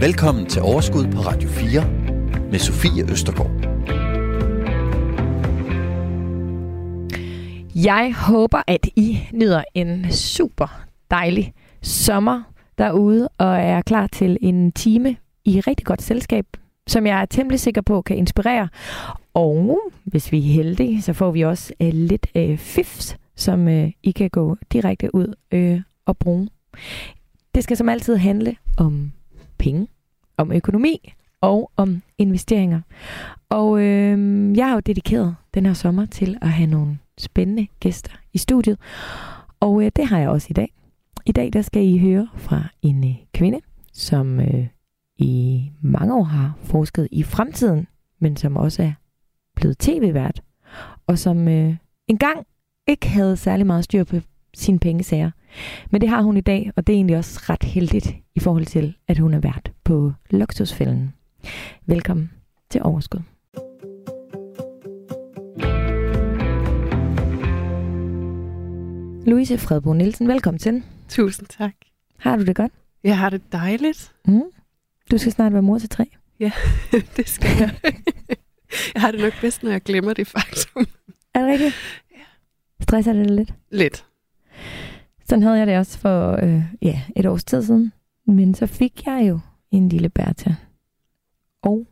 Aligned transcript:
Velkommen 0.00 0.46
til 0.46 0.62
Overskud 0.62 1.12
på 1.12 1.18
Radio 1.18 1.48
4 1.48 1.84
med 2.50 2.58
Sofie 2.58 3.10
Østergaard. 3.10 3.50
Jeg 7.74 8.14
håber, 8.14 8.62
at 8.66 8.88
I 8.96 9.18
nyder 9.32 9.64
en 9.74 10.12
super 10.12 10.84
dejlig 11.10 11.52
sommer 11.82 12.42
derude 12.78 13.28
og 13.38 13.56
er 13.56 13.82
klar 13.82 14.06
til 14.06 14.38
en 14.40 14.72
time 14.72 15.16
i 15.44 15.60
rigtig 15.60 15.86
godt 15.86 16.02
selskab, 16.02 16.46
som 16.86 17.06
jeg 17.06 17.20
er 17.20 17.26
temmelig 17.26 17.60
sikker 17.60 17.80
på 17.80 18.02
kan 18.02 18.16
inspirere. 18.16 18.68
Og 19.34 19.80
hvis 20.04 20.32
vi 20.32 20.38
er 20.38 20.52
heldige, 20.52 21.02
så 21.02 21.12
får 21.12 21.30
vi 21.30 21.44
også 21.44 21.72
uh, 21.80 21.88
lidt 21.88 22.26
uh, 22.34 22.58
fifs, 22.58 23.16
som 23.36 23.66
uh, 23.66 23.90
I 24.02 24.10
kan 24.10 24.30
gå 24.30 24.56
direkte 24.72 25.14
ud 25.14 25.34
uh, 25.54 25.80
og 26.06 26.18
bruge. 26.18 26.48
Det 27.58 27.64
skal 27.64 27.76
som 27.76 27.88
altid 27.88 28.16
handle 28.16 28.56
om 28.76 29.12
penge, 29.58 29.88
om 30.36 30.52
økonomi 30.52 31.12
og 31.40 31.70
om 31.76 32.02
investeringer. 32.18 32.80
Og 33.48 33.80
øh, 33.80 34.56
jeg 34.56 34.66
har 34.66 34.74
jo 34.74 34.80
dedikeret 34.80 35.36
den 35.54 35.66
her 35.66 35.72
sommer 35.72 36.06
til 36.06 36.38
at 36.42 36.48
have 36.48 36.70
nogle 36.70 36.98
spændende 37.18 37.66
gæster 37.80 38.12
i 38.32 38.38
studiet. 38.38 38.78
Og 39.60 39.84
øh, 39.84 39.90
det 39.96 40.06
har 40.06 40.18
jeg 40.18 40.28
også 40.28 40.46
i 40.50 40.52
dag. 40.52 40.72
I 41.26 41.32
dag 41.32 41.52
der 41.52 41.62
skal 41.62 41.84
I 41.84 41.98
høre 41.98 42.28
fra 42.34 42.64
en 42.82 43.04
øh, 43.04 43.14
kvinde, 43.34 43.60
som 43.92 44.40
øh, 44.40 44.66
i 45.16 45.62
mange 45.80 46.14
år 46.14 46.24
har 46.24 46.58
forsket 46.62 47.08
i 47.10 47.22
fremtiden, 47.22 47.86
men 48.18 48.36
som 48.36 48.56
også 48.56 48.82
er 48.82 48.92
blevet 49.56 49.78
tv-vært, 49.78 50.42
og 51.06 51.18
som 51.18 51.48
øh, 51.48 51.76
engang 52.08 52.46
ikke 52.88 53.08
havde 53.08 53.36
særlig 53.36 53.66
meget 53.66 53.84
styr 53.84 54.04
på 54.04 54.16
sine 54.54 54.78
pengesager. 54.78 55.30
Men 55.90 56.00
det 56.00 56.08
har 56.08 56.22
hun 56.22 56.36
i 56.36 56.40
dag, 56.40 56.70
og 56.76 56.86
det 56.86 56.92
er 56.92 56.96
egentlig 56.96 57.16
også 57.16 57.40
ret 57.48 57.62
heldigt 57.62 58.14
i 58.34 58.40
forhold 58.40 58.66
til, 58.66 58.96
at 59.08 59.18
hun 59.18 59.34
er 59.34 59.40
vært 59.40 59.72
på 59.84 60.12
Luksusfælden. 60.30 61.12
Velkommen 61.86 62.30
til 62.70 62.82
Overskud. 62.82 63.20
Louise 69.26 69.58
Fredbo 69.58 69.92
Nielsen, 69.92 70.28
velkommen 70.28 70.58
til. 70.58 70.82
Tusind 71.08 71.48
tak. 71.48 71.74
Har 72.18 72.36
du 72.36 72.44
det 72.44 72.56
godt? 72.56 72.72
Jeg 73.04 73.18
har 73.18 73.30
det 73.30 73.52
dejligt. 73.52 74.12
Mm. 74.26 74.42
Du 75.10 75.18
skal 75.18 75.32
snart 75.32 75.52
være 75.52 75.62
mor 75.62 75.78
til 75.78 75.88
tre. 75.88 76.04
Ja, 76.40 76.52
det 77.16 77.28
skal 77.28 77.50
jeg. 77.58 77.74
jeg 78.94 79.02
har 79.02 79.10
det 79.10 79.20
nok 79.20 79.32
bedst, 79.40 79.62
når 79.62 79.70
jeg 79.70 79.82
glemmer 79.82 80.12
det 80.12 80.26
faktum. 80.26 80.86
Er 81.34 81.40
det 81.40 81.48
rigtigt? 81.48 81.74
Ja. 82.10 82.24
Stresser 82.82 83.12
det 83.12 83.30
lidt? 83.30 83.54
Lidt. 83.70 84.04
Sådan 85.28 85.42
havde 85.42 85.58
jeg 85.58 85.66
det 85.66 85.78
også 85.78 85.98
for 85.98 86.44
øh, 86.44 86.62
ja, 86.82 87.02
et 87.16 87.26
års 87.26 87.44
tid 87.44 87.62
siden. 87.62 87.92
Men 88.26 88.54
så 88.54 88.66
fik 88.66 89.06
jeg 89.06 89.28
jo 89.28 89.40
en 89.70 89.88
lille 89.88 90.08
Bertha. 90.08 90.50
Og 91.62 91.86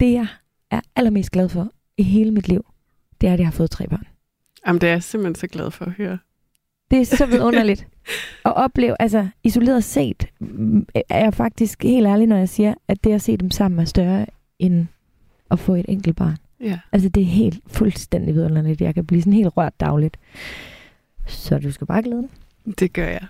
det, 0.00 0.12
jeg 0.12 0.26
er 0.70 0.80
allermest 0.96 1.30
glad 1.30 1.48
for 1.48 1.72
i 1.96 2.02
hele 2.02 2.30
mit 2.30 2.48
liv, 2.48 2.66
det 3.20 3.28
er, 3.28 3.32
at 3.32 3.38
jeg 3.38 3.46
har 3.46 3.52
fået 3.52 3.70
tre 3.70 3.88
børn. 3.88 4.06
Jamen, 4.66 4.80
det 4.80 4.88
er 4.88 4.92
jeg 4.92 5.02
simpelthen 5.02 5.34
så 5.34 5.46
glad 5.46 5.70
for 5.70 5.84
at 5.84 5.92
høre. 5.92 6.18
Det 6.90 7.00
er 7.00 7.04
så 7.04 7.26
vidunderligt 7.26 7.86
at 8.46 8.56
opleve, 8.56 9.02
altså 9.02 9.28
isoleret 9.44 9.84
set, 9.84 10.26
er 11.08 11.24
jeg 11.24 11.34
faktisk 11.34 11.82
helt 11.82 12.06
ærlig, 12.06 12.26
når 12.26 12.36
jeg 12.36 12.48
siger, 12.48 12.74
at 12.88 13.04
det 13.04 13.12
at 13.12 13.22
se 13.22 13.36
dem 13.36 13.50
sammen 13.50 13.80
er 13.80 13.84
større 13.84 14.26
end 14.58 14.86
at 15.50 15.58
få 15.58 15.74
et 15.74 15.86
enkelt 15.88 16.16
barn. 16.16 16.36
Ja. 16.60 16.78
Altså 16.92 17.08
det 17.08 17.20
er 17.20 17.26
helt 17.26 17.60
fuldstændig 17.66 18.34
vidunderligt. 18.34 18.80
Jeg 18.80 18.94
kan 18.94 19.06
blive 19.06 19.22
sådan 19.22 19.32
helt 19.32 19.56
rørt 19.56 19.80
dagligt. 19.80 20.16
Så 21.26 21.58
du 21.58 21.70
skal 21.72 21.86
bare 21.86 22.02
glæde 22.02 22.28
dig. 22.66 22.78
Det 22.78 22.92
gør 22.92 23.06
jeg. 23.08 23.26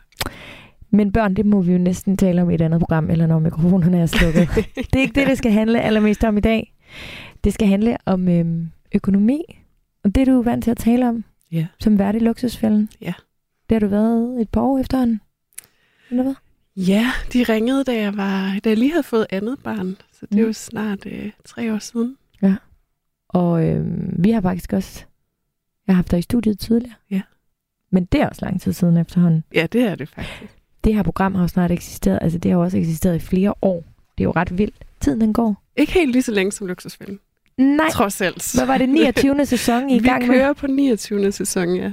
Men 0.91 1.13
børn, 1.13 1.35
det 1.35 1.47
må 1.47 1.63
vi 1.63 1.73
jo 1.73 1.79
næsten 1.79 2.17
tale 2.17 2.43
om 2.43 2.51
i 2.51 2.55
et 2.55 2.61
andet 2.61 2.81
program, 2.81 3.11
eller 3.11 3.27
når 3.27 3.39
mikrofonerne 3.39 3.99
er 4.01 4.07
slukket. 4.07 4.49
det 4.77 4.97
er 4.97 5.01
ikke 5.01 5.15
det, 5.21 5.27
det 5.29 5.39
skal 5.39 5.53
handle 5.53 5.81
allermest 5.81 6.25
om 6.25 6.37
i 6.39 6.41
dag. 6.41 6.75
Det 7.45 7.53
skal 7.55 7.69
handle 7.69 7.97
om 8.05 8.29
øhm, 8.29 8.71
økonomi, 8.95 9.43
og 10.05 10.15
det 10.15 10.21
er 10.21 10.25
du 10.25 10.43
vant 10.43 10.65
til 10.65 10.71
at 10.71 10.77
tale 10.77 11.09
om, 11.09 11.25
Ja. 11.53 11.67
som 11.81 11.99
vært 11.99 12.15
i 12.15 12.19
luksusfælden. 12.19 12.89
Ja. 13.01 13.13
Det 13.69 13.75
har 13.75 13.81
du 13.81 13.87
været 13.87 14.41
et 14.41 14.49
par 14.49 14.61
år 14.61 14.79
efterhånden. 14.79 15.21
Eller 16.11 16.23
hvad? 16.23 16.35
Ja, 16.77 17.07
de 17.33 17.43
ringede, 17.43 17.85
da 17.85 17.95
jeg, 17.97 18.17
var, 18.17 18.57
da 18.65 18.69
jeg 18.69 18.79
lige 18.79 18.91
havde 18.91 19.03
fået 19.03 19.27
andet 19.31 19.59
barn. 19.65 19.97
Så 20.13 20.27
det 20.27 20.33
er 20.39 20.43
Mm. 20.43 20.47
jo 20.47 20.53
snart 20.53 21.07
øh, 21.07 21.31
tre 21.45 21.75
år 21.75 21.79
siden. 21.79 22.17
Og 23.29 23.67
øhm, 23.69 24.15
vi 24.19 24.31
har 24.31 24.41
faktisk 24.41 24.73
også... 24.73 25.05
Jeg 25.87 25.93
har 25.95 25.97
haft 25.97 26.11
dig 26.11 26.19
i 26.19 26.23
studiet 26.23 26.59
tidligere. 26.59 26.95
Ja. 27.11 27.21
Men 27.93 28.05
det 28.05 28.21
er 28.21 28.29
også 28.29 28.45
lang 28.45 28.61
tid 28.61 28.73
siden 28.73 28.97
efterhånden. 28.97 29.45
Ja, 29.55 29.67
det 29.73 29.83
er 29.83 29.95
det 29.95 30.09
faktisk. 30.09 30.57
Det 30.85 30.95
her 30.95 31.03
program 31.03 31.35
har 31.35 31.43
jo 31.43 31.49
snart 31.49 31.71
eksisteret. 31.71 32.19
Altså, 32.23 32.39
det 32.39 32.51
har 32.51 32.59
jo 32.59 32.65
også 32.65 32.79
eksisteret 32.79 33.17
i 33.17 33.19
flere 33.19 33.55
år. 33.63 33.85
Det 34.19 34.25
er 34.25 34.29
jo 34.29 34.33
ret 34.37 34.59
vildt. 34.59 34.75
Tiden 35.01 35.21
den 35.21 35.33
går. 35.33 35.63
Ikke 35.77 35.93
helt 35.93 36.13
lige 36.13 36.23
så 36.23 36.33
længe 36.33 36.53
som 36.53 36.67
luksusfilm. 36.67 37.21
Nej, 37.59 37.89
Trods 37.91 38.21
alt. 38.21 38.55
hvad 38.55 38.67
var 38.67 38.79
det 38.79 38.89
29. 38.89 39.47
sæson 39.47 39.91
I 39.91 39.99
Vi 39.99 40.09
gang 40.09 40.27
med? 40.27 40.35
kører 40.35 40.53
på 40.53 40.67
29. 40.67 41.33
sæson, 41.33 41.75
ja. 41.77 41.93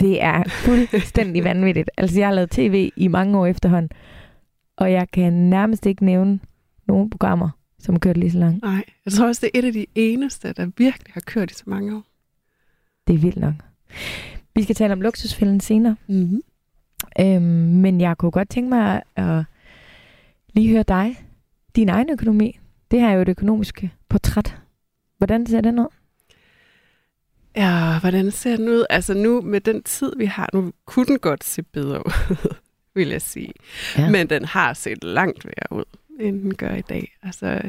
Det 0.00 0.22
er 0.22 0.44
fuldstændig 0.48 1.44
vanvittigt. 1.44 1.90
Altså, 1.96 2.18
jeg 2.18 2.26
har 2.28 2.34
lavet 2.34 2.50
tv 2.50 2.90
i 2.96 3.08
mange 3.08 3.38
år 3.38 3.46
efterhånden, 3.46 3.90
og 4.76 4.92
jeg 4.92 5.10
kan 5.10 5.32
nærmest 5.32 5.86
ikke 5.86 6.04
nævne 6.04 6.40
nogle 6.86 7.10
programmer, 7.10 7.48
som 7.78 8.00
kørt 8.00 8.16
lige 8.16 8.30
så 8.30 8.38
langt. 8.38 8.62
Nej, 8.62 8.84
jeg 9.04 9.12
tror 9.12 9.26
også, 9.26 9.40
det 9.46 9.50
er 9.54 9.58
et 9.58 9.64
af 9.66 9.72
de 9.72 9.86
eneste, 9.94 10.52
der 10.52 10.70
virkelig 10.76 11.12
har 11.14 11.20
kørt 11.26 11.50
i 11.50 11.54
så 11.54 11.62
mange 11.66 11.96
år. 11.96 12.02
Det 13.06 13.14
er 13.14 13.18
vildt 13.18 13.36
nok. 13.36 13.54
Vi 14.54 14.62
skal 14.62 14.74
tale 14.74 14.92
om 14.92 15.00
luksusfælden 15.00 15.60
senere, 15.60 15.96
Mm-hmm. 16.06 16.42
øhm, 17.20 17.42
men 17.80 18.00
jeg 18.00 18.18
kunne 18.18 18.30
godt 18.30 18.50
tænke 18.50 18.68
mig 18.68 19.02
at 19.16 19.44
lige 20.54 20.70
høre 20.70 20.82
dig. 20.88 21.24
Din 21.76 21.88
egen 21.88 22.10
økonomi. 22.10 22.58
Det 22.90 23.00
her 23.00 23.08
er 23.08 23.12
jo 23.12 23.22
et 23.22 23.28
økonomisk 23.28 23.84
portræt. 24.08 24.56
Hvordan 25.18 25.46
ser 25.46 25.60
den 25.60 25.78
ud? 25.78 25.86
Ja, 27.56 27.98
hvordan 28.00 28.30
ser 28.30 28.56
den 28.56 28.68
ud? 28.68 28.84
Altså 28.90 29.14
nu 29.14 29.40
med 29.40 29.60
den 29.60 29.82
tid, 29.82 30.12
vi 30.16 30.24
har 30.26 30.50
nu, 30.52 30.72
kunne 30.84 31.06
den 31.06 31.18
godt 31.18 31.44
se 31.44 31.62
bedre 31.62 32.06
ud, 32.06 32.36
vil 32.94 33.08
jeg 33.08 33.22
sige. 33.22 33.52
Ja. 33.98 34.10
Men 34.10 34.30
den 34.30 34.44
har 34.44 34.74
set 34.74 35.04
langt 35.04 35.44
værre 35.46 35.78
ud, 35.78 35.84
end 36.20 36.42
den 36.42 36.54
gør 36.54 36.74
i 36.74 36.80
dag. 36.80 37.16
Altså 37.22 37.60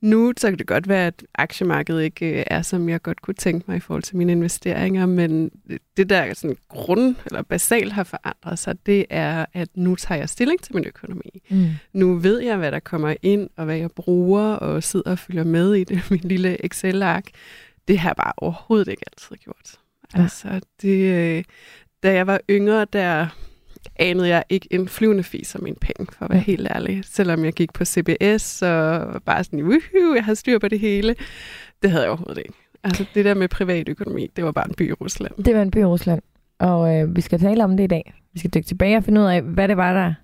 nu 0.00 0.32
så 0.36 0.48
kan 0.48 0.58
det 0.58 0.66
godt 0.66 0.88
være, 0.88 1.06
at 1.06 1.24
aktiemarkedet 1.34 2.02
ikke 2.02 2.38
øh, 2.38 2.44
er, 2.46 2.62
som 2.62 2.88
jeg 2.88 3.02
godt 3.02 3.22
kunne 3.22 3.34
tænke 3.34 3.64
mig 3.68 3.76
i 3.76 3.80
forhold 3.80 4.02
til 4.02 4.16
mine 4.16 4.32
investeringer, 4.32 5.06
men 5.06 5.50
det 5.96 6.10
der 6.10 6.34
sådan 6.34 6.56
grund 6.68 7.14
eller 7.26 7.42
basalt 7.42 7.92
har 7.92 8.04
forandret 8.04 8.58
sig, 8.58 8.86
det 8.86 9.06
er, 9.10 9.46
at 9.52 9.68
nu 9.74 9.94
tager 9.94 10.18
jeg 10.18 10.28
stilling 10.28 10.62
til 10.62 10.74
min 10.74 10.84
økonomi. 10.86 11.42
Mm. 11.50 11.68
Nu 11.92 12.14
ved 12.14 12.40
jeg, 12.40 12.56
hvad 12.56 12.72
der 12.72 12.80
kommer 12.80 13.14
ind, 13.22 13.50
og 13.56 13.64
hvad 13.64 13.76
jeg 13.76 13.90
bruger, 13.90 14.52
og 14.52 14.82
sidder 14.82 15.10
og 15.10 15.18
følger 15.18 15.44
med 15.44 15.74
i 15.74 15.84
det, 15.84 16.02
min 16.10 16.20
lille 16.20 16.64
Excel-ark. 16.64 17.24
Det 17.88 17.98
har 17.98 18.08
jeg 18.08 18.16
bare 18.16 18.32
overhovedet 18.36 18.88
ikke 18.88 19.02
altid 19.12 19.36
gjort. 19.36 19.74
Ja. 20.14 20.22
Altså, 20.22 20.60
det, 20.82 21.14
øh, 21.14 21.44
da 22.02 22.12
jeg 22.12 22.26
var 22.26 22.40
yngre, 22.50 22.86
der 22.92 23.26
anede 23.96 24.28
jeg 24.28 24.44
ikke 24.48 24.68
en 24.70 24.88
flyvende 24.88 25.22
fis 25.22 25.54
om 25.54 25.62
mine 25.62 25.76
penge, 25.80 26.06
for 26.12 26.24
at 26.24 26.30
være 26.30 26.40
helt 26.40 26.68
ærlig. 26.74 27.04
Selvom 27.04 27.44
jeg 27.44 27.52
gik 27.52 27.72
på 27.72 27.84
CBS 27.84 28.62
og 28.62 29.22
bare 29.22 29.44
sådan, 29.44 29.62
woohoo, 29.62 30.14
jeg 30.14 30.24
havde 30.24 30.36
styr 30.36 30.58
på 30.58 30.68
det 30.68 30.80
hele. 30.80 31.14
Det 31.82 31.90
havde 31.90 32.02
jeg 32.02 32.10
overhovedet 32.10 32.38
ikke. 32.38 32.52
Altså, 32.84 33.04
det 33.14 33.24
der 33.24 33.34
med 33.34 33.48
privatøkonomi, 33.48 34.26
det 34.36 34.44
var 34.44 34.52
bare 34.52 34.68
en 34.68 34.74
by 34.74 34.88
i 34.88 34.92
Rusland. 34.92 35.44
Det 35.44 35.54
var 35.54 35.62
en 35.62 35.70
by 35.70 35.78
i 35.78 35.84
Rusland, 35.84 36.22
og 36.58 36.96
øh, 36.96 37.16
vi 37.16 37.20
skal 37.20 37.40
tale 37.40 37.64
om 37.64 37.76
det 37.76 37.84
i 37.84 37.86
dag. 37.86 38.14
Vi 38.32 38.38
skal 38.38 38.50
dykke 38.54 38.66
tilbage 38.66 38.96
og 38.96 39.04
finde 39.04 39.20
ud 39.20 39.26
af, 39.26 39.42
hvad 39.42 39.68
det 39.68 39.76
var 39.76 39.92
der, 39.92 40.14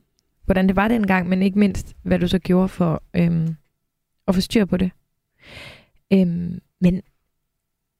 hvordan 0.44 0.69
det 0.69 0.76
var 0.76 0.88
dengang, 0.88 1.28
men 1.28 1.42
ikke 1.42 1.58
mindst, 1.58 1.96
hvad 2.02 2.19
du 2.19 2.28
så 2.28 2.38
gjorde 2.38 2.69
for 2.69 3.02
øhm, 3.14 3.56
at 4.28 4.34
få 4.34 4.41
styr 4.41 4.64
på 4.64 4.76
det. 4.76 4.91
Øhm, 6.12 6.60
men 6.81 7.02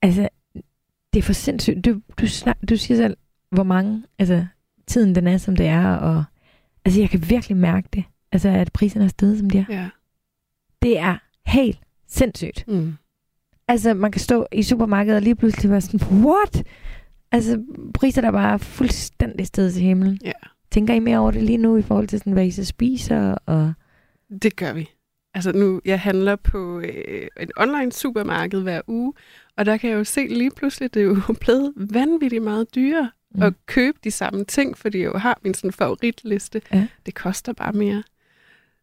altså, 0.03 0.29
det 1.13 1.19
er 1.19 1.23
for 1.23 1.33
sindssygt. 1.33 1.85
Du, 1.85 2.01
du, 2.21 2.27
snak, 2.29 2.57
du 2.69 2.77
siger 2.77 2.97
selv, 2.97 3.17
hvor 3.51 3.63
mange, 3.63 4.05
altså 4.19 4.47
tiden 4.87 5.15
den 5.15 5.27
er, 5.27 5.39
som 5.39 5.57
det 5.57 5.67
er, 5.67 5.95
og 5.95 6.25
altså 6.85 7.01
jeg 7.01 7.11
kan 7.11 7.31
virkelig 7.31 7.57
mærke 7.57 7.89
det. 7.93 8.05
Altså, 8.33 8.49
at 8.49 8.73
priserne 8.73 9.05
er 9.05 9.09
steget, 9.09 9.39
som 9.39 9.51
de 9.51 9.59
er. 9.59 9.65
Ja. 9.69 9.89
Det 10.83 10.99
er 10.99 11.17
helt 11.47 11.79
sindssygt. 12.09 12.65
Mm. 12.69 12.95
Altså, 13.69 13.95
man 13.95 14.13
kan 14.13 14.21
stå 14.21 14.47
i 14.53 14.63
supermarkedet 14.63 15.17
og 15.17 15.23
lige 15.23 15.37
pludselig 15.37 15.71
være 15.71 15.81
sådan, 15.81 16.25
what? 16.25 16.65
Altså, 17.33 17.63
priser 17.95 18.21
der 18.21 18.31
bare 18.31 18.53
er 18.53 18.59
fuldstændig 18.59 19.47
sted 19.47 19.73
til 19.73 19.83
himlen. 19.83 20.19
Ja. 20.25 20.33
Tænker 20.71 20.95
I 20.95 20.99
mere 20.99 21.19
over 21.19 21.31
det 21.31 21.43
lige 21.43 21.59
nu 21.59 21.77
i 21.77 21.83
forhold 21.83 22.09
til, 22.09 22.19
sådan, 22.19 22.33
hvad 22.33 22.47
I 22.47 22.51
så 22.51 22.65
spiser? 22.65 23.35
Og... 23.47 23.73
Det 24.43 24.57
gør 24.57 24.73
vi. 24.73 24.91
Altså 25.35 25.53
nu, 25.53 25.81
jeg 25.85 26.01
handler 26.01 26.37
på 26.37 26.81
øh, 26.81 27.29
et 27.41 27.53
online 27.57 27.93
supermarked 27.93 28.63
hver 28.63 28.81
uge, 28.87 29.13
og 29.57 29.67
der 29.67 29.77
kan 29.77 29.91
jeg 29.91 29.97
jo 29.97 30.05
se 30.05 30.27
lige 30.27 30.51
pludselig, 30.51 30.95
det 30.95 31.01
er 31.01 31.07
jo 31.07 31.17
blevet 31.41 31.73
vanvittigt 31.77 32.43
meget 32.43 32.75
dyrere 32.75 33.11
Mm. 33.35 33.43
at 33.43 33.53
købe 33.67 33.99
de 34.05 34.11
samme 34.11 34.45
ting, 34.45 34.79
fordi 34.79 34.99
jeg 34.99 35.07
jo 35.15 35.19
har 35.19 35.39
min 35.45 35.55
sådan 35.55 35.73
favoritliste. 35.73 36.63
Ja. 36.73 36.87
Det 37.07 37.15
koster 37.15 37.53
bare 37.53 37.73
mere. 37.73 38.03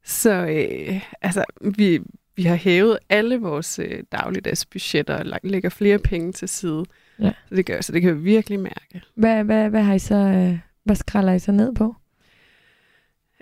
Så 0.04 0.32
øh, 0.32 1.02
altså, 1.22 1.44
vi, 1.62 2.00
vi 2.36 2.44
har 2.44 2.56
hævet 2.56 2.98
alle 3.10 3.38
vores 3.38 3.80
øh, 3.80 4.04
dagligdags 4.12 4.66
budgetter 4.66 5.16
og 5.18 5.26
lagt- 5.26 5.46
lægger 5.46 5.70
flere 5.70 6.00
penge 6.00 6.32
til 6.32 6.50
side. 6.50 6.86
Ja. 7.20 7.32
Så 7.50 7.56
det 7.56 7.66
gør 7.66 7.82
så 7.82 7.92
det 7.92 8.02
kan 8.02 8.16
vi 8.18 8.22
virkelig 8.22 8.60
mærke. 8.60 9.02
Hvad, 9.16 9.44
hvad, 9.44 9.70
hvad 9.70 9.82
har 9.82 9.94
I 9.94 10.00
så, 10.00 10.16
øh, 10.16 10.60
hvad 10.84 10.96
skralder 10.96 11.34
I 11.34 11.40
så 11.40 11.52
ned 11.52 11.76
på? 11.76 11.96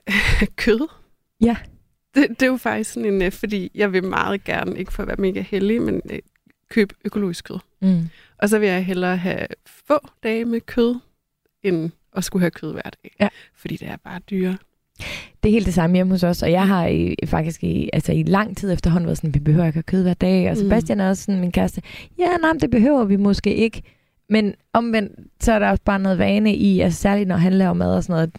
kød. 0.55 0.88
Ja. 1.41 1.55
Det, 2.15 2.29
det 2.29 2.41
er 2.41 2.47
jo 2.47 2.57
faktisk 2.57 2.94
sådan 2.94 3.13
en, 3.13 3.21
øh, 3.21 3.31
fordi 3.31 3.71
jeg 3.75 3.94
vil 3.94 4.03
meget 4.03 4.44
gerne, 4.44 4.77
ikke 4.79 4.94
for 4.94 5.03
at 5.03 5.07
være 5.07 5.17
mega 5.19 5.41
heldig, 5.41 5.81
men 5.81 6.01
købe 6.69 6.95
økologisk 7.06 7.45
kød. 7.45 7.60
Mm. 7.81 8.10
Og 8.38 8.50
så 8.50 8.60
vil 8.60 8.69
jeg 8.69 8.86
hellere 8.86 9.18
have 9.18 9.48
få 9.88 10.00
dage 10.24 10.45
med 10.45 10.62
kød, 10.62 10.95
end 11.63 11.92
at 12.16 12.24
skulle 12.24 12.42
have 12.42 12.51
kød 12.51 12.74
hver 12.74 12.81
dag. 12.81 13.16
Ja. 13.19 13.27
Fordi 13.56 13.77
det 13.77 13.88
er 13.88 13.98
bare 14.04 14.19
dyre. 14.30 14.57
Det 15.44 15.50
er 15.50 15.54
helt 15.54 15.66
det 15.66 15.74
samme 15.74 15.95
hjemme 15.95 16.13
hos 16.13 16.24
os, 16.24 16.44
og 16.44 16.51
jeg 16.51 16.68
har 16.68 16.88
i, 16.88 17.16
faktisk 17.25 17.63
i, 17.63 17.89
altså 17.94 18.12
i 18.12 18.24
lang 18.24 18.57
tid 18.57 18.74
efterhånden 18.74 19.06
været 19.06 19.18
sådan, 19.18 19.33
vi 19.33 19.39
behøver 19.39 19.66
ikke 19.68 19.80
at 19.80 19.86
kød 19.86 20.04
hver 20.04 20.13
dag, 20.13 20.50
og 20.50 20.57
Mm. 20.57 20.63
Sebastian 20.63 21.00
er 21.00 21.10
også 21.10 21.24
sådan, 21.24 21.42
min 21.42 21.51
kæreste, 21.51 21.81
ja, 22.19 22.38
nej, 22.38 22.54
det 22.62 22.72
behøver 22.72 23.04
vi 23.06 23.15
måske 23.15 23.56
ikke, 23.56 23.81
men 24.30 24.54
omvendt, 24.74 25.12
så 25.44 25.51
er 25.51 25.60
der 25.60 25.69
også 25.69 25.83
bare 25.86 26.00
noget 26.00 26.18
vane 26.18 26.56
i, 26.56 26.80
altså 26.80 27.01
særligt 27.01 27.27
når 27.27 27.36
han 27.36 27.54
laver 27.54 27.74
mad 27.74 27.95
og 27.95 28.04
sådan 28.04 28.13
noget, 28.13 28.31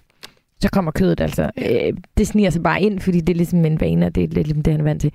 så 0.61 0.69
kommer 0.71 0.91
kødet 0.91 1.21
altså, 1.21 1.51
øh, 1.59 1.93
det 2.19 2.27
sniger 2.27 2.51
sig 2.51 2.63
bare 2.63 2.83
ind, 2.83 3.01
fordi 3.01 3.21
det 3.21 3.33
er 3.33 3.37
ligesom 3.37 3.65
en 3.65 3.81
vane, 3.81 4.07
og 4.07 4.15
det 4.15 4.25
er 4.25 4.29
lidt 4.29 4.47
ligesom 4.47 4.63
det, 4.63 4.73
han 4.73 4.81
er 4.81 4.85
vant 4.85 5.01
til. 5.01 5.13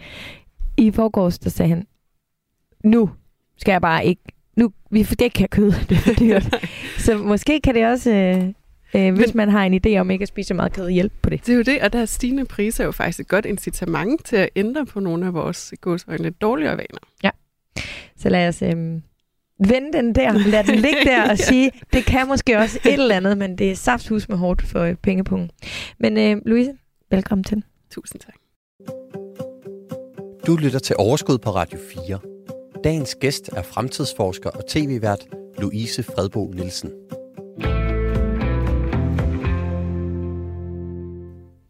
I 0.78 0.92
forgårs, 0.92 1.40
der 1.40 1.50
sagde 1.50 1.70
han, 1.70 1.86
nu 2.86 3.10
skal 3.58 3.72
jeg 3.72 3.82
bare 3.82 4.06
ikke, 4.06 4.22
nu, 4.58 4.72
vi 4.92 5.04
skal 5.04 5.24
ikke 5.26 5.40
have 5.40 5.48
kød, 5.48 5.72
det 5.90 5.98
er 6.08 6.14
dyrt. 6.20 6.68
så 7.06 7.18
måske 7.18 7.60
kan 7.62 7.76
det 7.76 7.86
også, 7.86 8.12
øh, 8.12 8.48
øh, 9.08 9.14
hvis 9.16 9.28
Men- 9.34 9.38
man 9.38 9.50
har 9.50 9.64
en 9.66 9.82
idé 9.86 9.98
om 10.00 10.12
ikke 10.12 10.22
at 10.24 10.28
spise 10.28 10.48
så 10.48 10.54
meget 10.54 10.74
kød, 10.74 10.90
hjælpe 10.90 11.16
på 11.22 11.30
det. 11.30 11.46
Det 11.46 11.52
er 11.54 11.56
jo 11.58 11.62
det, 11.64 11.82
og 11.82 11.94
der 11.94 12.00
er 12.02 12.06
stigende 12.06 12.46
priser 12.46 12.84
er 12.84 12.86
jo 12.86 12.92
faktisk 12.92 13.20
et 13.20 13.28
godt 13.28 13.46
incitament 13.46 14.26
til 14.26 14.36
at 14.36 14.50
ændre 14.56 14.86
på 14.86 15.00
nogle 15.00 15.26
af 15.26 15.34
vores 15.34 15.74
gåsøjne 15.82 16.24
lidt 16.24 16.42
dårligere 16.42 16.78
vaner. 16.78 17.32
Så 18.18 18.30
lad 18.30 18.48
os 18.48 18.62
øhm, 18.62 19.02
vende 19.68 19.94
den 19.98 20.16
der, 20.16 20.32
lad 20.50 20.64
den 20.64 20.76
ligge 20.76 21.00
der 21.06 21.22
og 21.22 21.28
Ja. 21.30 21.36
sige, 21.50 21.72
det 21.94 22.06
kan 22.06 22.28
måske 22.28 22.58
også 22.58 22.80
et 22.86 22.94
eller 22.94 23.16
andet, 23.16 23.38
men 23.38 23.58
det 23.58 23.72
er 23.72 23.76
safthus 23.76 24.30
med 24.30 24.38
hårdt 24.38 24.62
for 24.62 24.80
øh, 24.80 24.96
pengepunkten. 24.96 25.50
Men 26.00 26.18
øh, 26.18 26.42
Louise, 26.46 26.72
velkommen 27.12 27.44
til. 27.44 27.64
Tusind 27.92 28.22
tak. 28.22 28.36
Du 30.48 30.56
lytter 30.56 30.80
til 30.80 30.96
Overskud 31.00 31.38
på 31.38 31.50
Radio 31.50 31.80
4. 32.08 32.35
Dagens 32.86 33.16
gæst 33.16 33.50
er 33.54 33.62
fremtidsforsker 33.62 34.50
og 34.50 34.68
tv-vært 34.68 35.28
Louise 35.60 36.04
Fredbo 36.04 36.52
Nielsen. 36.56 36.90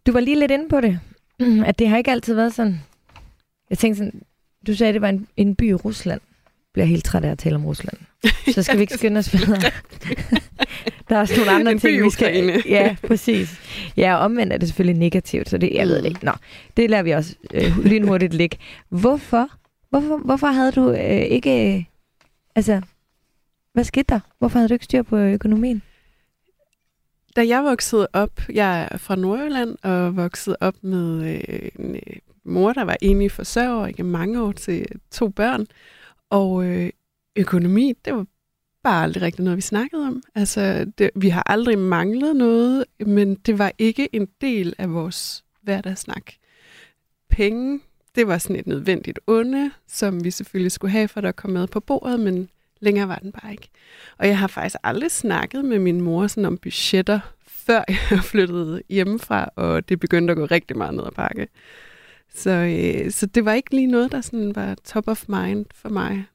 Du 0.08 0.12
var 0.12 0.20
lige 0.20 0.40
lidt 0.40 0.52
inde 0.52 0.70
på 0.70 0.82
det, 0.82 1.00
at 1.70 1.80
det 1.80 1.88
har 1.88 1.98
ikke 1.98 2.12
altid 2.12 2.34
været 2.36 2.54
sådan. 2.54 2.80
Jeg 3.70 3.78
tænkte 3.78 3.98
sådan, 3.98 4.22
du 4.68 4.76
sagde, 4.76 4.90
at 4.90 4.94
det 4.94 5.02
var 5.02 5.10
en, 5.10 5.28
en 5.38 5.56
by 5.56 5.70
i 5.70 5.74
Rusland. 5.74 6.22
Jeg 6.46 6.74
bliver 6.74 6.86
helt 6.86 7.06
træt 7.06 7.24
af 7.24 7.32
at 7.32 7.40
tale 7.40 7.56
om 7.56 7.66
Rusland. 7.66 7.98
Så 8.54 8.64
skal 8.64 8.78
vi 8.78 8.82
ikke 8.82 8.94
skynde 8.94 9.18
os 9.18 9.34
videre. 9.34 9.62
Der 11.10 11.16
er 11.16 11.20
også 11.20 11.34
nogle 11.38 11.52
andre 11.52 11.72
En 11.72 11.80
ting, 11.80 12.04
vi 12.04 12.10
skal... 12.10 12.28
Ukraine. 12.28 12.64
Ja, 12.66 12.96
præcis. 13.08 13.62
Ja, 13.98 14.16
og 14.16 14.20
omvendt 14.20 14.54
er 14.54 14.58
det 14.58 14.68
selvfølgelig 14.68 15.00
negativt, 15.00 15.50
så 15.50 15.58
det, 15.58 15.72
jeg 15.74 15.88
ved 15.88 15.98
det 15.98 16.06
ikke. 16.06 16.26
Nå, 16.26 16.32
det 16.78 16.90
lader 16.90 17.04
vi 17.04 17.12
også 17.12 17.36
øh, 17.54 17.78
lynhurtigt 17.86 18.34
ligge. 18.34 18.58
Hvorfor? 18.90 19.50
Hvorfor, 19.96 20.18
hvorfor 20.18 20.48
havde 20.48 20.72
du 20.72 20.92
øh, 20.92 21.22
ikke... 21.22 21.78
Øh, 21.78 21.84
altså, 22.56 22.82
hvad 23.74 23.84
skete 23.84 24.06
der? 24.10 24.20
Hvorfor 24.40 24.60
havde 24.60 24.70
du 24.70 24.74
ikke 24.74 24.86
styr 24.86 25.02
på 25.02 25.18
økonomien? 25.18 25.82
Da 27.36 27.48
jeg 27.48 27.64
voksede 27.64 28.08
op, 28.14 28.42
jeg 28.50 28.88
er 28.92 28.98
fra 28.98 29.16
Nordjylland 29.16 29.78
og 29.84 30.16
voksede 30.16 30.58
op 30.60 30.76
med 30.82 31.24
øh, 31.24 31.70
en 31.80 31.96
øh, 31.96 32.16
mor, 32.44 32.74
der 32.74 32.84
var 32.84 32.98
enlig 33.02 33.32
forsørger 33.32 33.88
ikke 33.88 34.04
mange 34.04 34.42
år 34.42 34.52
til 34.52 34.88
to 35.12 35.30
børn. 35.30 35.66
Og 36.30 36.66
øh, 36.66 36.90
økonomi, 37.36 37.94
det 38.06 38.14
var 38.14 38.26
bare 38.84 39.04
aldrig 39.04 39.24
rigtig 39.24 39.44
noget, 39.44 39.58
vi 39.58 39.62
snakkede 39.62 40.08
om. 40.08 40.24
Altså, 40.36 40.92
det, 40.98 41.10
vi 41.16 41.30
har 41.30 41.44
aldrig 41.46 41.80
manglet 41.80 42.36
noget, 42.36 42.86
men 43.00 43.36
det 43.36 43.60
var 43.60 43.72
ikke 43.78 44.16
en 44.16 44.28
del 44.42 44.74
af 44.78 44.94
vores 44.94 45.44
hverdagssnak. 45.62 46.32
Penge, 47.30 47.80
det 48.16 48.28
var 48.28 48.38
sådan 48.38 48.56
et 48.56 48.68
nødvendigt 48.68 49.20
onde, 49.28 49.72
som 49.88 50.24
vi 50.24 50.32
selvfølgelig 50.32 50.72
skulle 50.72 50.92
have, 50.92 51.08
for 51.08 51.22
at 51.22 51.36
komme 51.36 51.54
med 51.54 51.68
på 51.68 51.80
bordet, 51.80 52.20
men 52.20 52.50
længere 52.80 53.08
var 53.08 53.16
den 53.16 53.32
bare 53.32 53.52
ikke. 53.52 53.70
Og 54.18 54.28
jeg 54.28 54.38
har 54.38 54.48
faktisk 54.48 54.76
aldrig 54.84 55.12
snakket 55.12 55.66
med 55.66 55.80
min 55.80 56.02
mor 56.02 56.28
sådan 56.28 56.46
om 56.46 56.58
budgetter, 56.58 57.20
før 57.66 57.84
jeg 58.12 58.20
flyttede 58.24 58.82
hjemmefra, 58.90 59.50
og 59.56 59.90
det 59.90 60.00
begyndte 60.00 60.32
at 60.32 60.38
gå 60.38 60.46
rigtig 60.46 60.78
meget 60.78 60.94
ned 60.94 61.04
ad 61.06 61.12
bakke. 61.12 61.48
Så, 62.36 62.50
øh, 62.50 63.12
så 63.12 63.26
det 63.26 63.46
var 63.46 63.54
ikke 63.54 63.76
lige 63.76 63.88
noget, 63.88 64.12
der 64.12 64.22
sådan 64.22 64.56
var 64.56 64.76
top 64.84 65.08
of 65.08 65.26
mind 65.28 65.66
for 65.74 65.90
mig. 65.90 66.26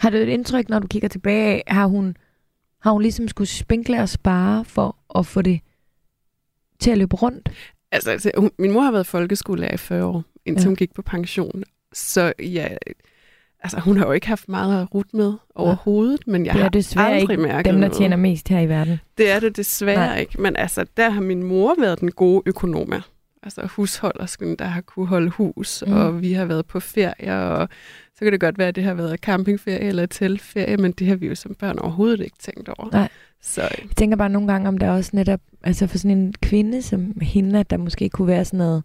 Har 0.00 0.10
du 0.10 0.16
et 0.16 0.28
indtryk, 0.28 0.68
når 0.68 0.78
du 0.78 0.86
kigger 0.86 1.08
tilbage, 1.08 1.62
har 1.66 1.86
hun, 1.86 2.16
har 2.82 2.90
hun 2.90 3.02
ligesom 3.02 3.28
skulle 3.28 3.48
spinkle 3.48 4.02
og 4.02 4.08
spare 4.08 4.64
for 4.64 4.96
at 5.18 5.26
få 5.26 5.42
det 5.42 5.60
til 6.78 6.90
at 6.90 6.98
løbe 6.98 7.16
rundt? 7.16 7.48
Altså, 7.92 8.10
altså 8.10 8.30
hun, 8.36 8.50
min 8.58 8.72
mor 8.72 8.80
har 8.80 8.92
været 8.92 9.06
folkeskolelærer 9.06 9.74
i 9.74 9.76
40 9.76 10.04
år, 10.04 10.24
indtil 10.46 10.60
Ja. 10.62 10.64
ja. 10.64 10.68
hun 10.68 10.76
gik 10.76 10.94
på 10.94 11.02
pension. 11.02 11.64
Så 11.92 12.32
ja, 12.42 12.68
altså, 13.62 13.80
hun 13.80 13.96
har 13.96 14.06
jo 14.06 14.12
ikke 14.12 14.26
haft 14.28 14.48
meget 14.48 14.82
at 14.82 14.94
rute 14.94 15.16
med 15.16 15.32
overhovedet, 15.54 16.26
men 16.26 16.46
jeg 16.46 16.52
Det 16.54 16.58
er 16.58 16.62
har 16.62 16.68
desværre 16.70 17.12
aldrig 17.14 17.30
ikke 17.34 17.42
mærket 17.42 17.64
Dem, 17.72 17.74
der 17.74 17.80
noget. 17.88 17.96
tjener 17.96 18.16
mest 18.16 18.48
her 18.48 18.60
i 18.60 18.68
verden. 18.68 19.00
Det 19.18 19.30
er 19.30 19.40
det 19.40 19.56
desværre 19.56 20.06
Nej. 20.06 20.18
Ikke, 20.20 20.40
men 20.40 20.56
altså, 20.56 20.84
der 20.96 21.10
har 21.10 21.20
min 21.20 21.42
mor 21.42 21.74
været 21.80 22.00
den 22.00 22.10
gode 22.10 22.42
økonom. 22.46 22.92
Altså 23.42 23.66
husholdersken, 23.66 24.56
der 24.56 24.64
har 24.64 24.80
kunne 24.80 25.06
holde 25.06 25.30
hus, 25.30 25.84
Mm. 25.86 25.92
og 25.92 26.22
vi 26.22 26.32
har 26.32 26.44
været 26.44 26.66
på 26.66 26.80
ferie, 26.80 27.34
og 27.42 27.68
så 28.14 28.24
kan 28.24 28.32
det 28.32 28.40
godt 28.40 28.58
være, 28.58 28.68
at 28.68 28.76
det 28.76 28.84
har 28.84 28.94
været 28.94 29.18
campingferie 29.20 29.78
eller 29.78 30.06
teltferie, 30.06 30.76
men 30.76 30.92
det 30.92 31.06
har 31.06 31.16
vi 31.16 31.26
jo 31.26 31.34
som 31.34 31.54
børn 31.54 31.78
overhovedet 31.78 32.20
ikke 32.20 32.36
tænkt 32.38 32.68
over. 32.68 32.88
Nej. 32.92 33.08
Så 33.42 33.60
Jeg 33.62 33.70
tænker 33.96 34.16
bare 34.16 34.28
nogle 34.28 34.48
gange, 34.52 34.68
om 34.68 34.78
der 34.78 34.90
også 34.90 35.10
netop, 35.14 35.40
altså 35.62 35.86
for 35.86 35.98
sådan 35.98 36.18
en 36.18 36.34
kvinde 36.42 36.82
som 36.82 37.20
hende, 37.22 37.60
at 37.60 37.70
der 37.70 37.76
måske 37.76 38.08
kunne 38.08 38.28
være 38.28 38.44
sådan 38.44 38.58
noget, 38.58 38.82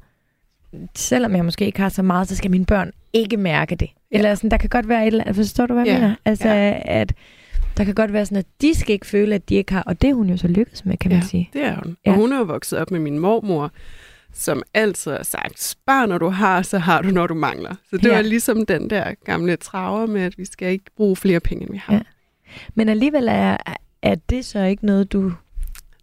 selvom 0.95 1.35
jeg 1.35 1.45
måske 1.45 1.65
ikke 1.65 1.79
har 1.79 1.89
så 1.89 2.01
meget, 2.01 2.27
så 2.27 2.35
skal 2.35 2.51
mine 2.51 2.65
børn 2.65 2.91
ikke 3.13 3.37
mærke 3.37 3.75
det. 3.75 3.89
Ja. 4.11 4.17
Eller 4.17 4.35
sådan, 4.35 4.51
der 4.51 4.57
kan 4.57 4.69
godt 4.69 4.89
være 4.89 5.01
et 5.03 5.07
eller 5.07 5.23
andet, 5.23 5.35
forstår 5.35 5.65
du, 5.65 5.73
hvad 5.73 5.85
jeg 5.85 5.93
Ja. 5.93 5.99
mener? 5.99 6.15
Altså, 6.25 6.47
Ja. 6.49 6.77
at 6.85 7.13
der 7.77 7.83
kan 7.83 7.95
godt 7.95 8.13
være 8.13 8.25
sådan, 8.25 8.37
at 8.37 8.45
de 8.61 8.73
skal 8.75 8.93
ikke 8.93 9.07
føle, 9.07 9.35
at 9.35 9.49
de 9.49 9.55
ikke 9.55 9.73
har, 9.73 9.81
og 9.81 10.01
det 10.01 10.09
er 10.09 10.13
hun 10.13 10.29
jo 10.29 10.37
så 10.37 10.47
lykkedes 10.47 10.85
med, 10.85 10.97
kan 10.97 11.11
man 11.11 11.19
Ja. 11.19 11.25
sige. 11.27 11.49
det 11.53 11.63
er 11.65 11.75
hun. 11.83 11.97
Ja. 12.05 12.11
Og 12.11 12.17
hun 12.17 12.33
er 12.33 12.37
jo 12.37 12.43
vokset 12.43 12.79
op 12.79 12.91
med 12.91 12.99
min 12.99 13.19
mormor, 13.19 13.71
som 14.33 14.63
altid 14.73 15.11
har 15.11 15.23
sagt, 15.23 15.61
spar 15.63 16.05
når 16.05 16.17
du 16.17 16.29
har, 16.29 16.61
så 16.61 16.77
har 16.77 17.01
du 17.01 17.09
når 17.09 17.27
du 17.27 17.33
mangler. 17.33 17.75
Så 17.89 17.97
det 17.97 18.05
Ja. 18.05 18.15
var 18.15 18.21
ligesom 18.21 18.65
den 18.65 18.89
der 18.89 19.13
gamle 19.25 19.55
traver 19.55 20.05
med, 20.05 20.21
at 20.21 20.37
vi 20.37 20.45
skal 20.45 20.71
ikke 20.71 20.85
bruge 20.97 21.15
flere 21.15 21.39
penge, 21.39 21.63
end 21.63 21.71
vi 21.71 21.81
har. 21.85 21.93
Ja. 21.93 21.99
Men 22.75 22.89
alligevel 22.89 23.27
er, 23.27 23.57
er 24.01 24.15
det 24.29 24.45
så 24.45 24.59
ikke 24.59 24.85
noget, 24.85 25.13
du 25.13 25.31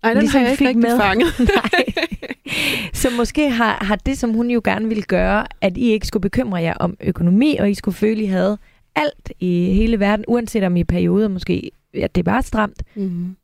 Nej, 0.02 0.12
den 0.14 0.20
Ligesom 0.22 0.38
har 0.38 0.46
jeg 0.46 0.50
ikke 0.52 0.58
fik 0.58 0.66
rigtig 0.68 0.82
med. 0.82 0.98
fanget. 1.00 1.26
Nej. 1.38 1.84
Så 2.92 3.08
måske 3.16 3.50
har, 3.50 3.84
har 3.84 3.96
det, 3.96 4.18
som 4.18 4.30
hun 4.30 4.50
jo 4.50 4.60
gerne 4.64 4.88
ville 4.88 5.02
gøre, 5.02 5.46
at 5.60 5.76
I 5.76 5.90
ikke 5.90 6.06
skulle 6.06 6.20
bekymre 6.20 6.62
jer 6.62 6.74
om 6.74 6.96
økonomi, 7.00 7.56
og 7.56 7.70
I 7.70 7.74
skulle 7.74 7.94
føle, 7.94 8.22
I 8.22 8.26
havde 8.26 8.58
alt 8.94 9.32
i 9.40 9.72
hele 9.72 10.00
verden, 10.00 10.24
uanset 10.28 10.64
om 10.64 10.76
i 10.76 10.84
perioder 10.84 11.28
måske, 11.28 11.70
at 11.94 12.14
det 12.14 12.26
var 12.26 12.40
stramt. 12.40 12.82
mm. 12.94 13.36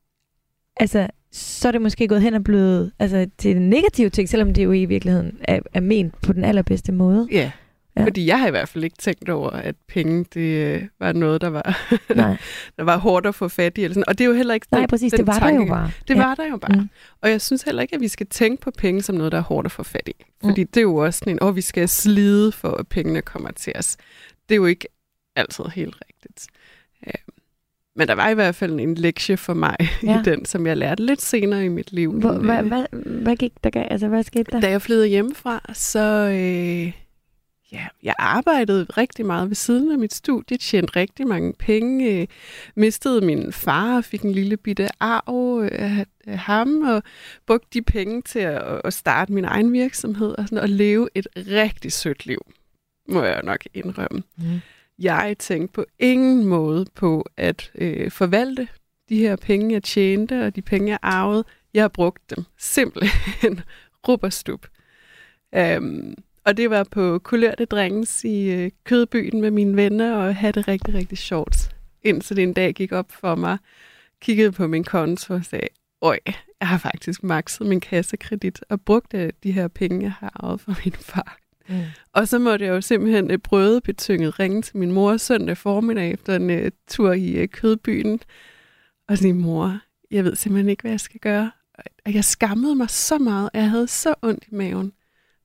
Altså, 0.80 1.06
så 1.32 1.68
er 1.68 1.72
det 1.72 1.82
måske 1.82 2.08
gået 2.08 2.22
hen 2.22 2.34
og 2.34 2.44
blevet 2.44 2.92
altså, 2.98 3.26
til 3.38 3.56
en 3.56 3.70
negativ 3.70 4.10
ting, 4.10 4.28
selvom 4.28 4.54
det 4.54 4.64
jo 4.64 4.72
i 4.72 4.84
virkeligheden 4.84 5.38
er, 5.40 5.60
er 5.74 5.80
ment 5.80 6.14
på 6.22 6.32
den 6.32 6.44
allerbedste 6.44 6.92
måde. 6.92 7.28
Ja. 7.32 7.50
Ja. 7.98 8.04
fordi 8.04 8.26
jeg 8.26 8.40
har 8.40 8.46
i 8.48 8.50
hvert 8.50 8.68
fald 8.68 8.84
ikke 8.84 8.96
tænkt 8.98 9.28
over, 9.28 9.50
at 9.50 9.74
penge 9.88 10.24
det 10.34 10.40
øh, 10.74 10.82
var 11.00 11.12
noget, 11.12 11.40
der 11.40 11.48
var, 11.48 11.88
Nej, 12.14 12.36
der 12.76 12.82
var 12.84 12.96
hårdt 12.96 13.26
at 13.26 13.34
få 13.34 13.48
fat 13.48 13.78
i. 13.78 13.84
Eller 13.84 13.94
sådan. 13.94 14.04
Og 14.08 14.18
det 14.18 14.24
er 14.24 14.28
jo 14.28 14.34
heller 14.34 14.54
ikke 14.54 14.66
Nej 14.70 14.80
den, 14.80 14.88
præcis, 14.88 15.10
den 15.12 15.18
det 15.18 15.26
var 15.26 15.38
der 15.38 15.46
jo 15.50 15.52
tanke- 15.58 15.70
bare. 15.70 15.90
Det 16.08 16.14
ja. 16.14 16.26
var 16.26 16.34
der 16.34 16.46
jo 16.50 16.56
bare. 16.56 16.72
Mm. 16.76 16.80
Mm. 16.80 16.88
Og 17.22 17.30
jeg 17.30 17.40
synes 17.40 17.62
heller 17.62 17.82
ikke, 17.82 17.94
at 17.94 18.00
vi 18.00 18.08
skal 18.08 18.26
tænke 18.26 18.62
på 18.62 18.70
penge 18.78 19.02
som 19.02 19.14
noget, 19.16 19.32
der 19.32 19.38
er 19.38 19.42
hårdt 19.42 19.64
at 19.66 19.72
få 19.72 19.82
fat 19.82 20.08
i. 20.08 20.24
Fordi 20.44 20.62
mm. 20.64 20.68
det 20.74 20.76
er 20.76 20.82
jo 20.82 20.96
også 20.96 21.18
sådan 21.18 21.32
en, 21.32 21.38
åh, 21.42 21.56
vi 21.56 21.60
skal 21.60 21.88
slide 21.88 22.52
for, 22.52 22.70
at 22.70 22.88
pengene 22.88 23.22
kommer 23.22 23.50
til 23.50 23.72
os. 23.76 23.96
Det 24.48 24.54
er 24.54 24.56
jo 24.56 24.66
ikke 24.66 24.88
altid 25.36 25.64
helt 25.64 25.96
rigtigt. 26.08 26.46
Ja. 27.06 27.12
Men 27.96 28.08
der 28.08 28.14
var 28.14 28.28
i 28.28 28.34
hvert 28.34 28.54
fald 28.54 28.80
en 28.80 28.94
lektie 28.94 29.36
for 29.36 29.54
mig 29.54 29.76
Ja. 30.02 30.20
i 30.20 30.22
den, 30.24 30.44
som 30.44 30.66
jeg 30.66 30.76
lærte 30.76 31.04
lidt 31.06 31.22
senere 31.22 31.64
i 31.64 31.68
mit 31.68 31.92
liv. 31.92 32.12
Hvor, 32.20 32.32
hvad, 32.32 32.58
øh, 32.58 32.66
hvad, 32.66 32.84
hvad 33.22 33.36
gik 33.36 33.52
der 33.64 33.70
gav? 33.70 33.86
Altså, 33.90 34.08
hvad 34.08 34.22
skete 34.22 34.44
der? 34.52 34.60
Da 34.60 34.70
jeg 34.70 34.82
flyttede 34.82 35.08
hjemmefra, 35.08 35.60
så 35.72 36.00
øh, 36.28 36.92
ja, 37.72 37.86
jeg 38.02 38.14
arbejdede 38.18 38.84
rigtig 38.84 39.26
meget 39.26 39.48
ved 39.48 39.54
siden 39.54 39.92
af 39.92 39.98
mit 39.98 40.14
studie, 40.14 40.56
tjente 40.56 40.96
rigtig 40.96 41.26
mange 41.26 41.52
penge, 41.52 42.20
øh, 42.20 42.26
mistede 42.74 43.26
min 43.26 43.52
far 43.52 43.96
og 43.96 44.04
fik 44.04 44.22
en 44.22 44.32
lille 44.32 44.56
bitte 44.56 44.88
arv 45.00 45.60
øh, 45.62 46.04
af 46.26 46.38
ham, 46.38 46.82
og 46.82 47.02
brugte 47.46 47.68
de 47.72 47.82
penge 47.82 48.22
til 48.22 48.38
at, 48.38 48.80
at 48.84 48.92
starte 48.92 49.32
min 49.32 49.44
egen 49.44 49.72
virksomhed 49.72 50.34
og, 50.38 50.44
sådan, 50.44 50.58
og 50.58 50.68
leve 50.68 51.08
et 51.14 51.26
rigtig 51.36 51.92
sødt 51.92 52.26
liv, 52.26 52.40
må 53.08 53.22
jeg 53.22 53.42
nok 53.42 53.60
indrømme. 53.74 54.22
Mm. 54.36 54.60
Jeg 54.98 55.36
tænkte 55.38 55.72
på 55.72 55.84
ingen 55.98 56.44
måde 56.44 56.86
på 56.94 57.26
at 57.36 57.70
øh, 57.74 58.10
forvalte 58.10 58.68
de 59.08 59.18
her 59.18 59.36
penge, 59.36 59.72
jeg 59.72 59.82
tjente, 59.82 60.46
og 60.46 60.56
de 60.56 60.62
penge, 60.62 60.90
jeg 60.90 60.98
arvede. 61.02 61.44
Jeg 61.74 61.82
har 61.82 61.88
brugt 61.88 62.36
dem 62.36 62.44
simpelthen 62.58 63.60
rubberstup. 64.08 64.66
Um, 65.56 66.14
og 66.48 66.56
det 66.56 66.70
var 66.70 66.84
på 66.84 67.18
kulørte 67.18 67.64
dringens 67.64 68.24
i 68.24 68.50
øh, 68.50 68.70
Kødbyen 68.84 69.40
med 69.40 69.50
mine 69.50 69.76
venner, 69.76 70.16
og 70.16 70.36
havde 70.36 70.52
det 70.52 70.68
rigtig, 70.68 70.94
rigtig 70.94 71.18
sjovt. 71.18 71.76
Indtil 72.02 72.36
det 72.36 72.42
en 72.42 72.52
dag 72.52 72.74
gik 72.74 72.92
op 72.92 73.12
for 73.12 73.34
mig, 73.34 73.58
kiggede 74.20 74.52
på 74.52 74.66
min 74.66 74.84
konto 74.84 75.34
og 75.34 75.44
sagde, 75.44 75.68
øj, 76.02 76.18
jeg 76.60 76.68
har 76.68 76.78
faktisk 76.78 77.22
makset 77.22 77.66
min 77.66 77.80
kassekredit 77.80 78.64
og 78.68 78.80
brugt 78.80 79.14
øh, 79.14 79.32
de 79.42 79.52
her 79.52 79.68
penge, 79.68 80.02
jeg 80.02 80.12
har 80.12 80.32
arvet 80.34 80.60
fra 80.60 80.74
min 80.84 80.92
far. 80.92 81.38
Mm. 81.68 81.82
Og 82.12 82.28
så 82.28 82.38
måtte 82.38 82.64
jeg 82.64 82.70
jo 82.72 82.80
simpelthen 82.80 83.30
øh, 83.30 83.38
brødebetynget 83.38 84.38
ringe 84.38 84.62
til 84.62 84.76
min 84.76 84.92
mor 84.92 85.16
søndag 85.16 85.56
formiddag 85.56 86.12
efter 86.12 86.36
en 86.36 86.50
uh, 86.50 86.68
tur 86.88 87.12
i 87.12 87.42
uh, 87.42 87.48
kødbyen 87.48 88.20
og 89.08 89.18
sige, 89.18 89.34
mor, 89.34 89.78
jeg 90.10 90.24
ved 90.24 90.36
simpelthen 90.36 90.68
ikke, 90.68 90.80
hvad 90.80 90.92
jeg 90.92 91.00
skal 91.00 91.20
gøre. 91.20 91.50
Og 92.06 92.14
jeg 92.14 92.24
skammede 92.24 92.74
mig 92.74 92.90
så 92.90 93.18
meget, 93.18 93.50
jeg 93.54 93.70
havde 93.70 93.88
så 93.88 94.14
ondt 94.22 94.44
i 94.52 94.54
maven. 94.54 94.92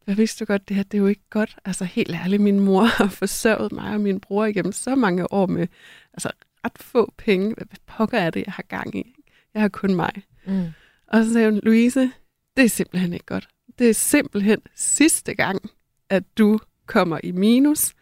Jeg 0.07 0.17
vidste 0.17 0.45
godt, 0.45 0.67
det 0.69 0.75
her 0.75 0.83
det 0.83 0.98
er 0.98 1.01
jo 1.01 1.07
ikke 1.07 1.29
godt. 1.29 1.55
Altså 1.65 1.86
helt 1.86 2.15
ærligt, 2.15 2.41
min 2.41 2.60
mor 2.60 2.83
har 2.83 3.07
forsørget 3.07 3.72
mig 3.72 3.93
og 3.93 4.01
min 4.01 4.19
bror 4.19 4.45
igennem 4.45 4.72
så 4.72 4.95
mange 4.95 5.33
år 5.33 5.45
med 5.45 5.67
altså, 6.13 6.29
ret 6.65 6.77
få 6.77 7.13
penge. 7.17 7.53
Hvad 7.53 7.65
pokker 7.88 8.17
er 8.17 8.29
det, 8.29 8.43
jeg 8.45 8.53
har 8.53 8.63
gang 8.63 8.95
i? 8.95 9.15
Jeg 9.53 9.62
har 9.62 9.69
kun 9.69 9.95
mig. 9.95 10.12
Mm. 10.45 10.65
Og 11.07 11.24
så 11.25 11.33
sagde 11.33 11.50
hun, 11.51 11.60
Louise, 11.63 12.12
det 12.57 12.65
er 12.65 12.69
simpelthen 12.69 13.13
ikke 13.13 13.25
godt. 13.25 13.48
Det 13.79 13.89
er 13.89 13.93
simpelthen 13.93 14.60
sidste 14.75 15.33
gang, 15.33 15.69
at 16.10 16.24
du 16.38 16.60
kommer 16.86 17.19
i 17.24 17.31
minus. 17.31 17.93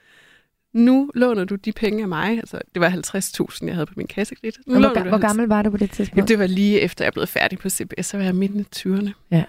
Nu 0.74 1.12
låner 1.16 1.44
du 1.44 1.56
de 1.56 1.72
penge 1.72 2.02
af 2.02 2.08
mig. 2.08 2.38
Altså, 2.38 2.62
det 2.74 2.82
var 2.82 2.90
50.000, 2.90 3.66
jeg 3.68 3.74
havde 3.74 3.86
på 3.86 3.94
min 3.98 4.08
kassekredit. 4.08 4.58
Hvor, 4.66 4.96
ga- 4.98 5.10
hvor 5.10 5.18
gammel 5.18 5.48
var 5.48 5.62
du 5.62 5.70
på 5.70 5.78
det 5.78 5.92
tidspunkt? 5.92 6.18
Jamen, 6.18 6.28
det 6.28 6.40
var 6.40 6.48
lige 6.48 6.80
efter, 6.80 7.06
jeg 7.06 7.14
blev 7.14 7.28
færdig 7.28 7.60
på 7.60 7.70
CBS, 7.70 8.06
så 8.06 8.18
var 8.18 8.24
jeg 8.24 8.36
midt 8.36 8.52
i 8.52 8.88
20'erne. 8.88 9.12
Ja. 9.32 9.44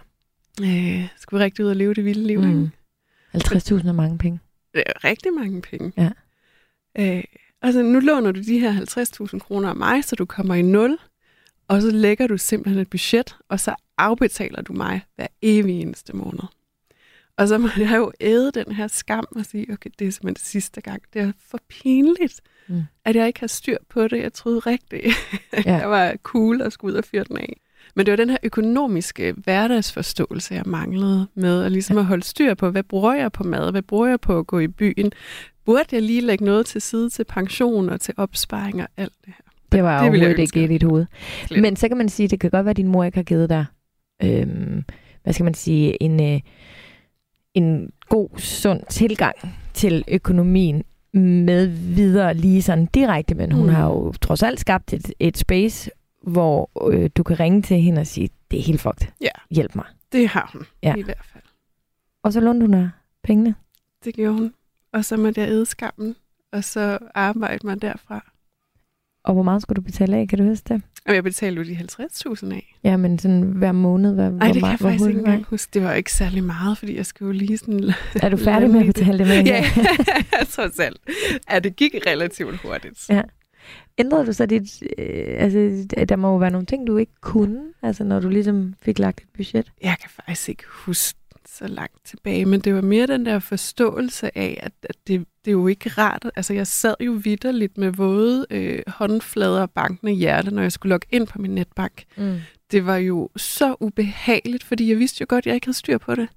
Øh, 0.61 1.09
skulle 1.17 1.45
rigtig 1.45 1.65
ud 1.65 1.71
og 1.71 1.77
leve 1.77 1.95
det 1.95 2.05
vilde 2.05 2.27
liv. 2.27 2.41
Mm. 2.41 2.71
50.000 3.35 3.89
er 3.89 3.93
mange 3.93 4.19
penge. 4.19 4.41
Det 4.75 4.83
er 4.87 5.05
rigtig 5.05 5.33
mange 5.33 5.63
penge. 5.63 5.93
Ja. 5.97 6.11
Øh, 6.99 7.25
altså, 7.63 7.83
nu 7.83 8.01
låner 8.01 8.33
du 8.33 8.41
de 8.41 8.59
her 8.59 8.73
50.000 9.33 9.39
kroner 9.39 9.69
af 9.69 9.77
mig, 9.77 10.05
så 10.05 10.17
du 10.17 10.25
kommer 10.25 10.55
i 10.55 10.63
nul, 10.63 10.99
og 11.69 11.83
så 11.83 11.91
lægger 11.91 12.27
du 12.27 12.39
simpelthen 12.39 12.83
et 12.83 12.91
budget, 12.91 13.37
og 13.49 13.61
så 13.61 13.75
afbetaler 13.99 14.63
du 14.63 14.73
mig 14.73 15.05
hver 15.17 15.27
evig 15.43 15.81
eneste 15.81 16.17
måned. 16.17 16.45
Og 17.37 17.49
så 17.49 17.59
må 17.59 17.69
jeg 17.79 17.97
jo 17.97 18.13
æde 18.21 18.53
den 18.53 18.73
her 18.73 18.87
skam 18.87 19.27
og 19.37 19.47
sige, 19.47 19.73
okay, 19.73 19.91
det 19.99 20.07
er 20.07 20.13
simpelthen 20.13 20.35
det 20.35 20.43
sidste 20.43 20.81
gang. 20.81 21.03
Det 21.13 21.23
er 21.23 21.33
for 21.51 21.61
pinligt, 21.69 22.41
mm. 22.69 22.83
at 23.05 23.17
jeg 23.17 23.27
ikke 23.27 23.41
har 23.41 23.47
styr 23.47 23.77
på 23.89 24.09
det. 24.09 24.23
Jeg 24.23 24.33
troede 24.33 24.59
rigtigt, 24.59 25.07
at 25.53 25.67
ja. 25.67 25.77
jeg 25.77 25.91
var 25.91 26.17
cool 26.23 26.63
og 26.63 26.73
skulle 26.73 26.93
ud 26.93 26.99
og 26.99 27.05
fyre 27.05 27.25
den 27.25 27.39
af. 27.39 27.61
Men 27.95 28.07
det 28.07 28.13
var 28.13 28.17
den 28.17 28.31
her 28.31 28.39
økonomiske 28.43 29.33
hverdagsforståelse, 29.33 30.55
jeg 30.55 30.63
manglede 30.67 31.27
med 31.35 31.65
at 31.65 31.73
ligesom 31.73 31.99
at 31.99 32.05
holde 32.05 32.25
styr 32.25 32.55
på, 32.55 32.71
hvad 32.71 32.83
bruger 32.83 33.15
jeg 33.15 33.33
på 33.33 33.45
mad, 33.45 33.71
hvad 33.71 33.83
bruger 33.83 34.07
jeg 34.09 34.21
på 34.21 34.39
at 34.39 34.47
gå 34.47 34.59
i 34.59 34.69
byen, 34.69 35.13
burde 35.65 35.85
jeg 35.93 36.03
lige 36.03 36.21
lægge 36.21 36.45
noget 36.45 36.67
til 36.67 36.81
side 36.81 37.11
til 37.11 37.25
pension 37.25 37.89
og 37.89 38.01
til 38.01 38.15
opsparing 38.17 38.83
og 38.83 38.89
alt 38.97 39.13
det 39.25 39.35
her. 39.37 39.45
Det 39.73 39.83
var 39.83 40.03
det 40.03 40.11
overhovedet 40.11 40.39
ikke 40.39 40.65
i 40.65 40.67
dit 40.67 40.83
hoved. 40.83 41.07
Slet. 41.47 41.63
Men 41.63 41.77
så 41.77 41.89
kan 41.89 41.97
man 41.97 42.09
sige, 42.09 42.29
det 42.29 42.41
kan 42.41 42.51
godt 42.51 42.65
være, 42.65 42.71
at 42.71 42.77
din 42.77 42.89
mor 42.89 43.05
ikke 43.05 43.19
har 43.19 43.23
givet 43.23 43.51
dig, 43.51 43.65
øhm, 44.23 44.85
hvad 45.23 45.33
skal 45.33 45.45
man 45.45 45.55
sige, 45.55 46.03
en, 46.03 46.23
øh, 46.23 46.41
en 47.55 47.91
god, 48.09 48.29
sund 48.37 48.81
tilgang 48.91 49.35
til 49.75 50.05
økonomien 50.09 50.85
med 51.13 51.67
videre 51.67 52.35
lige 52.35 52.63
sådan 52.63 52.87
direkte, 52.87 53.35
men 53.35 53.53
hun 53.53 53.67
mm. 53.67 53.73
har 53.73 53.87
jo 53.87 54.13
trods 54.13 54.43
alt 54.43 54.61
skabt 54.61 54.93
et, 54.93 55.13
et 55.21 55.39
space, 55.39 55.91
hvor 56.23 56.89
øh, 56.91 57.11
du 57.17 57.23
kan 57.23 57.41
ringe 57.41 57.63
til 57.63 57.77
hende 57.81 58.01
og 58.01 58.07
sige, 58.07 58.31
det 58.51 58.59
er 58.59 58.63
helt 58.63 58.81
fucked. 58.81 59.07
Ja. 59.21 59.29
Hjælp 59.51 59.75
mig. 59.75 59.85
Det 60.13 60.29
har 60.29 60.51
hun, 60.53 60.63
ja. 60.83 60.95
i 60.95 61.03
hvert 61.03 61.25
fald. 61.33 61.45
Og 62.23 62.33
så 62.33 62.41
lånte 62.41 62.67
hun 62.67 62.89
pengene? 63.23 63.55
Det 64.05 64.15
gjorde 64.15 64.33
hun. 64.33 64.55
Og 64.93 65.05
så 65.05 65.17
måtte 65.17 65.41
jeg 65.41 65.49
æde 65.49 65.67
skammen, 65.67 66.17
og 66.53 66.65
så 66.65 66.99
arbejde 67.15 67.67
mig 67.67 67.83
derfra. 67.83 68.33
Og 69.25 69.35
hvor 69.35 69.43
meget 69.43 69.63
skulle 69.63 69.77
du 69.77 69.81
betale 69.81 70.17
af, 70.17 70.29
kan 70.29 70.39
du 70.39 70.45
huske 70.45 70.75
det? 70.75 70.83
Og 71.07 71.15
jeg 71.15 71.25
betalte 71.25 71.63
jo 71.63 71.69
de 71.69 71.77
50.000 71.77 72.55
af. 72.55 72.77
Ja, 72.85 72.97
men 72.97 73.19
sådan 73.19 73.43
hver 73.43 73.73
måned? 73.73 74.15
Hvad, 74.15 74.31
Nej, 74.31 74.53
det 74.53 74.63
kan 74.63 74.71
jeg 74.71 74.79
faktisk 74.79 75.09
ikke 75.09 75.19
engang 75.19 75.45
huske. 75.45 75.71
Det 75.75 75.83
var 75.83 75.93
ikke 75.93 76.13
særlig 76.13 76.45
meget, 76.45 76.79
fordi 76.79 76.97
jeg 76.97 77.07
skulle 77.07 77.35
jo 77.35 77.39
lige 77.39 77.59
sådan... 77.59 77.93
Er 78.23 78.29
du 78.29 78.37
færdig 78.37 78.71
med 78.71 78.81
at 78.81 78.87
betale 78.87 79.19
det 79.19 79.27
med? 79.27 79.45
ja, 79.53 79.65
trods 80.49 80.79
alt. 80.79 81.01
Ja, 81.51 81.59
det 81.59 81.77
gik 81.77 81.95
relativt 82.07 82.57
hurtigt. 82.57 83.09
Ja. 83.09 83.23
Ændrede 83.99 84.27
du 84.27 84.33
så 84.33 84.47
dit... 84.47 84.83
Øh, 84.99 85.35
altså, 85.39 85.87
der 86.09 86.17
må 86.17 86.29
jo 86.29 86.37
være 86.37 86.51
nogle 86.51 86.67
ting, 86.67 86.87
du 86.87 86.97
ikke 86.97 87.13
kunne, 87.21 87.61
altså 87.83 88.05
når 88.05 88.21
du 88.21 88.29
ligesom 88.29 88.75
fik 88.83 88.99
lagt 88.99 89.21
et 89.21 89.29
budget? 89.37 89.73
Jeg 89.83 89.97
kan 90.01 90.11
faktisk 90.11 90.49
ikke 90.49 90.65
huske 90.69 91.19
så 91.49 91.67
langt 91.67 92.05
tilbage, 92.05 92.45
men 92.45 92.61
det 92.61 92.75
var 92.75 92.81
mere 92.81 93.07
den 93.07 93.27
der 93.27 93.39
forståelse 93.39 94.39
af, 94.39 94.61
at, 94.63 94.73
at 94.83 94.97
det, 95.07 95.27
det 95.45 95.51
er 95.51 95.53
jo 95.53 95.67
ikke 95.67 95.89
rart. 95.91 96.31
Altså, 96.37 96.55
jeg 96.55 96.67
sad 96.67 96.95
jo 97.01 97.13
vidderligt 97.13 97.79
med 97.79 97.91
våde 97.91 98.47
øh, 98.51 98.83
håndflader 98.87 99.61
og 99.61 99.71
bankende 99.71 100.13
hjerte, 100.13 100.51
når 100.51 100.63
jeg 100.63 100.73
skulle 100.73 100.91
logge 100.91 101.07
ind 101.11 101.27
på 101.27 101.39
min 101.39 101.55
netbank. 101.55 102.05
Mm. 102.17 102.41
Det 102.71 102.87
var 102.87 102.97
jo 102.97 103.29
så 103.37 103.77
ubehageligt, 103.81 104.65
fordi 104.65 104.89
jeg 104.89 104.99
vidste 104.99 105.23
jo 105.23 105.27
godt, 105.29 105.43
at 105.43 105.47
jeg 105.47 105.55
ikke 105.55 105.67
havde 105.67 105.79
styr 105.79 105.99
på 105.99 106.15
det. 106.15 106.29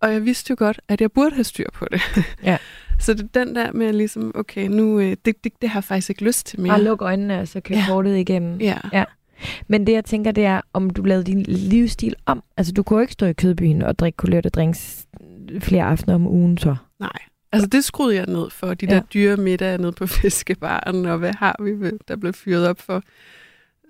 Og 0.00 0.12
jeg 0.12 0.24
vidste 0.24 0.50
jo 0.50 0.56
godt, 0.58 0.80
at 0.88 1.00
jeg 1.00 1.12
burde 1.12 1.34
have 1.34 1.44
styr 1.44 1.70
på 1.72 1.86
det. 1.90 2.00
Ja. 2.42 2.58
så 2.98 3.14
det 3.14 3.34
den 3.34 3.54
der 3.54 3.72
med 3.72 3.92
ligesom, 3.92 4.32
okay, 4.34 4.68
nu, 4.68 5.00
øh, 5.00 5.16
det, 5.24 5.44
det, 5.44 5.52
det 5.62 5.68
har 5.68 5.78
jeg 5.78 5.84
faktisk 5.84 6.10
ikke 6.10 6.24
lyst 6.24 6.46
til 6.46 6.60
mere. 6.60 6.70
Bare 6.70 6.82
luk 6.82 7.02
øjnene, 7.02 7.40
og 7.40 7.48
så 7.48 7.60
kør 7.60 7.74
ja. 7.74 7.84
kortet 7.88 8.16
igennem. 8.16 8.60
Ja. 8.60 8.78
ja. 8.92 9.04
Men 9.68 9.86
det, 9.86 9.92
jeg 9.92 10.04
tænker, 10.04 10.30
det 10.30 10.44
er, 10.44 10.60
om 10.72 10.90
du 10.90 11.02
lavede 11.02 11.24
din 11.24 11.42
livsstil 11.42 12.14
om. 12.26 12.42
Altså, 12.56 12.72
du 12.72 12.82
kunne 12.82 13.02
ikke 13.02 13.12
stå 13.12 13.26
i 13.26 13.32
kødbyen 13.32 13.82
og 13.82 13.98
drikke 13.98 14.16
kulørte 14.16 14.48
drinks 14.48 15.06
flere 15.60 15.84
aftener 15.84 16.14
om 16.14 16.26
ugen, 16.26 16.58
så. 16.58 16.76
Nej. 17.00 17.18
Altså, 17.52 17.68
det 17.68 17.84
skruede 17.84 18.16
jeg 18.16 18.26
ned 18.26 18.50
for. 18.50 18.74
De 18.74 18.86
ja. 18.86 18.94
der 18.94 19.00
dyre 19.00 19.36
middage 19.36 19.78
nede 19.78 19.92
på 19.92 20.06
fiskebaren, 20.22 21.06
og 21.06 21.18
hvad 21.18 21.32
har 21.38 21.56
vi, 21.60 21.90
der 22.08 22.16
blev 22.16 22.32
fyret 22.32 22.68
op 22.68 22.80
for? 22.80 23.02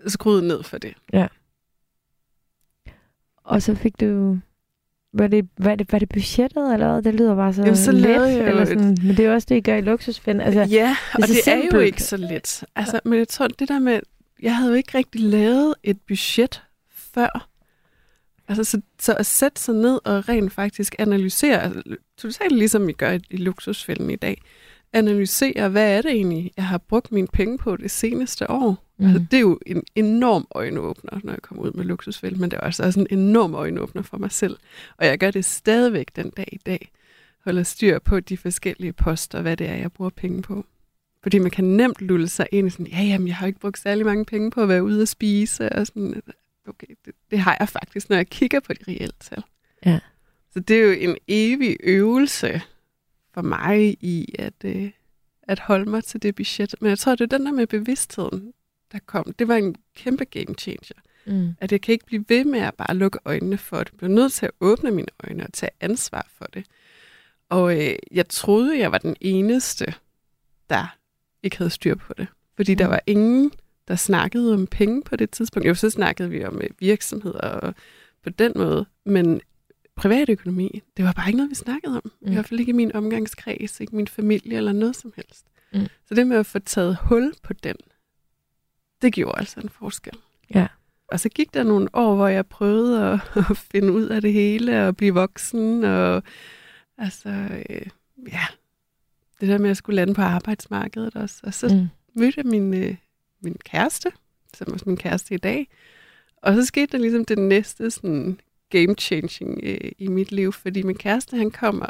Skruede 0.06 0.48
ned 0.48 0.62
for 0.62 0.78
det. 0.78 0.94
Ja. 1.12 1.26
Og 3.44 3.62
så 3.62 3.74
fik 3.74 4.00
du... 4.00 4.38
Var 5.18 5.26
det, 5.26 5.48
var, 5.58 5.74
det, 5.74 5.92
var 5.92 5.98
det 5.98 6.08
budgettet, 6.08 6.72
eller 6.72 6.92
hvad? 6.92 7.02
Det 7.02 7.14
lyder 7.14 7.36
bare 7.36 7.52
så, 7.54 7.62
Jamen, 7.62 7.76
så 7.76 7.92
let. 7.92 8.08
Jeg 8.08 8.48
eller 8.48 8.64
sådan, 8.64 8.92
et... 8.92 9.04
Men 9.04 9.16
det 9.16 9.20
er 9.20 9.28
jo 9.28 9.34
også 9.34 9.46
det, 9.48 9.56
I 9.56 9.60
gør 9.60 9.76
i 9.76 9.80
luksusfænd. 9.80 10.42
Altså, 10.42 10.60
ja, 10.60 10.96
det 11.12 11.22
og 11.22 11.28
det 11.28 11.36
simpelt. 11.36 11.74
er 11.74 11.78
jo 11.78 11.84
ikke 11.84 12.02
så 12.02 12.16
let. 12.16 12.64
Altså, 12.76 13.00
men 13.04 13.18
jeg 13.18 13.28
tror, 13.28 13.48
det 13.48 13.68
der 13.68 13.78
med, 13.78 14.00
jeg 14.42 14.56
havde 14.56 14.70
jo 14.70 14.76
ikke 14.76 14.98
rigtig 14.98 15.20
lavet 15.20 15.74
et 15.82 16.00
budget 16.08 16.62
før. 17.14 17.48
Altså, 18.48 18.64
så, 18.64 18.80
så 19.00 19.14
at 19.14 19.26
sætte 19.26 19.60
sig 19.60 19.74
ned 19.74 20.00
og 20.04 20.28
rent 20.28 20.52
faktisk 20.52 20.94
analysere, 20.98 21.62
altså, 21.62 21.82
totalt 22.18 22.52
ligesom 22.52 22.86
vi 22.86 22.92
gør 22.92 23.10
i, 23.10 23.20
i 23.30 23.36
luksusfælden 23.36 24.10
i 24.10 24.16
dag, 24.16 24.42
analysere, 24.92 25.68
hvad 25.68 25.96
er 25.96 26.02
det 26.02 26.10
egentlig, 26.10 26.52
jeg 26.56 26.66
har 26.66 26.78
brugt 26.78 27.12
mine 27.12 27.26
penge 27.26 27.58
på 27.58 27.76
det 27.76 27.90
seneste 27.90 28.50
år. 28.50 28.84
Mm. 28.98 29.06
Altså, 29.06 29.26
det 29.30 29.36
er 29.36 29.40
jo 29.40 29.58
en 29.66 29.82
enorm 29.94 30.46
øjenåbner, 30.50 31.20
når 31.24 31.32
jeg 31.32 31.42
kommer 31.42 31.64
ud 31.64 31.72
med 31.72 31.84
luksusfælden, 31.84 32.40
men 32.40 32.50
det 32.50 32.56
er 32.56 32.60
altså 32.60 32.84
også 32.84 33.00
en 33.00 33.06
enorm 33.10 33.54
øjenåbner 33.54 34.02
for 34.02 34.18
mig 34.18 34.32
selv. 34.32 34.56
Og 34.96 35.06
jeg 35.06 35.18
gør 35.18 35.30
det 35.30 35.44
stadigvæk 35.44 36.08
den 36.16 36.30
dag 36.30 36.48
i 36.52 36.60
dag. 36.66 36.90
Holder 37.44 37.62
styr 37.62 37.98
på 37.98 38.20
de 38.20 38.36
forskellige 38.36 38.92
poster, 38.92 39.42
hvad 39.42 39.56
det 39.56 39.68
er, 39.68 39.74
jeg 39.74 39.92
bruger 39.92 40.10
penge 40.10 40.42
på. 40.42 40.66
Fordi 41.22 41.38
man 41.38 41.50
kan 41.50 41.64
nemt 41.64 42.02
lulle 42.02 42.28
sig 42.28 42.46
ind 42.52 42.66
i 42.66 42.70
sådan, 42.70 42.86
ja, 42.86 43.02
jamen, 43.02 43.28
jeg 43.28 43.36
har 43.36 43.46
ikke 43.46 43.60
brugt 43.60 43.78
særlig 43.78 44.06
mange 44.06 44.24
penge 44.24 44.50
på 44.50 44.62
at 44.62 44.68
være 44.68 44.84
ude 44.84 45.02
og 45.02 45.08
spise, 45.08 45.72
og 45.72 45.86
sådan, 45.86 46.22
okay, 46.68 46.86
det, 47.04 47.14
det 47.30 47.38
har 47.38 47.56
jeg 47.60 47.68
faktisk, 47.68 48.10
når 48.10 48.16
jeg 48.16 48.28
kigger 48.28 48.60
på 48.60 48.72
de 48.72 48.78
reelle 48.88 49.12
tal. 49.20 49.42
Ja. 49.86 49.98
Så 50.52 50.60
det 50.60 50.76
er 50.76 50.84
jo 50.84 50.90
en 50.90 51.16
evig 51.28 51.76
øvelse 51.82 52.62
for 53.36 53.42
mig 53.42 53.96
i 54.00 54.34
at, 54.38 54.54
øh, 54.64 54.90
at 55.42 55.58
holde 55.58 55.90
mig 55.90 56.04
til 56.04 56.22
det 56.22 56.34
budget. 56.34 56.74
Men 56.80 56.88
jeg 56.88 56.98
tror, 56.98 57.14
det 57.14 57.32
er 57.32 57.38
den 57.38 57.46
der 57.46 57.52
med 57.52 57.66
bevidstheden, 57.66 58.52
der 58.92 58.98
kom. 59.06 59.32
Det 59.38 59.48
var 59.48 59.56
en 59.56 59.76
kæmpe 59.96 60.24
game 60.24 60.54
changer. 60.58 60.96
Mm. 61.26 61.54
At 61.60 61.72
jeg 61.72 61.80
kan 61.80 61.92
ikke 61.92 62.06
blive 62.06 62.24
ved 62.28 62.44
med 62.44 62.60
at 62.60 62.74
bare 62.74 62.96
lukke 62.96 63.18
øjnene 63.24 63.58
for 63.58 63.78
det. 63.78 63.92
Jeg 63.92 63.96
bliver 63.96 64.14
nødt 64.14 64.32
til 64.32 64.46
at 64.46 64.52
åbne 64.60 64.90
mine 64.90 65.08
øjne 65.24 65.42
og 65.42 65.52
tage 65.52 65.70
ansvar 65.80 66.26
for 66.38 66.44
det. 66.44 66.64
Og 67.48 67.82
øh, 67.82 67.96
jeg 68.10 68.28
troede, 68.28 68.78
jeg 68.78 68.92
var 68.92 68.98
den 68.98 69.16
eneste, 69.20 69.94
der 70.70 70.96
ikke 71.42 71.58
havde 71.58 71.70
styr 71.70 71.94
på 71.94 72.12
det. 72.14 72.26
Fordi 72.56 72.74
mm. 72.74 72.78
der 72.78 72.86
var 72.86 73.00
ingen, 73.06 73.52
der 73.88 73.96
snakkede 73.96 74.54
om 74.54 74.66
penge 74.66 75.02
på 75.02 75.16
det 75.16 75.30
tidspunkt. 75.30 75.68
Jo, 75.68 75.74
så 75.74 75.90
snakkede 75.90 76.30
vi 76.30 76.44
om 76.44 76.60
øh, 76.62 76.70
virksomheder 76.78 77.40
og 77.40 77.74
på 78.22 78.30
den 78.30 78.52
måde. 78.56 78.86
Men 79.04 79.40
privatøkonomi, 79.96 80.82
det 80.96 81.04
var 81.04 81.12
bare 81.12 81.28
ikke 81.28 81.36
noget, 81.36 81.50
vi 81.50 81.54
snakkede 81.54 81.96
om. 81.96 82.12
Mm. 82.20 82.30
I 82.30 82.34
hvert 82.34 82.46
fald 82.46 82.60
ikke 82.60 82.70
i 82.70 82.72
min 82.72 82.94
omgangskreds, 82.94 83.80
ikke 83.80 83.96
min 83.96 84.08
familie 84.08 84.56
eller 84.56 84.72
noget 84.72 84.96
som 84.96 85.12
helst. 85.16 85.46
Mm. 85.72 85.86
Så 86.06 86.14
det 86.14 86.26
med 86.26 86.36
at 86.36 86.46
få 86.46 86.58
taget 86.58 86.96
hul 86.96 87.34
på 87.42 87.52
den, 87.52 87.76
det 89.02 89.12
gjorde 89.12 89.38
altså 89.38 89.60
en 89.60 89.68
forskel. 89.68 90.18
Ja. 90.54 90.66
Og 91.08 91.20
så 91.20 91.28
gik 91.28 91.54
der 91.54 91.62
nogle 91.62 91.88
år, 91.92 92.14
hvor 92.14 92.28
jeg 92.28 92.46
prøvede 92.46 93.04
at, 93.04 93.20
at 93.50 93.56
finde 93.56 93.92
ud 93.92 94.06
af 94.06 94.20
det 94.20 94.32
hele 94.32 94.86
og 94.86 94.96
blive 94.96 95.14
voksen. 95.14 95.84
Og 95.84 96.22
altså, 96.98 97.28
øh, 97.70 97.86
ja, 98.32 98.46
det 99.40 99.48
der 99.48 99.58
med 99.58 99.70
at 99.70 99.76
skulle 99.76 99.96
lande 99.96 100.14
på 100.14 100.22
arbejdsmarkedet 100.22 101.16
også. 101.16 101.40
Og 101.42 101.54
så 101.54 101.68
mm. 101.68 101.88
mødte 102.20 102.38
jeg 102.40 102.46
min, 102.46 102.74
øh, 102.74 102.96
min 103.40 103.56
kæreste, 103.64 104.12
som 104.54 104.72
er 104.72 104.78
min 104.86 104.96
kæreste 104.96 105.34
i 105.34 105.38
dag. 105.38 105.68
Og 106.42 106.54
så 106.54 106.64
skete 106.64 106.92
der 106.92 106.98
ligesom 106.98 107.24
det 107.24 107.38
næste 107.38 107.90
sådan 107.90 108.40
game 108.70 108.94
changing 108.94 109.60
øh, 109.62 109.92
i 109.98 110.08
mit 110.08 110.32
liv, 110.32 110.52
fordi 110.52 110.82
min 110.82 110.96
kæreste, 110.96 111.36
han 111.36 111.50
kommer 111.50 111.86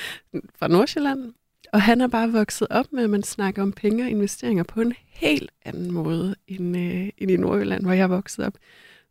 fra 0.58 0.68
Nordsjælland, 0.68 1.32
og 1.72 1.82
han 1.82 2.00
er 2.00 2.08
bare 2.08 2.32
vokset 2.32 2.68
op 2.70 2.86
med, 2.92 3.04
at 3.04 3.10
man 3.10 3.22
snakker 3.22 3.62
om 3.62 3.72
penge 3.72 4.04
og 4.04 4.10
investeringer 4.10 4.64
på 4.64 4.80
en 4.80 4.94
helt 5.08 5.50
anden 5.64 5.92
måde 5.92 6.34
end, 6.48 6.76
øh, 6.76 7.08
end 7.18 7.30
i 7.30 7.36
Nordjylland, 7.36 7.82
hvor 7.82 7.92
jeg 7.92 8.02
er 8.02 8.06
vokset 8.06 8.46
op. 8.46 8.54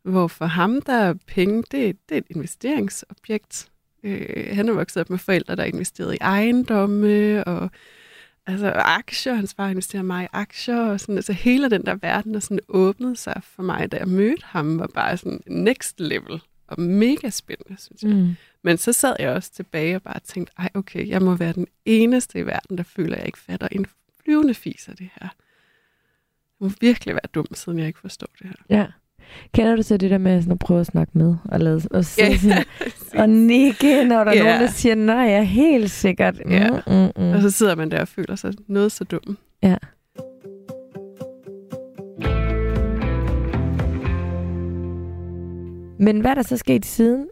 Hvor 0.02 0.26
for 0.26 0.44
ham, 0.44 0.82
der 0.82 0.92
er 0.92 1.14
penge, 1.26 1.56
det, 1.56 1.96
det 2.08 2.14
er 2.14 2.18
et 2.18 2.24
investeringsobjekt. 2.30 3.70
Øh, 4.02 4.56
han 4.56 4.68
er 4.68 4.72
vokset 4.72 5.00
op 5.00 5.10
med 5.10 5.18
forældre, 5.18 5.56
der 5.56 5.64
investeret 5.64 6.14
i 6.14 6.18
ejendomme 6.20 7.44
og 7.44 7.70
altså, 8.46 8.70
aktier. 8.70 9.34
Hans 9.34 9.54
far 9.54 9.68
investerer 9.68 10.02
mig 10.02 10.24
i 10.24 10.28
aktier. 10.32 10.80
Og 10.80 11.00
sådan, 11.00 11.16
altså, 11.16 11.32
hele 11.32 11.70
den 11.70 11.86
der 11.86 11.94
verden, 11.94 12.34
der 12.34 12.40
sådan 12.40 12.60
åbnede 12.68 13.16
sig 13.16 13.40
for 13.42 13.62
mig, 13.62 13.92
da 13.92 13.96
jeg 13.96 14.08
mødte 14.08 14.44
ham, 14.44 14.78
var 14.78 14.90
bare 14.94 15.16
sådan 15.16 15.40
next 15.46 16.00
level 16.00 16.40
og 16.70 16.80
mega 16.80 17.30
spændende, 17.30 17.80
synes 17.80 18.02
jeg. 18.02 18.10
Mm. 18.10 18.34
Men 18.62 18.78
så 18.78 18.92
sad 18.92 19.16
jeg 19.18 19.30
også 19.30 19.52
tilbage 19.52 19.96
og 19.96 20.02
bare 20.02 20.20
tænkte, 20.24 20.52
ej 20.58 20.68
okay, 20.74 21.08
jeg 21.08 21.22
må 21.22 21.34
være 21.34 21.52
den 21.52 21.66
eneste 21.84 22.38
i 22.38 22.46
verden, 22.46 22.78
der 22.78 22.84
føler, 22.84 23.14
at 23.14 23.18
jeg 23.18 23.26
ikke 23.26 23.38
fatter 23.38 23.68
en 23.72 23.86
flyvende 24.24 24.54
fis 24.54 24.88
af 24.88 24.96
det 24.96 25.08
her. 25.20 25.28
Jeg 26.60 26.66
må 26.66 26.70
virkelig 26.80 27.14
være 27.14 27.28
dum, 27.34 27.46
siden 27.54 27.78
jeg 27.78 27.86
ikke 27.86 27.98
forstår 27.98 28.28
det 28.38 28.46
her. 28.46 28.76
Ja. 28.76 28.86
Kender 29.54 29.76
du 29.76 29.82
så 29.82 29.96
det 29.96 30.10
der 30.10 30.18
med 30.18 30.42
sådan 30.42 30.52
at 30.52 30.58
prøve 30.58 30.80
at 30.80 30.86
snakke 30.86 31.18
med 31.18 31.36
og, 31.44 31.60
lade, 31.60 31.82
og, 31.90 32.18
ja, 32.18 32.36
sådan, 32.36 32.64
og 33.22 33.28
nikke, 33.28 34.04
når 34.04 34.24
der 34.24 34.30
er 34.30 34.36
ja. 34.36 34.42
nogen, 34.42 34.60
der 34.60 34.68
siger, 34.68 34.94
nej, 34.94 35.16
jeg 35.16 35.38
er 35.38 35.42
helt 35.42 35.90
sikkert. 35.90 36.40
Mm, 36.44 36.52
ja. 36.52 36.70
mm, 36.70 37.22
mm. 37.22 37.30
Og 37.30 37.42
så 37.42 37.50
sidder 37.50 37.74
man 37.74 37.90
der 37.90 38.00
og 38.00 38.08
føler 38.08 38.36
sig 38.36 38.54
noget 38.66 38.92
så 38.92 39.04
dum. 39.04 39.38
Ja. 39.62 39.76
Men 46.00 46.20
hvad 46.20 46.30
er 46.30 46.34
der 46.34 46.42
så 46.42 46.56
sket 46.56 46.86
siden? 46.86 47.28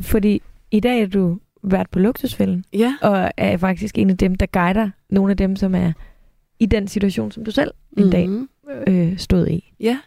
Fordi 0.00 0.42
i 0.70 0.80
dag 0.80 1.02
er 1.02 1.06
du 1.06 1.38
været 1.62 1.90
på 1.90 1.98
luksusfælden. 1.98 2.64
Ja. 2.72 2.96
Og 3.02 3.30
er 3.36 3.56
faktisk 3.56 3.98
en 3.98 4.10
af 4.10 4.16
dem, 4.16 4.34
der 4.34 4.46
guider 4.46 4.90
nogle 5.10 5.30
af 5.30 5.36
dem, 5.36 5.56
som 5.56 5.74
er 5.74 5.92
i 6.58 6.66
den 6.66 6.88
situation, 6.88 7.32
som 7.32 7.44
du 7.44 7.50
selv 7.50 7.70
en 7.70 8.04
mm-hmm. 8.04 8.10
dag 8.10 8.28
mhm. 8.28 8.48
øh, 8.86 9.18
stod 9.18 9.48
i. 9.48 9.72
Ja. 9.80 9.98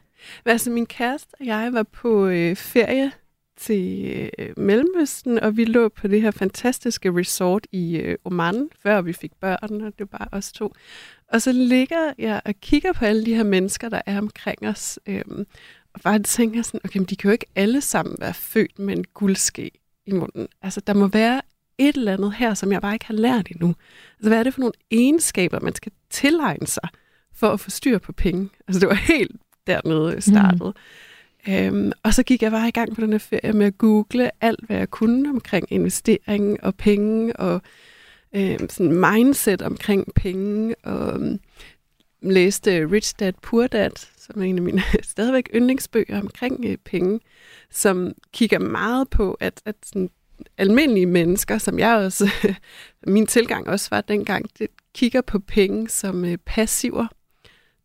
Altså, 0.46 0.72
min 0.72 0.86
kæreste 0.86 1.34
og 1.40 1.46
jeg 1.46 1.70
var 1.74 1.84
på 1.84 2.28
øh, 2.28 2.56
ferie 2.56 3.12
til 3.58 4.10
øh, 4.40 4.50
Mellemøsten, 4.58 5.40
og 5.40 5.58
vi 5.58 5.66
lå 5.66 5.90
på 5.90 6.08
det 6.08 6.22
her 6.22 6.32
fantastiske 6.32 7.16
resort 7.16 7.68
i 7.72 7.98
øh, 7.98 8.18
Oman, 8.24 8.70
før 8.84 9.02
vi 9.02 9.14
fik 9.14 9.32
børn, 9.42 9.82
og 9.82 10.00
det 10.00 10.08
var 10.12 10.30
os 10.32 10.52
to. 10.52 10.74
Og 11.28 11.42
så 11.42 11.52
ligger 11.52 12.14
jeg 12.18 12.42
og 12.46 12.54
kigger 12.62 12.94
på 12.94 13.06
alle 13.06 13.26
de 13.26 13.36
her 13.36 13.44
mennesker, 13.44 13.90
der 13.90 14.02
er 14.06 14.18
omkring 14.18 14.68
os, 14.68 15.00
øh, 15.08 15.22
og 15.96 16.02
bare 16.02 16.20
tænker 16.20 16.62
sådan, 16.62 16.80
okay, 16.84 16.98
men 16.98 17.06
de 17.06 17.16
kan 17.16 17.28
jo 17.28 17.32
ikke 17.32 17.46
alle 17.56 17.82
sammen 17.82 18.16
være 18.20 18.34
født 18.34 18.80
med 18.80 18.98
en 18.98 19.06
guldske 19.14 19.72
i 20.06 20.12
munden. 20.12 20.48
Altså, 20.62 20.82
der 20.82 20.94
må 20.94 21.08
være 21.08 21.42
et 21.78 21.96
eller 21.96 22.14
andet 22.14 22.34
her, 22.34 22.54
som 22.54 22.72
jeg 22.72 22.82
bare 22.82 22.94
ikke 22.94 23.06
har 23.06 23.14
lært 23.14 23.48
endnu. 23.52 23.76
Altså, 24.18 24.30
hvad 24.30 24.40
er 24.40 24.44
det 24.44 24.54
for 24.54 24.60
nogle 24.60 24.74
egenskaber, 24.92 25.60
man 25.60 25.76
skal 25.76 25.92
tilegne 26.10 26.68
sig 26.68 26.90
for 27.34 27.50
at 27.50 27.60
få 27.60 27.70
styr 27.70 27.98
på 27.98 28.12
penge? 28.12 28.50
Altså, 28.68 28.80
det 28.80 28.90
var 28.90 28.96
helt 28.96 29.32
dernede 29.68 30.22
startet. 30.22 30.74
Mm. 31.48 31.54
Øhm, 31.54 31.92
og 32.04 32.14
så 32.14 32.24
gik 32.24 32.42
jeg 32.42 32.52
bare 32.52 32.68
i 32.68 32.72
gang 32.72 32.96
på 32.96 33.02
den 33.02 33.12
her 33.12 33.20
ferie 33.20 33.54
med 33.54 33.66
at 33.66 33.78
google 33.78 34.32
alt, 34.42 34.66
hvad 34.66 34.78
jeg 34.78 34.90
kunne 34.90 35.30
omkring 35.30 35.68
investering 35.70 36.64
og 36.64 36.76
penge, 36.76 37.36
og 37.36 37.62
øhm, 38.36 38.70
sådan 38.70 39.14
mindset 39.14 39.62
omkring 39.62 40.14
penge, 40.16 40.76
og 40.84 41.22
øhm, 41.22 41.40
læste 42.32 42.78
øh, 42.78 42.92
Rich 42.92 43.16
Dad 43.20 43.34
Poor 43.42 43.68
Dad, 43.68 43.92
som 44.18 44.42
er 44.42 44.46
en 44.46 44.58
af 44.58 44.64
mine 44.64 44.84
stadigvæk 45.04 45.50
yndlingsbøger 45.56 46.22
omkring 46.22 46.66
øh, 46.66 46.78
penge, 46.78 47.20
som 47.72 48.12
kigger 48.34 48.60
meget 48.60 49.10
på, 49.10 49.34
at, 49.34 49.62
at 49.66 49.76
sådan, 49.86 50.10
almindelige 50.58 51.06
mennesker, 51.06 51.58
som 51.58 51.80
jeg 51.80 51.96
også, 51.96 52.30
min 53.08 53.28
tilgang 53.28 53.68
også 53.68 53.88
var 53.92 54.02
dengang, 54.02 54.46
det 54.60 54.68
kigger 54.94 55.22
på 55.22 55.40
penge 55.40 55.90
som 55.90 56.26
øh, 56.26 56.38
passiver, 56.38 57.08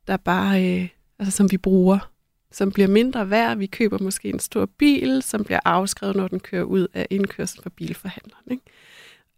der 0.06 0.16
bare, 0.16 0.64
øh, 0.64 0.88
altså 1.18 1.37
som 1.37 1.52
vi 1.52 1.56
bruger, 1.56 2.11
som 2.52 2.73
bliver 2.73 2.88
mindre 2.88 3.30
værd. 3.30 3.59
Vi 3.59 3.66
køber 3.66 3.99
måske 4.00 4.28
en 4.28 4.38
stor 4.38 4.66
bil, 4.66 5.23
som 5.23 5.44
bliver 5.44 5.61
afskrevet, 5.64 6.16
når 6.16 6.28
den 6.28 6.40
kører 6.40 6.62
ud 6.62 6.87
af 6.94 7.06
indkørsel 7.11 7.62
for 7.62 7.70
bilforhandleren. 7.70 8.50
Ikke? 8.50 8.62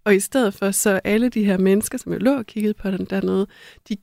Og 0.04 0.14
i 0.14 0.20
stedet 0.20 0.54
for, 0.54 0.70
så 0.70 1.00
alle 1.04 1.28
de 1.28 1.44
her 1.44 1.58
mennesker, 1.58 1.98
som 1.98 2.12
jeg 2.12 2.20
lå 2.20 2.36
og 2.36 2.46
kiggede 2.46 2.74
på 2.74 2.90
den 2.90 3.04
dernede, 3.04 3.46
de 3.88 3.96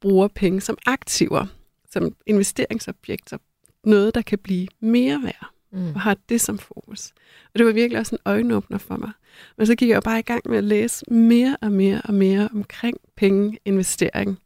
bruger 0.00 0.28
penge 0.28 0.60
som 0.60 0.78
aktiver, 0.86 1.46
som 1.90 2.14
investeringsobjekter, 2.26 3.38
noget, 3.84 4.14
der 4.14 4.22
kan 4.22 4.38
blive 4.38 4.68
mere 4.80 5.20
værd, 5.22 5.50
mm. 5.72 5.94
og 5.94 6.00
har 6.00 6.16
det 6.28 6.40
som 6.40 6.58
fokus. 6.58 7.12
Og 7.52 7.58
det 7.58 7.66
var 7.66 7.72
virkelig 7.72 7.98
også 7.98 8.14
en 8.14 8.20
øjenåbner 8.24 8.78
for 8.78 8.96
mig. 8.96 9.10
Men 9.56 9.66
så 9.66 9.74
gik 9.74 9.88
jeg 9.88 9.94
jo 9.94 10.00
bare 10.00 10.18
i 10.18 10.22
gang 10.22 10.42
med 10.44 10.58
at 10.58 10.64
læse 10.64 11.10
mere 11.10 11.56
og 11.62 11.72
mere 11.72 12.02
og 12.04 12.14
mere 12.14 12.48
omkring 12.54 12.96
penge, 13.16 13.58
investering, 13.64 14.38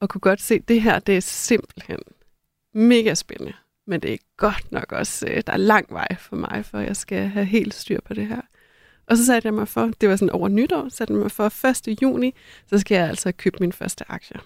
og 0.00 0.08
kunne 0.08 0.20
godt 0.20 0.40
se, 0.40 0.54
at 0.54 0.68
det 0.68 0.82
her, 0.82 0.98
det 0.98 1.16
er 1.16 1.20
simpelthen 1.20 1.98
mega 2.74 3.14
spændende. 3.14 3.52
Men 3.86 4.00
det 4.00 4.12
er 4.12 4.18
godt 4.36 4.72
nok 4.72 4.92
også, 4.92 5.26
øh, 5.26 5.42
der 5.46 5.52
er 5.52 5.56
lang 5.56 5.86
vej 5.90 6.16
for 6.18 6.36
mig, 6.36 6.64
for 6.64 6.78
jeg 6.78 6.96
skal 6.96 7.28
have 7.28 7.44
helt 7.46 7.74
styr 7.74 8.00
på 8.00 8.14
det 8.14 8.26
her. 8.26 8.40
Og 9.06 9.16
så 9.16 9.26
satte 9.26 9.46
jeg 9.46 9.54
mig 9.54 9.68
for, 9.68 9.90
det 10.00 10.08
var 10.08 10.16
sådan 10.16 10.30
over 10.30 10.48
nytår, 10.48 10.88
satte 10.88 11.14
jeg 11.14 11.20
mig 11.20 11.30
for 11.30 11.88
1. 11.88 12.02
juni, 12.02 12.34
så 12.66 12.78
skal 12.78 12.94
jeg 12.94 13.08
altså 13.08 13.32
købe 13.32 13.56
min 13.60 13.72
første 13.72 14.04
aktier. 14.08 14.40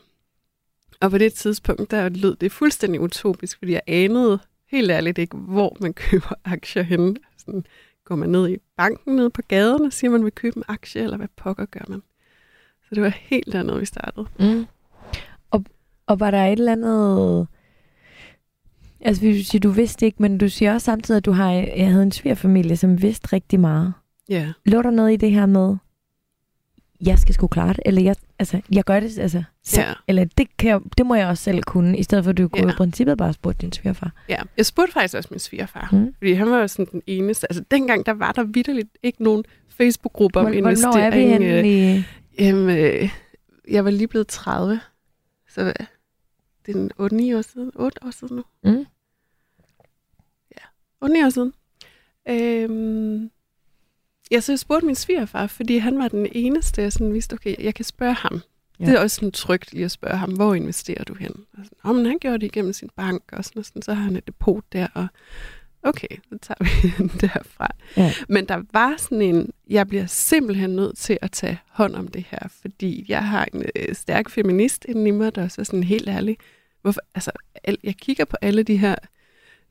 Og 1.04 1.10
på 1.10 1.18
det 1.18 1.32
tidspunkt, 1.32 1.90
der 1.90 2.08
lød 2.08 2.36
det 2.36 2.52
fuldstændig 2.52 3.00
utopisk, 3.00 3.58
fordi 3.58 3.72
jeg 3.72 3.80
anede 3.86 4.38
helt 4.70 4.90
ærligt 4.90 5.18
ikke, 5.18 5.36
hvor 5.36 5.76
man 5.80 5.92
køber 6.08 6.34
aktier 6.44 6.82
henne. 6.82 7.16
Sådan, 7.38 7.64
går 8.04 8.16
man 8.16 8.28
ned 8.28 8.48
i 8.48 8.56
banken 8.76 9.16
nede 9.16 9.30
på 9.30 9.42
gaden 9.48 9.86
og 9.86 9.92
siger, 9.92 10.10
man 10.10 10.24
vil 10.24 10.32
købe 10.32 10.56
en 10.56 10.62
aktie, 10.68 11.02
eller 11.02 11.16
hvad 11.16 11.28
pokker 11.36 11.66
gør 11.66 11.84
man? 11.88 12.02
Så 12.82 12.94
det 12.94 13.02
var 13.02 13.08
helt 13.08 13.52
dernede, 13.52 13.78
vi 13.78 13.86
startede. 13.86 14.26
Mm. 14.40 14.66
Og, 15.50 15.64
og 16.06 16.20
var 16.20 16.30
der 16.30 16.46
et 16.46 16.52
eller 16.52 16.72
andet... 16.72 17.46
Altså, 19.00 19.22
hvis 19.22 19.46
du 19.46 19.50
siger, 19.50 19.60
du 19.60 19.70
vidste 19.70 20.06
ikke, 20.06 20.22
men 20.22 20.38
du 20.38 20.48
siger 20.48 20.74
også 20.74 20.84
samtidig, 20.84 21.18
at 21.18 21.24
du 21.24 21.32
har, 21.32 21.50
jeg 21.52 21.90
havde 21.90 22.02
en 22.02 22.12
svigerfamilie, 22.12 22.76
som 22.76 23.02
vidste 23.02 23.32
rigtig 23.32 23.60
meget. 23.60 23.92
Ja. 24.28 24.34
Yeah. 24.34 24.52
Lå 24.64 24.82
der 24.82 24.90
noget 24.90 25.12
i 25.12 25.16
det 25.16 25.30
her 25.30 25.46
med, 25.46 25.76
jeg 27.06 27.18
skal 27.18 27.34
sgu 27.34 27.46
klare 27.46 27.68
det, 27.68 27.80
eller 27.84 28.02
jeg, 28.02 28.16
altså, 28.38 28.60
jeg 28.72 28.84
gør 28.84 29.00
det 29.00 29.18
altså, 29.18 29.42
selv, 29.62 29.86
ja. 29.86 29.92
eller 30.08 30.24
det, 30.24 30.56
kan 30.56 30.70
jeg, 30.70 30.80
det 30.98 31.06
må 31.06 31.14
jeg 31.14 31.26
også 31.26 31.44
selv 31.44 31.62
kunne, 31.62 31.98
i 31.98 32.02
stedet 32.02 32.24
for 32.24 32.30
at 32.30 32.38
du 32.38 32.48
kunne 32.48 32.66
ja. 32.66 32.72
i 32.72 32.76
princippet 32.76 33.18
bare 33.18 33.32
spurgte 33.32 33.60
din 33.60 33.72
svigerfar. 33.72 34.12
Ja, 34.28 34.42
jeg 34.56 34.66
spurgte 34.66 34.92
faktisk 34.92 35.14
også 35.14 35.28
min 35.30 35.38
svigerfar, 35.38 35.88
mm. 35.92 36.14
fordi 36.18 36.32
han 36.32 36.50
var 36.50 36.58
jo 36.58 36.68
sådan 36.68 36.86
den 36.92 37.02
eneste, 37.06 37.46
altså 37.50 37.64
dengang 37.70 38.06
der 38.06 38.12
var 38.12 38.32
der 38.32 38.42
vidderligt 38.42 38.88
ikke 39.02 39.22
nogen 39.22 39.44
Facebook-grupper 39.68 40.40
om 40.40 40.52
investering. 40.52 40.94
Hvornår 40.94 41.06
er 41.06 41.10
vi 41.10 41.26
henne 41.26 41.96
i... 41.98 42.04
Jamen, 42.38 42.78
øh, 42.78 43.10
jeg 43.68 43.84
var 43.84 43.90
lige 43.90 44.08
blevet 44.08 44.26
30, 44.26 44.80
så 45.48 45.72
det 46.66 46.76
er 46.76 47.32
8-9 47.34 47.36
år 47.36 47.42
siden, 47.42 47.72
8 47.74 47.98
år 48.06 48.10
siden 48.10 48.36
nu. 48.36 48.44
Mm. 48.64 48.86
Ja, 50.50 50.64
8-9 51.04 51.26
år 51.26 51.30
siden. 51.30 51.52
Øhm, 52.28 53.30
Ja, 54.30 54.40
så 54.40 54.52
jeg 54.52 54.58
spurgte 54.58 54.86
min 54.86 54.94
svigerfar, 54.94 55.46
fordi 55.46 55.78
han 55.78 55.98
var 55.98 56.08
den 56.08 56.26
eneste, 56.32 56.82
jeg 56.82 56.92
sådan 56.92 57.12
vidste, 57.12 57.34
okay, 57.34 57.64
jeg 57.64 57.74
kan 57.74 57.84
spørge 57.84 58.14
ham. 58.14 58.40
Ja. 58.80 58.84
Det 58.84 58.94
er 58.94 59.00
også 59.00 59.14
sådan 59.14 59.32
trygt 59.32 59.72
lige 59.72 59.84
at 59.84 59.90
spørge 59.90 60.16
ham, 60.16 60.32
hvor 60.32 60.54
investerer 60.54 61.04
du 61.04 61.14
hen? 61.14 61.32
Og 61.52 61.64
sådan, 61.64 61.78
oh, 61.84 61.96
men 61.96 62.06
han 62.06 62.18
gjorde 62.18 62.38
det 62.38 62.46
igennem 62.46 62.72
sin 62.72 62.90
bank, 62.96 63.22
og 63.32 63.44
sådan, 63.44 63.60
og 63.60 63.64
sådan, 63.64 63.82
så 63.82 63.94
har 63.94 64.02
han 64.02 64.16
et 64.16 64.26
depot 64.26 64.64
der, 64.72 64.86
og 64.94 65.06
okay, 65.82 66.16
så 66.28 66.38
tager 66.42 66.64
vi 66.64 66.88
den 66.98 67.08
derfra. 67.20 67.68
Ja. 67.96 68.12
Men 68.28 68.46
der 68.48 68.62
var 68.72 68.94
sådan 68.98 69.22
en, 69.22 69.50
jeg 69.70 69.88
bliver 69.88 70.06
simpelthen 70.06 70.70
nødt 70.70 70.98
til 70.98 71.18
at 71.22 71.30
tage 71.30 71.60
hånd 71.68 71.94
om 71.94 72.08
det 72.08 72.24
her, 72.30 72.48
fordi 72.60 73.06
jeg 73.08 73.24
har 73.24 73.48
en 73.54 73.64
øh, 73.76 73.94
stærk 73.94 74.30
feminist 74.30 74.84
inden 74.88 75.06
i 75.06 75.10
mig, 75.10 75.34
der 75.34 75.44
også 75.44 75.60
er 75.60 75.64
sådan 75.64 75.82
helt 75.82 76.08
ærlig. 76.08 76.38
Hvorfor, 76.82 77.00
altså, 77.14 77.30
jeg 77.84 77.96
kigger 77.96 78.24
på 78.24 78.36
alle 78.42 78.62
de 78.62 78.76
her 78.76 78.94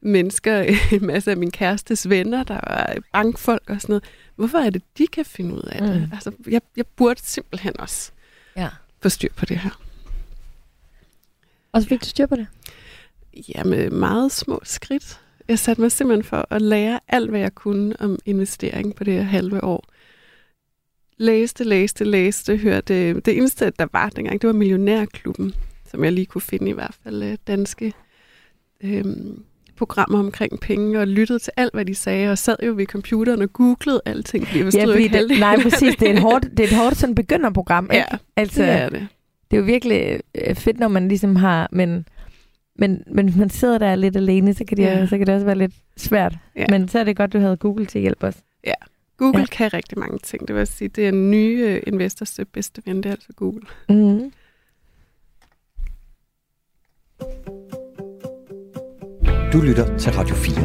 mennesker, 0.05 0.61
en 0.97 1.05
masse 1.05 1.31
af 1.31 1.37
min 1.37 1.51
kærestes 1.51 2.09
venner, 2.09 2.43
der 2.43 2.53
var 2.53 2.95
bankfolk 3.13 3.69
og 3.69 3.81
sådan 3.81 3.93
noget. 3.93 4.03
Hvorfor 4.35 4.57
er 4.57 4.69
det, 4.69 4.81
de 4.97 5.07
kan 5.07 5.25
finde 5.25 5.55
ud 5.55 5.61
af 5.71 5.81
det? 5.81 6.01
Mm. 6.01 6.09
Altså, 6.13 6.31
jeg, 6.47 6.61
jeg 6.75 6.85
burde 6.87 7.19
simpelthen 7.23 7.79
også 7.79 8.11
ja. 8.55 8.69
få 9.01 9.09
styr 9.09 9.29
på 9.35 9.45
det 9.45 9.57
her. 9.57 9.79
Og 11.71 11.81
så 11.81 11.87
fik 11.87 12.01
du 12.01 12.05
styr 12.05 12.25
på 12.25 12.35
det? 12.35 12.47
Ja, 13.55 13.63
med 13.63 13.89
meget 13.89 14.31
små 14.31 14.59
skridt. 14.63 15.19
Jeg 15.47 15.59
satte 15.59 15.81
mig 15.81 15.91
simpelthen 15.91 16.23
for 16.23 16.47
at 16.49 16.61
lære 16.61 16.99
alt, 17.07 17.29
hvad 17.29 17.39
jeg 17.39 17.55
kunne 17.55 17.95
om 17.99 18.19
investering 18.25 18.95
på 18.95 19.03
det 19.03 19.13
her 19.13 19.21
halve 19.21 19.63
år. 19.63 19.85
Læste, 21.17 21.63
læste, 21.63 22.03
læste, 22.03 22.57
hørte. 22.57 23.13
Det 23.13 23.37
eneste, 23.37 23.69
der 23.79 23.87
var 23.91 24.09
dengang, 24.09 24.41
det 24.41 24.47
var 24.47 24.53
Millionærklubben, 24.53 25.53
som 25.91 26.03
jeg 26.03 26.13
lige 26.13 26.25
kunne 26.25 26.41
finde 26.41 26.69
i 26.69 26.73
hvert 26.73 26.95
fald 27.03 27.23
øh, 27.23 27.37
danske 27.47 27.93
øhm, 28.81 29.43
programmer 29.77 30.19
omkring 30.19 30.59
penge 30.59 30.99
og 30.99 31.07
lyttede 31.07 31.39
til 31.39 31.53
alt, 31.57 31.73
hvad 31.73 31.85
de 31.85 31.95
sagde, 31.95 32.31
og 32.31 32.37
sad 32.37 32.55
jo 32.65 32.73
ved 32.75 32.85
computeren 32.85 33.41
og 33.41 33.53
googlede 33.53 34.01
alting, 34.05 34.47
fordi 34.47 34.63
jeg 34.63 34.73
ja, 34.75 34.85
fordi 34.85 35.03
ikke 35.03 35.27
det, 35.27 35.39
Nej, 35.39 35.61
præcis. 35.63 35.95
Det 35.95 36.09
er 36.09 36.13
et 36.13 36.21
hårdt, 36.21 36.43
det 36.43 36.59
er 36.59 36.67
et 36.67 36.75
hårdt 36.75 36.97
sådan 36.97 37.15
begynderprogram, 37.15 37.89
ikke? 37.93 38.05
Ja, 38.11 38.17
altså, 38.35 38.61
det 38.61 38.69
er 38.69 38.89
det. 38.89 39.07
Det 39.51 39.57
er 39.57 39.61
jo 39.61 39.65
virkelig 39.65 40.19
øh, 40.35 40.55
fedt, 40.55 40.79
når 40.79 40.87
man 40.87 41.07
ligesom 41.07 41.35
har, 41.35 41.69
men, 41.71 42.05
men, 42.75 43.03
men 43.11 43.25
hvis 43.25 43.37
man 43.37 43.49
sidder 43.49 43.77
der 43.77 43.95
lidt 43.95 44.15
alene, 44.15 44.53
så 44.53 44.65
kan 44.65 44.77
det, 44.77 44.83
ja. 44.83 45.05
så 45.05 45.17
kan 45.17 45.27
det 45.27 45.35
også 45.35 45.45
være 45.45 45.57
lidt 45.57 45.73
svært. 45.97 46.35
Ja. 46.55 46.65
Men 46.69 46.87
så 46.87 46.99
er 46.99 47.03
det 47.03 47.17
godt, 47.17 47.33
du 47.33 47.39
havde 47.39 47.57
Google 47.57 47.85
til 47.85 48.01
hjælp 48.01 48.23
os. 48.23 48.35
Ja, 48.67 48.73
Google 49.17 49.39
ja. 49.39 49.45
kan 49.45 49.73
rigtig 49.73 49.99
mange 49.99 50.19
ting. 50.23 50.47
Det 50.47 50.55
vil 50.55 50.67
sige, 50.67 50.87
det 50.87 51.07
er 51.07 51.11
nye 51.11 51.57
øh, 51.67 51.81
investors 51.87 52.39
bedste 52.53 52.81
ven, 52.85 52.97
det 52.97 53.05
er 53.05 53.11
altså 53.11 53.33
Google. 53.35 53.61
Mm. 53.89 54.31
Du 59.53 59.61
lytter 59.61 59.97
til 59.97 60.11
Radio 60.11 60.35
4. 60.35 60.55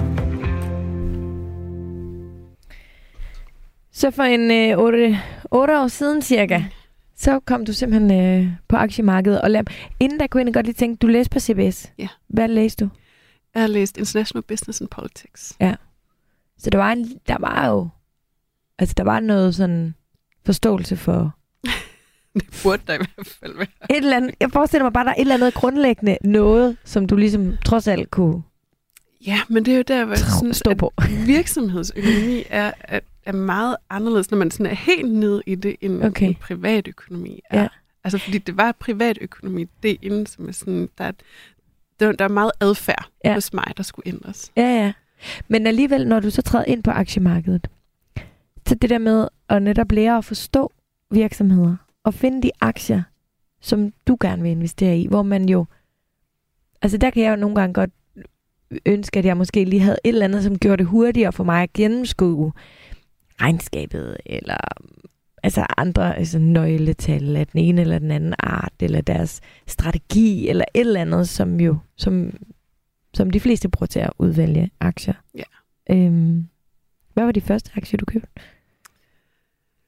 Så 3.92 4.10
for 4.10 4.22
en 4.22 4.50
øh, 4.50 4.78
8, 4.78 5.18
8 5.50 5.80
år 5.80 5.88
siden 5.88 6.22
cirka, 6.22 6.62
så 7.16 7.40
kom 7.40 7.64
du 7.64 7.72
simpelthen 7.72 8.20
øh, 8.20 8.52
på 8.68 8.76
aktiemarkedet. 8.76 9.40
Og 9.40 9.50
lad, 9.50 9.64
inden 10.00 10.20
der 10.20 10.26
kunne 10.26 10.44
jeg 10.44 10.54
godt 10.54 10.66
lige 10.66 10.74
tænke, 10.74 10.96
du 10.96 11.06
læste 11.06 11.30
på 11.30 11.40
CBS. 11.40 11.92
Ja. 11.98 12.08
Hvad 12.28 12.48
læste 12.48 12.84
du? 12.84 12.90
Jeg 13.54 13.62
har 13.62 13.68
læst 13.68 13.96
International 13.96 14.42
Business 14.42 14.80
and 14.80 14.88
Politics. 14.88 15.56
Ja. 15.60 15.74
Så 16.58 16.70
der 16.70 16.78
var, 16.78 16.92
en, 16.92 17.20
der 17.28 17.36
var 17.40 17.68
jo... 17.68 17.88
Altså, 18.78 18.94
der 18.96 19.04
var 19.04 19.20
noget 19.20 19.54
sådan 19.54 19.94
forståelse 20.46 20.96
for 20.96 21.36
det 22.34 22.60
burde 22.62 22.82
der 22.86 22.94
i 22.94 22.96
hvert 22.96 23.36
fald 23.40 23.56
være. 23.56 23.66
Et 23.90 23.96
eller 23.96 24.16
andet, 24.16 24.34
jeg 24.40 24.50
forestiller 24.50 24.84
mig 24.84 24.92
bare, 24.92 25.04
der 25.04 25.10
er 25.10 25.14
et 25.14 25.20
eller 25.20 25.34
andet 25.34 25.54
grundlæggende 25.54 26.18
noget, 26.24 26.76
som 26.84 27.06
du 27.06 27.16
ligesom 27.16 27.56
trods 27.64 27.88
alt 27.88 28.10
kunne 28.10 28.42
Ja, 29.26 29.40
men 29.48 29.64
det 29.64 29.72
er 29.72 29.76
jo 29.76 29.82
der, 29.88 30.04
hvor 30.04 30.14
jeg 30.14 30.24
synes, 30.40 30.56
stå 30.56 30.74
på. 30.74 30.92
at 30.98 31.26
virksomhedsøkonomi 31.26 32.42
er, 32.50 32.72
er, 32.80 33.00
er 33.24 33.32
meget 33.32 33.76
anderledes, 33.90 34.30
når 34.30 34.38
man 34.38 34.50
sådan 34.50 34.66
er 34.66 34.74
helt 34.74 35.12
ned 35.12 35.42
i 35.46 35.54
det, 35.54 35.76
end 35.80 35.96
Okay. 35.96 36.08
okay. 36.08 36.34
privatøkonomi 36.40 37.40
er. 37.50 37.60
Ja. 37.62 37.68
Altså, 38.04 38.18
fordi 38.18 38.38
det 38.38 38.56
var 38.56 38.72
privatøkonomi, 38.72 39.66
det 39.82 39.96
inde, 40.02 40.26
som 40.26 40.48
er 40.48 40.52
sådan, 40.52 40.88
der, 40.98 41.04
er- 41.04 41.12
der, 42.00 42.12
der 42.12 42.24
er 42.24 42.28
meget 42.28 42.50
adfærd 42.60 43.08
ja. 43.24 43.34
hos 43.34 43.52
mig, 43.52 43.72
der 43.76 43.82
skulle 43.82 44.08
ændres. 44.08 44.52
Ja, 44.56 44.62
ja. 44.84 44.92
Men 45.48 45.66
alligevel, 45.66 46.06
når 46.06 46.20
du 46.20 46.30
så 46.30 46.42
træder 46.42 46.64
ind 46.64 46.82
på 46.82 46.90
aktiemarkedet, 46.90 47.68
så 48.66 48.74
det 48.74 48.90
der 48.90 48.98
med 48.98 49.28
at 49.48 49.62
netop 49.62 49.92
lære 49.92 50.18
at 50.18 50.24
forstå 50.24 50.72
virksomheder 51.10 51.76
og 52.04 52.14
finde 52.14 52.42
de 52.42 52.50
aktier, 52.60 53.02
som 53.60 53.92
du 54.06 54.16
gerne 54.20 54.42
vil 54.42 54.50
investere 54.50 54.98
i, 54.98 55.06
hvor 55.06 55.22
man 55.22 55.48
jo... 55.48 55.66
Altså 56.82 56.98
der 56.98 57.10
kan 57.10 57.22
jeg 57.22 57.30
jo 57.30 57.36
nogle 57.36 57.56
gange 57.56 57.74
godt 57.74 57.90
ønske, 58.86 59.18
at 59.18 59.24
jeg 59.24 59.36
måske 59.36 59.64
lige 59.64 59.80
havde 59.80 59.98
et 60.04 60.08
eller 60.08 60.24
andet, 60.24 60.44
som 60.44 60.58
gjorde 60.58 60.76
det 60.76 60.86
hurtigere 60.86 61.32
for 61.32 61.44
mig 61.44 61.62
at 61.62 61.72
gennemskue 61.72 62.52
regnskabet, 63.40 64.16
eller 64.26 64.56
altså 65.42 65.66
andre 65.76 66.16
altså 66.16 66.38
nøgletal 66.38 67.36
af 67.36 67.46
den 67.46 67.60
ene 67.60 67.80
eller 67.80 67.98
den 67.98 68.10
anden 68.10 68.34
art, 68.38 68.72
eller 68.80 69.00
deres 69.00 69.40
strategi, 69.66 70.48
eller 70.48 70.64
et 70.74 70.80
eller 70.80 71.00
andet, 71.00 71.28
som 71.28 71.60
jo 71.60 71.78
som, 71.96 72.32
som 73.14 73.30
de 73.30 73.40
fleste 73.40 73.68
bruger 73.68 73.86
til 73.86 74.00
at 74.00 74.12
udvælge 74.18 74.70
aktier. 74.80 75.14
Ja. 75.34 75.42
Øhm, 75.90 76.48
hvad 77.14 77.24
var 77.24 77.32
de 77.32 77.40
første 77.40 77.70
aktier, 77.76 77.98
du 77.98 78.04
købte? 78.04 78.28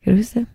Kan 0.04 0.12
du 0.12 0.16
huske 0.16 0.40
det? 0.40 0.46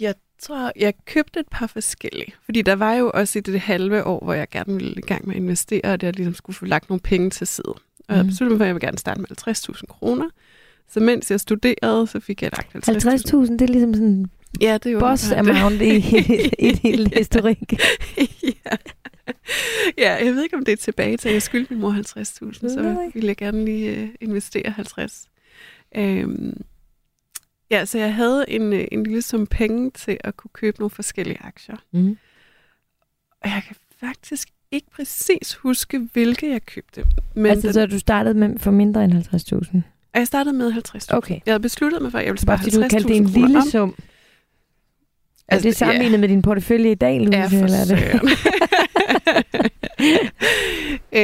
Jeg 0.00 0.14
tror, 0.42 0.72
jeg 0.76 0.94
købte 1.06 1.40
et 1.40 1.46
par 1.50 1.66
forskellige. 1.66 2.34
Fordi 2.44 2.62
der 2.62 2.74
var 2.76 2.94
jo 2.94 3.10
også 3.14 3.38
i 3.38 3.42
det 3.42 3.60
halve 3.60 4.04
år, 4.04 4.24
hvor 4.24 4.32
jeg 4.34 4.48
gerne 4.48 4.74
ville 4.74 4.92
i 4.92 5.00
gang 5.00 5.26
med 5.26 5.34
at 5.36 5.40
investere, 5.42 5.80
og 5.84 5.98
jeg 6.02 6.16
ligesom 6.16 6.34
skulle 6.34 6.56
få 6.56 6.64
lagt 6.64 6.88
nogle 6.88 7.00
penge 7.00 7.30
til 7.30 7.46
side. 7.46 7.74
Og 8.08 8.16
jeg 8.16 8.18
Mhm. 8.18 8.26
besluttede 8.28 8.50
mig 8.54 8.58
for, 8.58 8.64
at 8.64 8.66
jeg 8.68 8.74
vil 8.74 8.80
gerne 8.82 8.98
starte 8.98 9.20
med 9.20 9.28
50.000 9.28 9.86
kroner. 9.86 10.28
Så 10.88 11.00
mens 11.00 11.30
jeg 11.30 11.40
studerede, 11.40 12.06
så 12.06 12.20
fik 12.20 12.42
jeg 12.42 12.50
lagt 12.56 12.72
50.000. 12.72 13.46
50.000, 13.46 13.52
det 13.52 13.62
er 13.62 13.66
ligesom 13.66 13.94
sådan 13.94 14.26
Ja, 14.60 14.78
det 14.82 14.92
er 14.92 14.98
boss 14.98 15.32
amount 15.32 15.82
i, 15.82 15.96
i, 16.58 16.72
din 16.82 17.06
historik. 17.06 17.72
ja. 18.42 18.76
ja, 19.98 20.24
jeg 20.24 20.34
ved 20.34 20.42
ikke, 20.42 20.56
om 20.56 20.64
det 20.64 20.72
er 20.72 20.76
tilbage 20.76 21.16
til, 21.16 21.28
at 21.28 21.34
jeg 21.34 21.42
skyldte 21.42 21.72
min 21.74 21.80
mor 21.80 21.90
50.000, 21.92 22.62
Nej. 22.62 22.74
så 22.74 23.10
ville 23.14 23.28
jeg 23.28 23.36
gerne 23.36 23.64
lige 23.64 23.96
øh, 23.96 24.08
investere 24.20 24.70
50. 24.70 25.28
Øhm, 25.96 26.60
ja, 27.70 27.84
så 27.84 27.98
jeg 27.98 28.14
havde 28.14 28.44
en, 28.48 28.72
øh, 28.72 28.84
en 28.92 29.02
lille 29.04 29.22
sum 29.22 29.46
penge 29.46 29.90
til 29.90 30.16
at 30.24 30.36
kunne 30.36 30.50
købe 30.54 30.78
nogle 30.78 30.90
forskellige 30.90 31.38
aktier. 31.40 31.76
Mm. 31.92 32.18
Og 33.42 33.48
jeg 33.50 33.62
kan 33.66 33.76
faktisk 34.00 34.48
ikke 34.72 34.90
præcis 34.96 35.54
huske, 35.54 36.08
hvilke 36.12 36.50
jeg 36.50 36.66
købte. 36.66 37.04
Men 37.34 37.46
Altså, 37.46 37.66
den, 37.66 37.74
så 37.74 37.86
du 37.86 37.98
startede 37.98 38.34
med 38.34 38.58
for 38.58 38.70
mindre 38.70 39.04
end 39.04 39.12
50.000? 39.12 39.76
og 40.14 40.18
jeg 40.18 40.26
startede 40.26 40.54
med 40.56 40.72
50.000. 40.72 41.06
Okay. 41.16 41.34
Jeg 41.46 41.52
havde 41.52 41.60
besluttet 41.62 42.02
mig 42.02 42.10
for, 42.10 42.18
at 42.18 42.24
jeg 42.24 42.32
ville 42.32 42.46
Bare 42.46 42.58
spare 42.58 42.70
fordi 42.72 42.76
du 42.82 42.88
kaldte 42.88 43.08
det 43.08 43.16
en 43.16 43.24
50.000 43.26 43.32
kroner 43.32 43.46
lille 43.46 43.58
om. 43.58 43.66
sum. 43.68 43.94
Er 45.48 45.54
Altså, 45.54 45.68
det 45.68 45.76
sammenlignet 45.76 46.20
med 46.20 46.28
din 46.28 46.42
portefølje 46.42 46.90
i 46.90 46.94
dag, 46.94 47.18
Louise? 47.20 47.38
Ja, 47.38 47.46
for 47.46 47.64
eller 47.64 47.78
er 47.78 47.84
det? 47.84 48.00
Ja. 48.00 48.18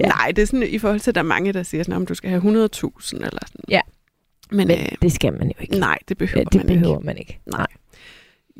ja. 0.00 0.06
Nej, 0.06 0.32
det 0.36 0.42
er 0.42 0.46
sådan 0.46 0.62
i 0.68 0.78
forhold 0.78 1.00
til, 1.00 1.10
at 1.10 1.14
der 1.14 1.20
er 1.20 1.24
mange, 1.24 1.52
der 1.52 1.62
siger, 1.62 1.82
sådan, 1.82 1.96
om 1.96 2.06
du 2.06 2.14
skal 2.14 2.30
have 2.30 2.40
100.000 2.42 2.46
eller 2.52 2.66
sådan. 3.46 3.64
Ja. 3.68 3.80
Men, 4.52 4.68
Men 4.68 4.78
øh, 4.80 4.86
det 5.02 5.12
skal 5.12 5.32
man 5.32 5.46
jo 5.48 5.54
ikke. 5.60 5.78
nej, 5.78 5.98
det 6.08 6.18
behøver 6.18 6.40
ja, 6.40 6.44
det 6.44 6.54
man 6.54 6.66
behøver 6.66 6.96
ikke. 6.98 7.06
man 7.06 7.18
ikke. 7.18 7.38
Nej. 7.46 7.66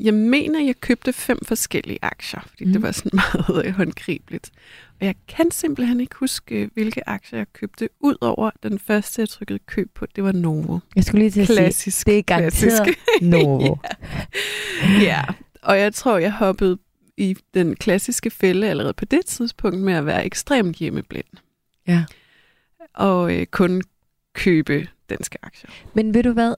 Jeg 0.01 0.13
mener, 0.13 0.59
jeg 0.65 0.75
købte 0.81 1.13
fem 1.13 1.39
forskellige 1.45 1.99
aktier, 2.01 2.39
fordi 2.49 2.65
Mm. 2.65 2.71
det 2.73 2.81
var 2.81 2.91
sådan 2.91 3.11
meget 3.47 3.65
øh, 3.65 3.73
håndgribeligt. 3.73 4.51
Og 4.99 5.05
jeg 5.05 5.15
kan 5.27 5.51
simpelthen 5.51 5.99
ikke 5.99 6.15
huske, 6.15 6.55
øh, 6.61 6.69
hvilke 6.73 7.09
aktier 7.09 7.39
jeg 7.39 7.47
købte, 7.53 7.89
udover 7.99 8.49
den 8.63 8.79
første, 8.79 9.21
jeg 9.21 9.29
trykkede 9.29 9.59
køb 9.59 9.91
på, 9.95 10.05
det 10.15 10.23
var 10.23 10.31
Novo. 10.31 10.79
Jeg 10.95 11.03
skulle 11.03 11.19
lige 11.19 11.31
til 11.31 11.41
at 11.41 11.47
sige, 11.47 11.57
Klassisk. 11.57 12.05
det 12.07 12.17
er 12.17 12.21
garanteret 12.21 12.81
klassisk. 12.83 12.99
Novo. 13.31 13.75
ja, 15.01 15.21
og 15.61 15.79
jeg 15.79 15.93
tror, 15.93 16.17
jeg 16.17 16.31
hoppede 16.31 16.77
i 17.17 17.35
den 17.53 17.75
klassiske 17.75 18.29
fælde 18.29 18.69
allerede 18.69 18.93
på 18.93 19.05
det 19.05 19.25
tidspunkt 19.25 19.79
med 19.79 19.93
at 19.93 20.05
være 20.05 20.25
ekstremt 20.25 20.77
hjemmeblind. 20.77 21.25
Ja. 21.87 22.03
Og 22.93 23.35
øh, 23.35 23.45
kun 23.45 23.81
købe 24.33 24.87
danske 25.09 25.37
aktier. 25.41 25.69
Men 25.93 26.13
ved 26.13 26.23
du 26.23 26.31
hvad? 26.31 26.55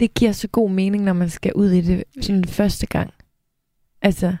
Det 0.00 0.14
giver 0.14 0.32
så 0.32 0.48
god 0.48 0.70
mening, 0.70 1.04
når 1.04 1.12
man 1.12 1.30
skal 1.30 1.52
ud 1.54 1.70
i 1.70 1.80
det 1.80 2.04
sådan 2.20 2.44
første 2.44 2.86
gang. 2.86 3.14
Altså, 4.02 4.36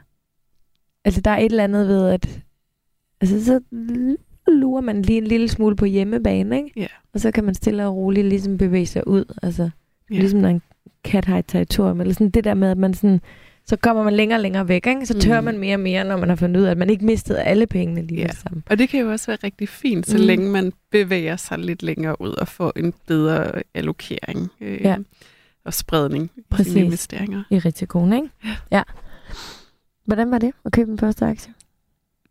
altså 1.04 1.20
der 1.20 1.30
er 1.30 1.38
et 1.38 1.44
eller 1.44 1.64
andet 1.64 1.88
ved, 1.88 2.08
at 2.08 2.40
altså, 3.20 3.44
så 3.44 3.60
lurer 4.48 4.80
man 4.80 5.02
lige 5.02 5.18
en 5.18 5.26
lille 5.26 5.48
smule 5.48 5.76
på 5.76 5.84
hjemmebane, 5.84 6.56
ikke? 6.56 6.72
Ja. 6.76 6.86
Og 7.12 7.20
så 7.20 7.30
kan 7.30 7.44
man 7.44 7.54
stille 7.54 7.86
og 7.86 7.96
roligt 7.96 8.26
ligesom 8.26 8.58
bevæge 8.58 8.86
sig 8.86 9.08
ud. 9.08 9.34
Altså, 9.42 9.70
ja. 10.10 10.18
ligesom 10.18 10.40
når 10.40 10.48
en 10.48 10.62
kat 11.04 11.24
har 11.24 11.38
et 11.38 11.46
territorium. 11.46 12.00
Eller 12.00 12.14
sådan 12.14 12.30
det 12.30 12.44
der 12.44 12.54
med, 12.54 12.70
at 12.70 12.78
man 12.78 12.94
sådan, 12.94 13.20
så 13.68 13.76
kommer 13.76 14.02
man 14.02 14.12
længere 14.12 14.38
og 14.38 14.42
længere 14.42 14.68
væk, 14.68 14.86
ikke? 14.86 15.06
Så 15.06 15.18
tør 15.20 15.40
Mm. 15.40 15.44
man 15.44 15.58
mere 15.58 15.74
og 15.76 15.80
mere, 15.80 16.04
når 16.04 16.16
man 16.16 16.28
har 16.28 16.36
fundet 16.36 16.60
ud 16.60 16.64
af, 16.66 16.70
at 16.70 16.78
man 16.78 16.90
ikke 16.90 17.04
mistede 17.04 17.42
alle 17.42 17.66
pengene 17.66 18.02
lige 18.06 18.20
Ja. 18.20 18.32
sammen. 18.32 18.64
Og 18.70 18.78
det 18.78 18.88
kan 18.88 19.00
jo 19.00 19.10
også 19.10 19.26
være 19.26 19.38
rigtig 19.44 19.68
fint, 19.68 20.06
så 20.06 20.16
Mm. 20.18 20.22
længe 20.24 20.50
man 20.50 20.72
bevæger 20.90 21.36
sig 21.36 21.58
lidt 21.58 21.82
længere 21.82 22.20
ud 22.20 22.30
og 22.30 22.48
får 22.48 22.72
en 22.76 22.94
bedre 23.06 23.52
allokering 23.74 24.50
øh, 24.60 24.80
Ja. 24.80 24.96
og 25.64 25.74
spredning 25.74 26.30
i 26.36 26.40
Præcis. 26.50 26.72
sine 26.72 26.84
investeringer. 26.84 27.42
I 27.50 27.58
risikoen, 27.58 28.12
ikke? 28.12 28.28
Ja. 28.44 28.56
ja. 28.70 28.82
Hvordan 30.04 30.30
var 30.30 30.38
det 30.38 30.52
at 30.64 30.72
købe 30.72 30.90
den 30.90 30.98
første 30.98 31.24
aktie? 31.26 31.52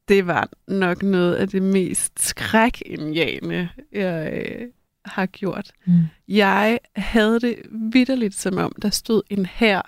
Det 0.07 0.27
var 0.27 0.49
nok 0.67 1.03
noget 1.03 1.35
af 1.35 1.47
det 1.47 1.61
mest 1.63 2.27
skrækindjagende, 2.27 3.69
jeg 3.91 4.33
øh, 4.33 4.67
har 5.05 5.25
gjort. 5.25 5.71
Mm. 5.85 5.93
Jeg 6.27 6.79
havde 6.95 7.39
det 7.39 7.55
vidderligt 7.71 8.35
som 8.35 8.57
om, 8.57 8.71
der 8.81 8.89
stod 8.89 9.21
en 9.29 9.45
her 9.45 9.81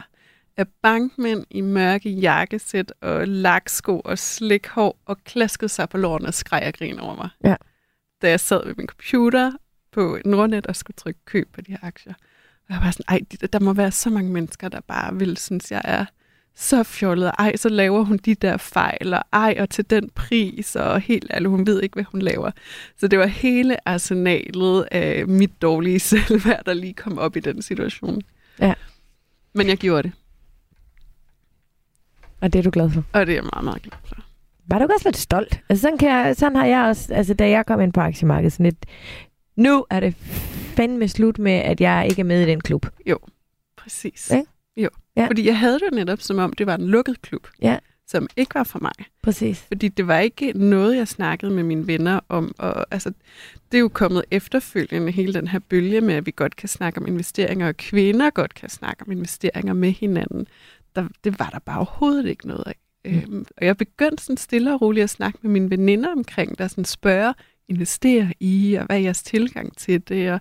af 0.58 0.65
bankmænd 0.82 1.46
i 1.50 1.62
mørke 1.62 2.10
jakkesæt 2.10 2.93
og 3.02 3.28
laksko 3.28 4.00
og 4.00 4.20
slikhår 4.20 5.00
og 5.06 5.17
klaskede 5.24 5.70
sig 5.70 5.89
på 5.89 5.98
låren 5.98 6.26
og 6.26 6.34
skreg 6.34 6.63
og 6.67 6.74
grin 6.74 7.00
over 7.00 7.15
mig. 7.15 7.30
Ja. 7.43 7.56
Da 8.22 8.30
jeg 8.30 8.39
sad 8.39 8.65
ved 8.65 8.76
min 8.78 8.88
computer 8.88 9.52
på 9.91 10.17
Nordnet 10.26 10.67
og 10.67 10.76
skulle 10.76 10.96
trykke 10.96 11.20
køb 11.26 11.54
på 11.54 11.62
de 11.62 11.72
her 11.72 11.78
aktier. 11.82 12.13
Og 12.70 12.74
jeg 12.74 12.80
var 12.84 12.91
sådan, 12.91 13.06
ej, 13.08 13.20
de- 13.32 13.48
der 13.48 13.60
må 13.60 13.74
være 13.74 13.91
så 13.91 14.10
mange 14.10 14.32
mennesker, 14.32 14.70
der 14.70 14.80
bare 14.88 15.15
vil 15.15 15.38
synes, 15.38 15.72
jeg 15.72 15.82
er 15.84 16.06
så 16.56 16.84
fjollet. 16.84 17.32
Ej, 17.39 17.56
så 17.56 17.70
laver 17.70 18.04
hun 18.04 18.17
de 18.17 18.36
der 18.36 18.58
fejl, 18.58 19.13
og 19.13 19.22
ej, 19.34 19.56
og 19.60 19.70
til 19.70 19.89
den 19.89 20.10
pris, 20.10 20.76
og 20.76 21.00
helt 21.02 21.32
ærligt, 21.34 21.50
hun 21.50 21.67
ved 21.67 21.82
ikke, 21.84 21.93
hvad 21.93 22.04
hun 22.04 22.22
laver. 22.22 22.52
Så 22.98 23.08
det 23.08 23.20
var 23.20 23.26
hele 23.26 23.88
arsenalet 23.88 24.88
af 24.91 25.28
mit 25.28 25.62
dårlige 25.62 26.00
selvværd, 26.10 26.65
der 26.65 26.74
lige 26.74 26.93
kom 26.93 27.17
op 27.17 27.36
i 27.36 27.39
den 27.39 27.62
situation. 27.62 28.22
Ja. 28.60 28.74
Men 29.54 29.67
jeg 29.67 29.78
gjorde 29.78 30.04
det, 30.04 30.12
Og 32.41 32.54
det 32.54 32.60
er 32.60 32.63
du 32.63 32.69
glad 32.69 32.89
for? 32.89 33.04
og 33.13 33.26
det 33.26 33.32
er 33.32 33.36
jeg 33.38 33.43
meget, 33.54 33.63
meget 33.65 33.82
glad 33.82 33.97
for. 34.06 34.15
Var 34.69 34.78
du 34.80 34.84
ikke 34.86 34.93
også 34.95 35.08
lidt 35.08 35.17
stolt? 35.17 35.60
Altså 35.69 35.82
sådan, 35.82 35.97
kan 35.97 36.10
jeg, 36.10 36.36
sådan 36.36 36.56
har 36.56 36.65
jeg 36.65 36.82
også, 36.86 37.13
altså 37.13 37.34
da 37.34 37.50
jeg 37.50 37.65
kom 37.65 37.82
ind 37.82 37.93
på 37.93 38.02
aktiemarkedet, 38.02 38.54
sådan 38.54 38.63
lidt, 38.65 38.86
nu 39.56 39.86
er 39.89 40.00
det 40.00 40.15
fandme 40.76 41.08
slut 41.08 41.39
med, 41.39 41.52
at 41.52 41.82
jeg 41.82 42.08
ikke 42.10 42.19
er 42.19 42.23
med 42.26 42.41
i 42.41 42.45
den 42.45 42.62
klub. 42.62 42.86
Præcis. 43.78 44.32
Ikke? 44.32 44.45
Jo. 44.78 44.89
Ja. 45.15 45.28
Fordi 45.28 45.47
jeg 45.47 45.60
havde 45.60 45.80
det 45.80 45.93
netop, 45.93 46.21
som 46.21 46.38
om 46.38 46.54
det 46.54 46.67
var 46.67 46.76
en 46.76 46.88
lukket 46.88 47.21
klub, 47.21 47.47
Ja. 47.62 47.78
som 48.08 48.28
ikke 48.38 48.56
var 48.56 48.63
for 48.63 48.80
mig. 48.80 48.91
Præcis. 49.23 49.60
Fordi 49.67 49.88
det 49.88 50.08
var 50.08 50.19
ikke 50.19 50.52
noget, 50.56 50.97
jeg 50.97 51.08
snakkede 51.08 51.52
med 51.52 51.63
mine 51.63 51.88
venner 51.88 52.19
om. 52.30 52.56
Og, 52.58 52.86
altså, 52.91 53.10
det 53.71 53.78
er 53.78 53.82
jo 53.82 53.88
kommet 53.89 54.23
efterfølgende, 54.32 55.12
hele 55.12 55.34
den 55.34 55.47
her 55.47 55.60
bølge 55.60 56.02
med, 56.02 56.13
at 56.13 56.26
vi 56.26 56.34
godt 56.36 56.56
kan 56.56 56.69
snakke 56.69 57.00
om 57.00 57.08
investeringer, 57.08 57.67
og 57.67 57.78
kvinder 57.78 58.30
godt 58.30 58.54
kan 58.54 58.69
snakke 58.69 59.04
om 59.06 59.12
investeringer 59.12 59.73
med 59.73 59.91
hinanden. 59.91 60.47
Der, 60.97 61.07
det 61.23 61.39
var 61.39 61.49
der 61.49 61.60
bare 61.60 61.77
overhovedet 61.77 62.25
ikke 62.25 62.47
noget 62.47 62.63
af. 62.65 62.75
Øhm, 63.05 63.45
og 63.57 63.65
jeg 63.65 63.77
begyndte 63.77 64.23
sådan 64.23 64.38
stille 64.38 64.73
og 64.73 64.81
roligt 64.81 65.03
at 65.03 65.10
snakke 65.10 65.39
med 65.41 65.51
mine 65.51 65.69
veninder 65.69 66.12
omkring, 66.12 66.57
der 66.57 66.67
sådan 66.67 66.86
spørger, 66.86 67.33
investerer 67.67 68.27
I, 68.39 68.73
og 68.73 68.86
hvad 68.86 68.95
er 68.95 69.01
jeres 69.01 69.23
tilgang 69.23 69.77
til 69.77 70.10
det, 70.10 70.31
og 70.31 70.39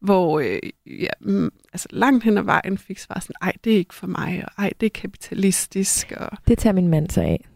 hvor 0.00 0.40
øh, 0.40 0.58
ja, 0.86 1.08
mm, 1.20 1.50
altså 1.72 1.88
langt 1.90 2.24
hen 2.24 2.38
ad 2.38 2.42
vejen 2.42 2.78
fik 2.78 2.98
svar 2.98 3.20
sådan, 3.20 3.34
ej, 3.42 3.52
det 3.64 3.72
er 3.72 3.76
ikke 3.76 3.94
for 3.94 4.06
mig, 4.06 4.44
og 4.46 4.64
ej, 4.64 4.72
det 4.80 4.86
er 4.86 4.90
kapitalistisk, 4.90 6.12
og 6.16 6.30
Det 6.48 6.58
tager 6.58 6.74
min 6.74 6.88
mand 6.88 7.10
sig 7.10 7.24
af. 7.24 7.46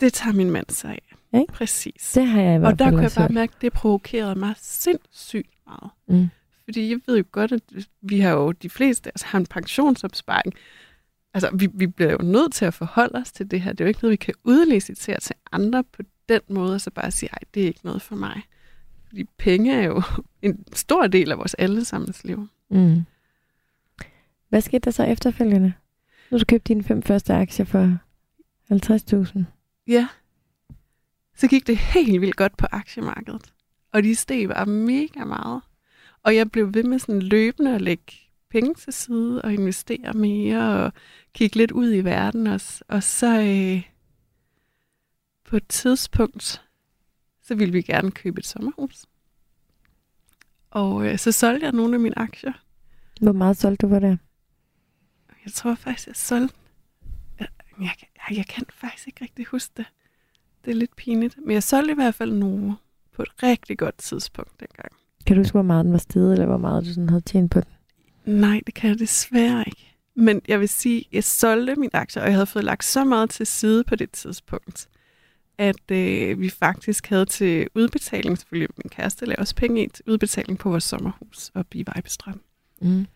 det 0.00 0.12
tager 0.12 0.34
min 0.34 0.50
mand 0.50 0.70
sig 0.70 0.90
af. 0.90 1.14
Ikke? 1.40 1.52
Præcis. 1.52 2.12
Det 2.14 2.26
har 2.26 2.40
jeg 2.40 2.56
i 2.56 2.58
hvert 2.58 2.72
Og 2.72 2.78
der 2.78 2.90
kunne 2.90 3.02
jeg 3.02 3.12
bare 3.16 3.28
mærke, 3.28 3.52
at 3.56 3.62
det 3.62 3.72
provokerede 3.72 4.34
mig 4.34 4.54
sindssygt 4.58 5.50
meget. 5.66 5.90
Mm. 6.08 6.28
fordi 6.64 6.90
jeg 6.90 7.00
ved 7.06 7.16
jo 7.16 7.24
godt, 7.32 7.52
at 7.52 7.62
vi 8.02 8.20
har 8.20 8.30
jo 8.30 8.52
de 8.52 8.70
fleste 8.70 9.10
altså, 9.10 9.26
har 9.26 9.38
en 9.38 9.46
pensionsopsparing. 9.46 10.54
Altså, 11.34 11.50
vi, 11.54 11.68
vi 11.74 11.86
bliver 11.86 12.12
jo 12.12 12.18
nødt 12.22 12.52
til 12.52 12.64
at 12.64 12.74
forholde 12.74 13.18
os 13.18 13.32
til 13.32 13.50
det 13.50 13.60
her. 13.60 13.72
Det 13.72 13.80
er 13.80 13.84
jo 13.84 13.88
ikke 13.88 14.00
noget, 14.02 14.10
vi 14.10 14.16
kan 14.16 14.34
udlicitere 14.44 15.20
til 15.20 15.34
andre 15.52 15.84
på 15.84 16.02
den 16.28 16.40
måde, 16.48 16.74
og 16.74 16.80
så 16.80 16.90
bare 16.90 17.10
sige, 17.10 17.30
ej, 17.32 17.38
det 17.54 17.62
er 17.62 17.66
ikke 17.66 17.84
noget 17.84 18.02
for 18.02 18.16
mig. 18.16 18.42
Fordi 19.08 19.24
penge 19.24 19.74
er 19.74 19.82
jo 19.82 20.02
en 20.42 20.64
stor 20.72 21.06
del 21.06 21.30
af 21.30 21.38
vores 21.38 21.54
allesammens 21.54 22.24
liv. 22.24 22.48
Mm. 22.70 23.04
Hvad 24.48 24.60
skete 24.60 24.78
der 24.78 24.90
så 24.90 25.04
efterfølgende? 25.04 25.72
Nu 26.30 26.38
du 26.38 26.44
købt 26.48 26.68
dine 26.68 26.82
fem 26.82 27.02
første 27.02 27.34
aktier 27.34 27.66
for 27.66 27.98
50.000. 28.72 29.42
Ja. 29.86 30.08
Så 31.36 31.48
gik 31.48 31.66
det 31.66 31.76
helt 31.76 32.20
vildt 32.20 32.36
godt 32.36 32.56
på 32.56 32.66
aktiemarkedet. 32.70 33.52
Og 33.92 34.02
de 34.02 34.14
steg 34.14 34.48
bare 34.48 34.66
mega 34.66 35.24
meget. 35.24 35.60
Og 36.22 36.36
jeg 36.36 36.50
blev 36.50 36.74
ved 36.74 36.82
med 36.82 36.98
sådan 36.98 37.22
løbende 37.22 37.74
at 37.74 37.80
lægge 37.80 38.12
penge 38.54 38.74
til 38.74 38.92
side 38.92 39.42
og 39.42 39.52
investere 39.52 40.12
mere 40.12 40.84
og 40.84 40.92
kigge 41.32 41.56
lidt 41.56 41.70
ud 41.70 41.94
i 41.94 42.00
verden 42.00 42.46
også. 42.46 42.84
Og 42.88 43.02
så 43.02 43.40
øh, 43.40 43.82
på 45.44 45.56
et 45.56 45.68
tidspunkt, 45.68 46.62
så 47.42 47.54
ville 47.54 47.72
vi 47.72 47.82
gerne 47.82 48.10
købe 48.10 48.38
et 48.38 48.46
sommerhus. 48.46 49.06
Og 50.70 51.06
øh, 51.06 51.18
så 51.18 51.32
solgte 51.32 51.64
jeg 51.64 51.72
nogle 51.72 51.94
af 51.94 52.00
mine 52.00 52.18
aktier. 52.18 52.52
Hvor 53.20 53.32
meget 53.32 53.56
solgte 53.56 53.86
du 53.86 53.90
for 53.90 53.98
det? 53.98 54.18
Jeg 55.44 55.52
tror 55.52 55.74
faktisk, 55.74 56.06
jeg 56.08 56.16
solgte... 56.16 56.54
Jeg, 57.40 57.48
jeg, 57.80 57.90
jeg, 58.00 58.36
jeg 58.36 58.46
kan 58.46 58.64
faktisk 58.70 59.06
ikke 59.06 59.24
rigtig 59.24 59.46
huske 59.46 59.72
det. 59.76 59.86
Det 60.64 60.70
er 60.70 60.74
lidt 60.74 60.96
pinligt. 60.96 61.36
Men 61.46 61.50
jeg 61.50 61.62
solgte 61.62 61.92
i 61.92 61.94
hvert 61.94 62.14
fald 62.14 62.32
nogle 62.32 62.76
på 63.12 63.22
et 63.22 63.42
rigtig 63.42 63.78
godt 63.78 63.98
tidspunkt 63.98 64.60
dengang. 64.60 64.92
Kan 65.26 65.36
du 65.36 65.40
huske, 65.40 65.52
hvor 65.52 65.62
meget 65.62 65.84
den 65.84 65.92
var 65.92 65.98
steget, 65.98 66.32
eller 66.32 66.46
hvor 66.46 66.58
meget 66.58 66.84
du 66.84 66.88
sådan 66.88 67.08
havde 67.08 67.20
tjent 67.20 67.50
på 67.50 67.60
den? 67.60 67.68
Nej, 68.24 68.60
det 68.66 68.74
kan 68.74 68.90
jeg 68.90 68.98
desværre 68.98 69.64
ikke. 69.66 69.94
Men 70.16 70.42
jeg 70.48 70.60
vil 70.60 70.68
sige, 70.68 70.98
at 70.98 71.06
jeg 71.12 71.24
solgte 71.24 71.76
min 71.76 71.90
aktier, 71.92 72.22
og 72.22 72.28
jeg 72.28 72.34
havde 72.34 72.46
fået 72.46 72.64
lagt 72.64 72.84
så 72.84 73.04
meget 73.04 73.30
til 73.30 73.46
side 73.46 73.84
på 73.84 73.96
det 73.96 74.10
tidspunkt, 74.10 74.88
at 75.58 75.90
øh, 75.90 76.40
vi 76.40 76.48
faktisk 76.48 77.06
havde 77.06 77.26
til 77.26 77.68
udbetaling, 77.74 78.38
selvfølgelig 78.38 78.68
min 78.84 78.90
kæreste 78.90 79.26
lavede 79.26 79.40
også 79.40 79.54
penge 79.54 79.84
i, 79.84 79.88
til 79.88 80.04
udbetaling 80.08 80.58
på 80.58 80.70
vores 80.70 80.84
sommerhus 80.84 81.50
og 81.54 81.66
i 81.74 81.84
Vejbestrøm. 81.86 82.40
Mm. 82.80 83.06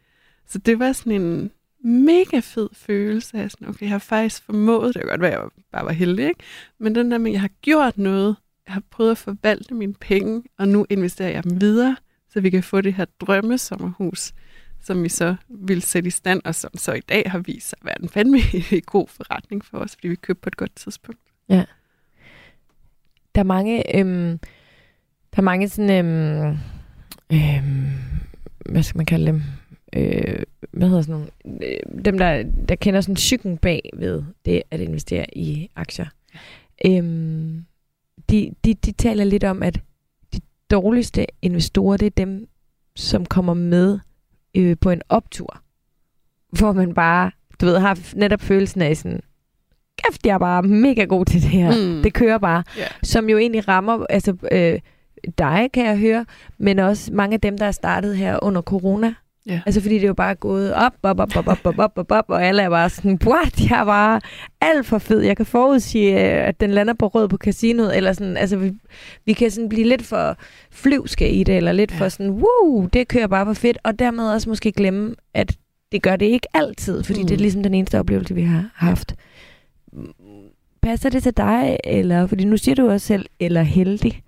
Så 0.47 0.59
det 0.59 0.79
var 0.79 0.93
sådan 0.93 1.13
en 1.13 1.51
mega 1.85 2.41
fed 2.41 2.69
følelse 2.73 3.39
af 3.39 3.51
sådan, 3.51 3.69
okay, 3.69 3.83
jeg 3.83 3.91
har 3.91 3.99
faktisk 3.99 4.43
formået, 4.43 4.95
det 4.95 5.03
kan 5.03 5.09
godt 5.09 5.21
være, 5.21 5.33
at 5.33 5.41
jeg 5.41 5.51
bare 5.73 5.85
var 5.85 5.93
heldig, 5.93 6.27
ikke? 6.29 6.41
men 6.79 6.95
den 6.95 7.11
der 7.11 7.19
med, 7.19 7.31
at 7.31 7.33
jeg 7.33 7.41
har 7.41 7.51
gjort 7.63 7.99
noget, 7.99 8.37
jeg 8.67 8.75
har 8.75 8.83
prøvet 8.91 9.11
at 9.11 9.19
forvalte 9.19 9.75
mine 9.75 9.95
penge, 9.95 10.43
og 10.59 10.69
nu 10.69 10.87
investerer 10.91 11.31
jeg 11.31 11.45
dem 11.45 11.61
videre, 11.61 11.97
så 12.29 12.41
vi 12.41 12.51
kan 12.51 12.63
få 12.63 12.81
det 12.81 12.95
her 12.95 13.05
drømmesommerhus, 13.21 14.33
som 14.81 15.03
vi 15.03 15.09
så 15.09 15.37
vil 15.49 15.83
sætte 15.83 16.07
i 16.07 16.11
stand, 16.11 16.43
og 16.45 16.55
som 16.55 16.71
så 16.75 16.93
i 16.93 17.01
dag 17.01 17.31
har 17.31 17.39
vist 17.39 17.69
sig 17.69 17.79
at 17.81 17.87
være 17.87 18.03
en 18.03 18.09
fandme 18.09 18.39
god 18.87 19.09
forretning 19.09 19.65
for 19.65 19.79
os, 19.79 19.95
fordi 19.95 20.09
vi 20.09 20.15
købte 20.15 20.41
på 20.41 20.49
et 20.49 20.57
godt 20.57 20.77
tidspunkt. 20.77 21.21
Ja. 21.49 21.65
Der 23.35 23.41
er 23.41 23.45
mange, 23.45 23.97
øhm, 23.97 24.39
der 25.35 25.39
er 25.39 25.43
mange 25.43 25.69
sådan, 25.69 26.07
øhm, 26.07 26.59
øhm, 27.33 27.93
hvad 28.67 28.83
skal 28.83 28.99
man 28.99 29.07
kalde 29.07 29.27
dem? 29.27 29.43
Øh, 29.93 30.43
hvad 30.73 30.89
hedder 30.89 31.03
sådan 31.03 31.13
nogle? 31.13 31.29
Øh, 31.67 32.05
dem, 32.05 32.19
der, 32.19 32.43
der 32.69 32.75
kender 32.75 33.01
sådan 33.01 33.15
psyken 33.15 33.59
bag 33.59 33.91
ved 33.97 34.23
det 34.45 34.63
at 34.71 34.81
investere 34.81 35.39
i 35.39 35.71
aktier. 35.77 36.07
Øhm, 36.87 37.65
de, 38.31 38.55
de, 38.65 38.75
de 38.75 38.93
taler 38.93 39.25
lidt 39.25 39.45
om, 39.45 39.63
at 39.63 39.81
de 40.35 40.41
dårligste 40.71 41.27
investorer, 41.43 41.97
det 41.97 42.07
er 42.07 42.11
dem, 42.11 42.49
som 42.97 43.27
kommer 43.27 43.55
med 43.55 43.99
øh, 44.57 44.77
på 44.81 44.91
en 44.91 45.03
optur, 45.09 45.61
hvor 46.59 46.73
man 46.73 46.95
bare, 46.95 47.31
du 47.61 47.67
ved, 47.67 47.79
har 47.79 47.99
netop 48.17 48.41
følelsen 48.41 48.83
af 48.83 48.97
sådan, 48.97 49.21
kæft, 50.05 50.27
jeg 50.27 50.35
er 50.35 50.39
bare 50.39 50.63
mega 50.63 51.05
god 51.05 51.25
til 51.25 51.43
det 51.43 51.51
her. 51.51 51.71
Mm. 51.71 52.03
Det 52.03 52.15
kører 52.15 52.39
bare. 52.39 52.65
Yeah. 52.79 52.91
Som 53.03 53.29
jo 53.29 53.39
egentlig 53.39 53.69
rammer, 53.69 54.07
altså 54.11 54.37
øh, 54.53 54.81
dig, 55.39 55.69
kan 55.75 55.87
jeg 55.87 55.99
høre, 55.99 56.27
men 56.59 56.79
også 56.79 57.13
mange 57.13 57.35
af 57.35 57.41
dem, 57.41 57.59
der 57.59 57.67
er 57.67 57.71
startet 57.71 58.17
her 58.17 58.39
under 58.43 58.63
corona. 58.63 59.15
Ja. 59.49 59.61
Altså 59.67 59.81
fordi 59.81 59.95
det 59.95 60.03
er 60.03 60.09
jo 60.09 60.15
bare 60.15 60.35
gået 60.35 60.75
op, 60.75 60.93
op, 61.03 61.21
op, 61.21 61.37
op, 61.37 61.47
op, 61.49 61.59
op, 61.67 61.79
op, 61.79 61.99
op, 61.99 62.11
op, 62.13 62.25
og 62.29 62.45
alle 62.47 62.63
er 62.63 62.71
bare 62.71 62.91
sådan, 62.91 63.19
what, 63.27 63.71
jeg 63.71 63.81
er 63.81 63.85
bare 63.85 64.21
alt 64.61 64.87
for 64.87 64.99
fed. 64.99 65.21
Jeg 65.21 65.37
kan 65.37 65.47
forudsige, 65.47 66.13
øh, 66.13 66.49
at 66.49 66.61
den 66.61 66.71
lander 66.71 66.95
på 66.95 67.07
rød 67.07 67.29
på 67.29 67.37
casinoet, 67.37 67.97
eller 67.97 68.13
sådan, 68.13 68.37
altså 68.37 68.57
vi, 68.57 68.73
vi 69.27 69.33
kan 69.33 69.51
sådan 69.51 69.69
blive 69.69 69.87
lidt 69.89 70.03
for 70.03 70.37
flyvske 70.71 71.31
i 71.31 71.45
det, 71.45 71.57
eller 71.57 71.73
lidt 71.73 71.91
Ja. 71.93 71.99
for 71.99 72.09
sådan, 72.09 72.31
wow, 72.31 72.87
det 72.87 73.09
kører 73.09 73.27
bare 73.27 73.47
for 73.47 73.53
fedt, 73.53 73.79
og 73.85 73.99
dermed 73.99 74.25
også 74.25 74.49
måske 74.49 74.73
glemme, 74.73 75.15
at 75.35 75.57
det 75.93 76.03
gør 76.03 76.17
det 76.17 76.27
ikke 76.27 76.47
altid, 76.55 77.03
fordi 77.03 77.21
mm. 77.21 77.27
det 77.27 77.35
er 77.35 77.39
Mm. 77.39 77.43
ligesom 77.43 77.63
den 77.63 77.75
eneste 77.75 77.99
oplevelse, 78.01 78.35
vi 78.35 78.43
har 78.43 78.65
haft. 78.75 79.15
Passer 80.83 81.11
det 81.11 81.23
til 81.23 81.37
dig, 81.37 81.77
eller, 81.85 82.27
fordi 82.27 82.45
nu 82.45 82.57
siger 82.57 82.75
du 82.75 82.91
også 82.91 83.07
selv, 83.07 83.27
eller 83.41 83.63
heldig. 83.63 84.23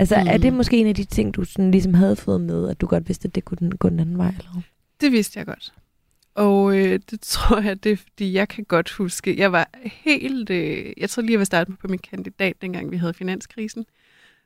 Altså, 0.00 0.16
mm. 0.20 0.26
er 0.28 0.36
Mm. 0.36 0.42
det 0.42 0.52
måske 0.52 0.76
en 0.76 0.86
af 0.86 0.94
de 0.94 1.04
ting, 1.04 1.34
du 1.34 1.44
sådan 1.44 1.70
ligesom 1.70 1.94
havde 1.94 2.16
fået 2.16 2.40
med, 2.40 2.68
at 2.70 2.80
du 2.80 2.86
godt 2.86 3.08
vidste, 3.08 3.28
at 3.28 3.34
det 3.34 3.44
kunne 3.44 3.58
den- 3.58 3.76
gå 3.76 3.88
den 3.88 4.00
anden 4.00 4.18
vej? 4.18 4.28
Eller? 4.38 4.60
Det 5.00 5.12
vidste 5.12 5.38
jeg 5.38 5.46
godt. 5.46 5.72
Og 6.34 6.78
øh, 6.78 7.00
det 7.10 7.20
tror 7.34 7.60
jeg, 7.60 7.84
det 7.84 7.92
er, 7.92 7.96
fordi 7.96 8.32
jeg 8.32 8.48
kan 8.48 8.64
godt 8.64 8.90
huske, 8.90 9.38
jeg 9.38 9.52
var 9.52 9.70
helt, 9.84 10.50
øh, 10.50 10.92
jeg 10.96 11.10
tror 11.10 11.20
lige, 11.22 11.32
jeg 11.32 11.38
var 11.38 11.44
startet 11.44 11.78
på 11.78 11.88
min 11.88 11.98
kandidat, 11.98 12.62
dengang 12.62 12.90
vi 12.90 12.96
havde 12.96 13.14
finanskrisen. 13.14 13.84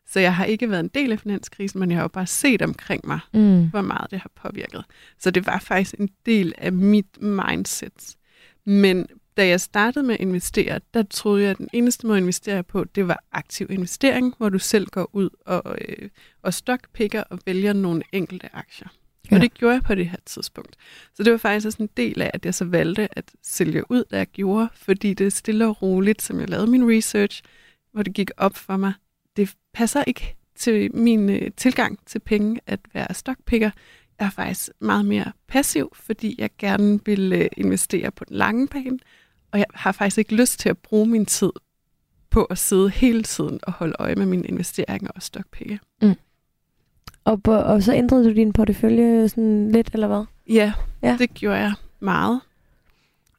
Så 0.07 0.21
jeg 0.21 0.35
har 0.37 0.45
ikke 0.45 0.71
været 0.71 0.81
en 0.81 0.91
del 0.95 1.13
af 1.13 1.19
finanskrisen, 1.21 1.81
men 1.81 1.91
jeg 1.91 1.99
har 1.99 2.05
jo 2.05 2.09
bare 2.09 2.27
set 2.27 2.63
omkring 2.63 3.07
mig, 3.07 3.19
Mm. 3.35 3.71
hvor 3.71 3.81
meget 3.83 4.11
det 4.11 4.19
har 4.19 4.31
påvirket. 4.37 4.85
Så 5.19 5.31
det 5.31 5.47
var 5.47 5.59
faktisk 5.59 5.95
en 5.99 6.09
del 6.27 6.53
af 6.59 6.73
mit 6.73 7.23
mindset. 7.23 8.17
Men 8.67 9.07
da 9.37 9.47
jeg 9.47 9.61
startede 9.61 10.07
med 10.07 10.15
at 10.15 10.21
investere, 10.21 10.81
der 10.95 11.03
troede 11.03 11.43
jeg, 11.43 11.51
at 11.51 11.59
den 11.59 11.69
eneste 11.73 12.07
måde 12.07 12.17
at 12.19 12.23
investere 12.23 12.63
på, 12.63 12.85
det 12.85 13.09
var 13.09 13.25
aktiv 13.33 13.67
investering, 13.71 14.35
hvor 14.39 14.49
du 14.49 14.59
selv 14.59 14.87
går 14.87 15.11
ud 15.13 15.31
og, 15.47 15.77
øh, 15.89 16.09
og 16.43 16.55
stockpicker 16.55 17.23
og 17.23 17.39
vælger 17.47 17.73
nogle 17.73 18.03
enkelte 18.13 18.49
aktier. 18.53 18.89
Ja. 19.31 19.37
Og 19.37 19.43
det 19.43 19.55
gjorde 19.55 19.75
jeg 19.75 19.83
på 19.83 19.95
det 19.95 20.09
her 20.09 20.19
tidspunkt. 20.27 20.77
Så 21.15 21.23
det 21.23 21.33
var 21.33 21.39
faktisk 21.39 21.67
også 21.67 21.83
en 21.83 21.89
del 21.97 22.23
af, 22.23 22.31
at 22.35 22.45
jeg 22.45 22.55
så 22.55 22.65
valgte 22.65 23.19
at 23.19 23.25
sælge 23.43 23.91
ud, 23.91 24.05
da 24.11 24.17
jeg 24.17 24.27
gjorde, 24.27 24.69
fordi 24.75 25.15
det 25.15 25.33
stille 25.33 25.67
og 25.67 25.83
roligt, 25.83 26.23
som 26.23 26.41
jeg 26.41 26.51
lavede 26.51 26.71
min 26.71 26.97
research, 26.97 27.43
hvor 27.93 28.03
det 28.03 28.15
gik 28.15 28.31
op 28.37 28.57
for 28.57 28.77
mig. 28.77 28.93
Det 29.37 29.55
passer 29.73 30.05
ikke 30.07 30.37
til 30.57 30.97
min 30.97 31.31
øh, 31.31 31.51
tilgang 31.57 31.99
til 32.07 32.19
penge 32.19 32.61
at 32.67 32.81
være 32.93 33.15
stockpicker. 33.15 33.71
Jeg 34.19 34.27
er 34.27 34.31
faktisk 34.31 34.71
meget 34.81 35.05
mere 35.05 35.33
passiv, 35.49 35.93
fordi 35.95 36.35
jeg 36.39 36.51
gerne 36.59 37.01
vil 37.05 37.33
øh, 37.33 37.49
investere 37.57 38.11
på 38.11 38.25
den 38.25 38.37
lange 38.37 38.69
bane, 38.69 38.99
og 39.55 39.59
jeg 39.61 39.67
har 39.75 39.93
faktisk 39.93 40.19
ikke 40.19 40.35
lyst 40.35 40.59
til 40.61 40.69
at 40.69 40.79
bruge 40.79 41.07
min 41.07 41.27
tid 41.27 41.51
på 42.31 42.45
at 42.45 42.59
sidde 42.59 42.91
hele 42.91 43.23
tiden 43.23 43.61
og 43.63 43.73
holde 43.73 43.95
øje 43.99 44.15
med 44.15 44.27
mine 44.27 44.43
investeringer 44.45 45.11
og 45.15 45.23
stockpikke. 45.23 45.81
Og, 47.25 47.43
på, 47.43 47.55
og 47.55 47.83
så 47.83 47.95
ændrede 47.95 48.25
du 48.25 48.35
din 48.35 48.53
portefølje 48.53 49.29
sådan 49.29 49.73
lidt, 49.73 49.91
eller 49.93 50.07
hvad? 50.07 50.25
Ja, 50.49 50.73
Ja. 51.03 51.09
ja, 51.11 51.17
det 51.19 51.35
gjorde 51.35 51.59
jeg 51.59 51.73
meget. 52.01 52.41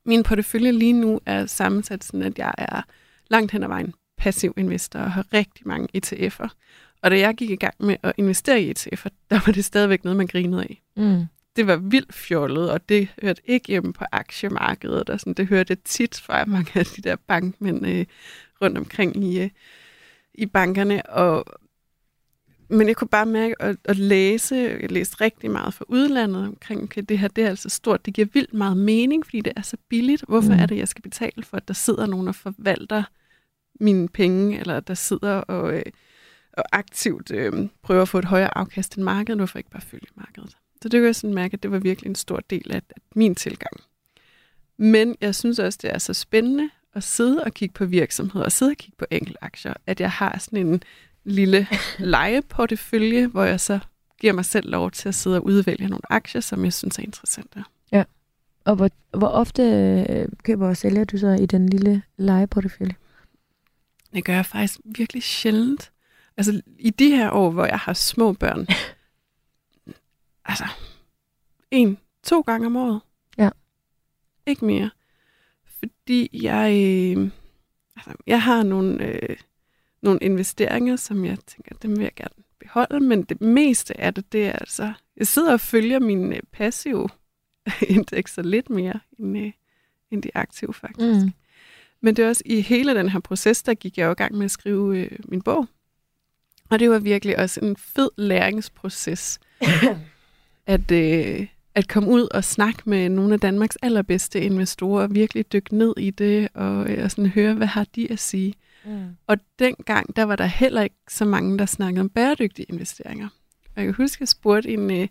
Min 0.06 0.24
portefølje 0.24 0.72
lige 0.72 0.94
nu 0.94 1.20
er 1.26 1.46
sammensat 1.46 2.04
sådan, 2.04 2.22
at 2.22 2.38
jeg 2.40 2.54
er 2.58 2.82
langt 3.30 3.52
hen 3.52 3.64
ad 3.64 3.68
vejen 3.68 3.94
passiv 4.18 4.54
investor 4.58 5.00
og 5.00 5.12
har 5.12 5.26
rigtig 5.34 5.68
mange 5.68 5.88
ETF'er. 5.98 6.48
Og 7.02 7.12
da 7.12 7.20
jeg 7.20 7.36
gik 7.36 7.50
i 7.50 7.56
gang 7.56 7.74
med 7.80 7.96
at 8.04 8.14
investere 8.18 8.62
i 8.62 8.72
ETF'er, 8.72 9.10
der 9.30 9.40
var 9.46 9.52
det 9.54 9.66
stadigvæk 9.66 10.04
noget, 10.04 10.18
man 10.18 10.28
grinede 10.28 10.62
af. 10.62 10.82
Mm. 10.98 11.26
Det 11.56 11.68
var 11.68 11.76
vildt 11.76 12.14
fjollet, 12.14 12.72
og 12.72 12.90
det 12.90 13.08
hørte 13.22 13.42
ikke 13.46 13.68
hjemme 13.68 13.94
på 13.94 14.06
aktiemarkedet. 14.12 15.10
Og 15.10 15.20
sådan, 15.20 15.34
det 15.34 15.48
hørte 15.48 15.72
jeg 15.72 15.80
tit 15.84 16.20
fra 16.20 16.46
mange 16.46 16.72
af 16.80 16.86
de 16.86 17.02
der 17.02 17.16
bankmænd 17.16 17.88
øh, 17.88 18.06
rundt 18.62 18.78
omkring 18.78 19.24
i, 19.24 19.42
øh, 19.42 19.50
i 20.34 20.46
bankerne. 20.46 21.10
Og, 21.10 21.46
men 22.70 22.88
jeg 22.88 22.96
kunne 22.96 23.08
bare 23.08 23.26
mærke 23.26 23.62
at, 23.62 23.78
at 23.86 23.98
læse, 23.98 24.56
jeg 24.56 24.92
læste 24.92 25.22
rigtig 25.22 25.52
meget 25.52 25.74
fra 25.74 25.86
udlandet 25.88 26.48
omkring, 26.48 26.84
okay, 26.84 27.02
det 27.10 27.20
her 27.20 27.28
det 27.28 27.44
er 27.44 27.50
altså 27.50 27.70
stort, 27.70 28.06
det 28.06 28.14
giver 28.14 28.28
vildt 28.34 28.54
meget 28.54 28.78
mening, 28.78 29.26
fordi 29.26 29.42
det 29.42 29.54
er 29.58 29.62
så 29.62 29.78
billigt. 29.90 30.24
Hvorfor 30.28 30.50
Mm. 30.50 30.56
mm. 30.56 30.62
er 30.62 30.66
det, 30.66 30.78
jeg 30.78 30.88
skal 30.88 31.02
betale 31.02 31.44
for, 31.44 31.58
at 31.58 31.68
der 31.68 31.74
sidder 31.74 32.06
nogen 32.06 32.28
og 32.28 32.36
forvalter 32.36 33.04
mine 33.80 34.10
penge, 34.10 34.60
eller 34.60 34.80
der 34.80 34.94
sidder 34.94 35.34
og, 35.38 35.74
øh, 35.74 35.84
og 36.54 36.64
aktivt 36.72 37.32
øh, 37.32 37.68
prøver 37.84 38.02
at 38.02 38.10
få 38.10 38.20
et 38.20 38.26
højere 38.26 38.58
afkast 38.58 38.96
end 38.96 39.04
markedet, 39.04 39.40
hvorfor 39.40 39.58
ikke 39.58 39.70
bare 39.70 39.82
følge 39.82 40.08
markedet? 40.16 40.58
Så 40.86 40.90
det 40.90 41.00
kunne 41.00 41.06
jeg 41.06 41.16
sådan 41.16 41.34
mærke, 41.34 41.54
at 41.54 41.64
det 41.64 41.72
var 41.72 41.80
virkelig 41.80 42.10
en 42.10 42.16
stor 42.16 42.40
del 42.50 42.72
af, 42.72 42.82
af 42.90 43.02
min 43.16 43.36
tilgang. 43.36 43.74
Men 44.78 45.16
jeg 45.22 45.36
synes 45.36 45.60
også, 45.60 45.80
det 45.82 45.94
er 45.94 45.98
så 45.98 46.14
spændende 46.14 46.70
at 46.94 47.04
sidde 47.04 47.44
og 47.44 47.54
kigge 47.54 47.74
på 47.74 47.86
virksomheder, 47.86 48.46
og 48.46 48.52
sidde 48.52 48.70
og 48.70 48.78
kigge 48.78 48.96
på 48.98 49.06
enkelte 49.12 49.44
aktier, 49.44 49.74
at 49.88 50.00
jeg 50.00 50.12
har 50.12 50.38
sådan 50.40 50.68
en 50.68 50.84
lille 51.24 51.68
legeportefølje, 52.00 53.28
hvor 53.28 53.44
jeg 53.44 53.60
så 53.60 53.80
giver 54.20 54.34
mig 54.34 54.46
selv 54.46 54.70
lov 54.70 54.92
til 54.92 55.10
at 55.10 55.16
sidde 55.16 55.38
og 55.38 55.46
udvælge 55.46 55.88
nogle 55.88 56.12
aktier, 56.12 56.42
som 56.42 56.66
jeg 56.66 56.74
synes 56.74 56.98
er 56.98 57.04
interessante. 57.04 57.64
Og 58.66 58.76
hvor, 58.76 58.90
hvor 59.18 59.28
ofte 59.28 59.64
øh, 60.10 60.28
køber 60.44 60.68
og 60.68 60.78
sælger 60.78 61.04
du 61.04 61.18
så 61.18 61.28
i 61.28 61.46
den 61.46 61.70
lille 61.70 62.02
legeportefølje? 62.18 62.96
Det 64.14 64.26
gør 64.26 64.34
jeg 64.34 64.46
faktisk 64.46 64.80
virkelig 64.86 65.24
sjældent. 65.24 65.92
Altså 66.38 66.62
i 66.80 66.90
de 66.90 67.10
her 67.10 67.32
år, 67.32 67.52
hvor 67.52 67.66
jeg 67.66 67.80
har 67.80 67.94
små 67.94 68.34
børn, 68.34 68.68
altså, 70.46 70.66
en, 71.72 71.98
to 72.24 72.42
gange 72.42 72.68
om 72.68 72.76
året. 72.76 73.02
Ja. 73.38 73.50
Ikke 74.46 74.66
mere. 74.66 74.90
Fordi 75.66 76.30
jeg, 76.44 76.72
øh, 76.72 77.32
altså, 77.96 78.12
jeg 78.28 78.42
har 78.42 78.64
nogle, 78.64 79.06
øh, 79.06 79.38
nogle 80.02 80.20
investeringer, 80.20 80.96
som 80.96 81.26
jeg 81.26 81.38
tænker, 81.48 81.76
dem 81.76 81.98
vil 81.98 82.04
jeg 82.04 82.16
gerne 82.16 82.44
beholde, 82.60 83.00
men 83.00 83.24
det 83.24 83.42
meste 83.42 84.02
af 84.02 84.14
det, 84.14 84.32
det 84.32 84.46
er 84.46 84.52
altså, 84.52 84.94
jeg 85.18 85.28
sidder 85.28 85.54
og 85.54 85.60
følger 85.60 86.00
mine 86.00 86.36
øh, 86.36 86.42
passive 86.52 87.10
indekser 87.96 88.42
lidt 88.42 88.70
mere 88.70 89.00
end, 89.20 89.38
øh, 89.38 89.52
end 90.12 90.24
de 90.24 90.32
aktive 90.34 90.74
faktisk. 90.74 91.26
Mm. 91.26 91.32
Men 92.02 92.16
det 92.16 92.26
er 92.26 92.30
også 92.30 92.44
i 92.46 92.62
hele 92.62 92.96
den 92.96 93.10
her 93.10 93.20
proces, 93.20 93.64
der 93.64 93.74
gik 93.74 93.98
jeg 93.98 94.06
jo 94.06 94.12
i 94.12 94.16
gang 94.16 94.36
med 94.36 94.46
at 94.46 94.52
skrive 94.52 94.98
øh, 94.98 95.20
min 95.26 95.42
bog. 95.42 95.68
Og 96.70 96.80
det 96.80 96.90
var 96.90 97.00
virkelig 97.00 97.40
også 97.40 97.60
en 97.60 97.78
fed 97.78 98.10
læringsproces, 98.18 99.40
at, 100.68 100.92
øh, 100.92 101.48
at 101.76 101.88
komme 101.88 102.10
ud 102.10 102.28
og 102.32 102.44
snakke 102.44 102.82
med 102.86 103.10
nogle 103.10 103.34
af 103.34 103.40
Danmarks 103.40 103.78
allerbedste 103.82 104.42
investorer, 104.42 105.04
og 105.04 105.16
virkelig 105.16 105.54
dykke 105.54 105.78
ned 105.78 105.94
i 105.98 106.10
det, 106.10 106.48
og, 106.54 106.90
øh, 106.90 107.04
og 107.04 107.12
sådan 107.12 107.30
høre, 107.30 107.54
hvad 107.54 107.68
har 107.68 107.86
de 107.96 108.12
at 108.12 108.20
sige. 108.20 108.54
Mm. 108.86 109.06
Og 109.28 109.38
dengang, 109.60 110.16
der 110.16 110.24
var 110.24 110.36
der 110.36 110.46
heller 110.46 110.82
ikke 110.82 110.96
så 111.10 111.26
mange, 111.26 111.58
der 111.58 111.66
snakkede 111.66 112.02
om 112.02 112.10
bæredygtige 112.10 112.66
investeringer. 112.70 113.28
Og 113.76 113.82
jeg 113.82 113.86
kan 113.86 113.94
huske, 113.94 114.22
jeg 114.22 114.28
spurgte 114.28 114.70
en, 114.70 114.92
øh, 114.92 115.08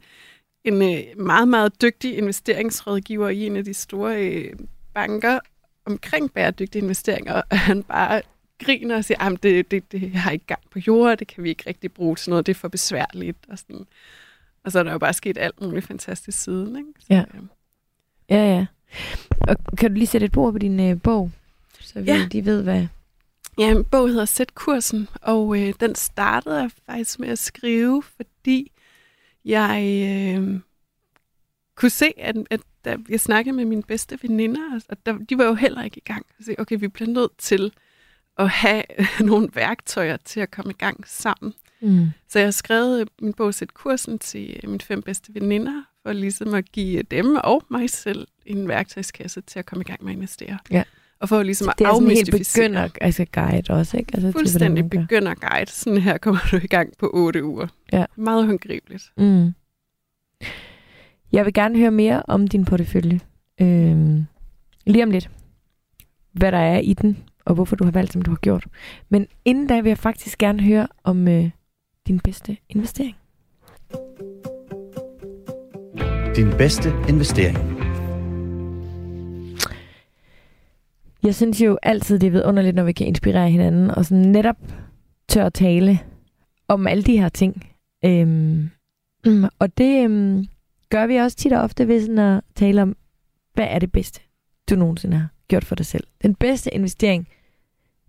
en 0.64 0.82
øh, 0.82 1.24
meget, 1.24 1.48
meget 1.48 1.82
dygtig 1.82 2.18
investeringsrådgiver 2.18 3.28
i 3.28 3.46
en 3.46 3.56
af 3.56 3.64
de 3.64 3.74
store 3.74 4.26
øh, 4.26 4.52
banker 4.94 5.38
omkring 5.86 6.32
bæredygtige 6.32 6.82
investeringer, 6.82 7.42
og 7.50 7.58
han 7.58 7.82
bare 7.82 8.22
griner 8.64 8.96
og 8.96 9.04
siger, 9.04 9.22
at 9.22 9.42
det, 9.42 9.70
det, 9.70 9.92
det 9.92 10.10
har 10.12 10.30
ikke 10.30 10.46
gang 10.46 10.60
på 10.70 10.78
jorden, 10.86 11.18
det 11.18 11.26
kan 11.26 11.44
vi 11.44 11.48
ikke 11.48 11.64
rigtig 11.66 11.92
bruge 11.92 12.16
til 12.16 12.30
noget, 12.30 12.46
det 12.46 12.54
er 12.54 12.58
for 12.58 12.68
besværligt. 12.68 13.38
Og, 13.48 13.58
sådan. 13.58 13.86
Og 14.64 14.72
så 14.72 14.78
er 14.78 14.82
der 14.82 14.92
jo 14.92 14.98
bare 14.98 15.12
sket 15.12 15.38
alt 15.38 15.60
muligt 15.60 15.86
fantastisk 15.86 16.38
siden. 16.42 16.76
Ikke? 16.76 16.88
Så, 17.00 17.06
Ja. 17.10 17.20
øh, 17.34 17.42
Ja, 18.30 18.36
ja. 18.56 18.66
Og 19.40 19.56
kan 19.78 19.90
du 19.90 19.94
lige 19.94 20.06
sætte 20.06 20.24
et 20.24 20.32
på 20.32 20.52
på 20.52 20.58
din 20.58 20.80
øh, 20.80 21.02
bog, 21.02 21.30
så 21.80 22.00
vi 22.00 22.10
Ja. 22.10 22.28
de 22.32 22.44
ved, 22.44 22.62
hvad... 22.62 22.86
Ja, 23.58 23.70
en 23.70 23.84
bog 23.84 24.08
hedder 24.08 24.24
Sæt 24.24 24.54
kursen, 24.54 25.08
og 25.22 25.60
øh, 25.62 25.74
den 25.80 25.94
startede 25.94 26.60
jeg 26.60 26.70
faktisk 26.86 27.18
med 27.18 27.28
at 27.28 27.38
skrive, 27.38 28.02
fordi 28.16 28.72
jeg 29.44 29.82
øh, 30.38 30.60
kunne 31.74 31.90
se, 31.90 32.12
at, 32.18 32.36
at 32.50 32.60
da 32.84 32.96
jeg 33.08 33.20
snakkede 33.20 33.56
med 33.56 33.64
mine 33.64 33.82
bedste 33.82 34.18
veninder, 34.22 34.80
og 34.88 34.96
der, 35.06 35.18
de 35.18 35.38
var 35.38 35.44
jo 35.44 35.54
heller 35.54 35.82
ikke 35.82 35.96
i 35.98 36.02
gang. 36.04 36.26
Så 36.40 36.50
jeg, 36.50 36.60
okay, 36.60 36.76
vi 36.80 36.88
bliver 36.88 37.10
nødt 37.10 37.38
til 37.38 37.72
at 38.38 38.48
have 38.48 38.82
nogle 39.20 39.48
værktøjer 39.54 40.16
til 40.24 40.40
at 40.40 40.50
komme 40.50 40.70
i 40.72 40.76
gang 40.78 41.04
sammen. 41.08 41.54
Mm. 41.80 42.06
Så 42.28 42.38
jeg 42.38 42.46
har 42.46 42.50
skrevet 42.50 43.00
øh, 43.00 43.06
min 43.20 43.32
bog 43.32 43.54
Sæt 43.54 43.74
kursen 43.74 44.18
til 44.18 44.60
øh, 44.62 44.70
mine 44.70 44.80
fem 44.80 45.02
bedste 45.02 45.34
veninder, 45.34 45.82
for 46.02 46.12
ligesom 46.12 46.54
at 46.54 46.72
give 46.72 47.02
dem 47.02 47.36
og 47.44 47.62
mig 47.70 47.90
selv 47.90 48.26
en 48.46 48.68
værktøjskasse 48.68 49.40
til 49.40 49.58
at 49.58 49.66
komme 49.66 49.82
i 49.82 49.84
gang 49.84 50.04
med 50.04 50.10
at 50.12 50.16
investere. 50.16 50.58
Ja. 50.70 50.82
Og 51.20 51.28
for 51.28 51.42
ligesom 51.42 51.68
at 51.68 51.78
Det 51.78 51.84
er 51.84 51.88
sådan 51.94 52.08
helt 52.08 52.18
afmystificere. 52.18 52.68
begynder, 52.68 52.88
altså 53.00 53.24
guide 53.32 53.72
også, 53.72 53.96
ikke? 53.96 54.10
Altså, 54.14 54.26
til, 54.28 54.32
Fuldstændig 54.32 54.84
man 54.84 54.88
gør. 54.88 55.00
begynderguide. 55.00 55.70
Sådan 55.70 56.00
her 56.00 56.18
kommer 56.18 56.40
du 56.50 56.56
i 56.56 56.66
gang 56.66 56.92
på 56.98 57.10
otte 57.14 57.44
uger. 57.44 57.66
Ja. 57.92 58.04
Meget 58.16 58.46
håndgribeligt. 58.46 59.12
Mm. 59.16 59.54
Jeg 61.32 61.44
vil 61.44 61.54
gerne 61.54 61.78
høre 61.78 61.90
mere 61.90 62.22
om 62.28 62.48
din 62.48 62.64
portefølje. 62.64 63.20
Øhm, 63.60 64.26
lige 64.86 65.02
om 65.04 65.10
lidt. 65.10 65.30
Hvad 66.32 66.52
der 66.52 66.58
er 66.58 66.78
i 66.78 66.94
den, 66.94 67.18
og 67.44 67.54
hvorfor 67.54 67.76
du 67.76 67.84
har 67.84 67.90
valgt, 67.90 68.12
som 68.12 68.22
du 68.22 68.30
har 68.30 68.38
gjort. 68.38 68.66
Men 69.08 69.26
inden 69.44 69.66
da 69.66 69.80
vil 69.80 69.90
jeg 69.90 69.98
faktisk 69.98 70.38
gerne 70.38 70.62
høre 70.62 70.88
om 71.04 71.28
øh, 71.28 71.50
din 72.06 72.20
bedste 72.20 72.56
investering. 72.68 73.16
Din 76.36 76.50
bedste 76.58 76.88
investering. 77.08 77.58
Jeg 81.22 81.34
synes 81.34 81.60
jo 81.60 81.78
altid, 81.82 82.18
det 82.18 82.26
er 82.26 82.30
vidunderligt, 82.30 82.76
når 82.76 82.84
vi 82.84 82.92
kan 82.92 83.06
inspirere 83.06 83.50
hinanden, 83.50 83.90
og 83.90 84.04
sådan 84.04 84.24
netop 84.24 84.56
tør 85.28 85.46
at 85.46 85.54
tale 85.54 85.98
om 86.68 86.86
alle 86.86 87.02
de 87.02 87.18
her 87.18 87.28
ting. 87.28 87.70
Øhm, 88.04 88.70
og 89.58 89.78
det 89.78 90.04
øhm, 90.04 90.46
gør 90.90 91.06
vi 91.06 91.16
også 91.16 91.36
tit 91.36 91.52
og 91.52 91.60
ofte 91.60 91.88
ved 91.88 92.00
sådan 92.00 92.18
at 92.18 92.40
tale 92.54 92.82
om, 92.82 92.96
hvad 93.54 93.66
er 93.70 93.78
det 93.78 93.92
bedste, 93.92 94.20
du 94.70 94.76
nogensinde 94.76 95.16
har 95.16 95.33
gjort 95.48 95.64
for 95.64 95.74
dig 95.74 95.86
selv. 95.86 96.06
Den 96.22 96.34
bedste 96.34 96.74
investering, 96.74 97.28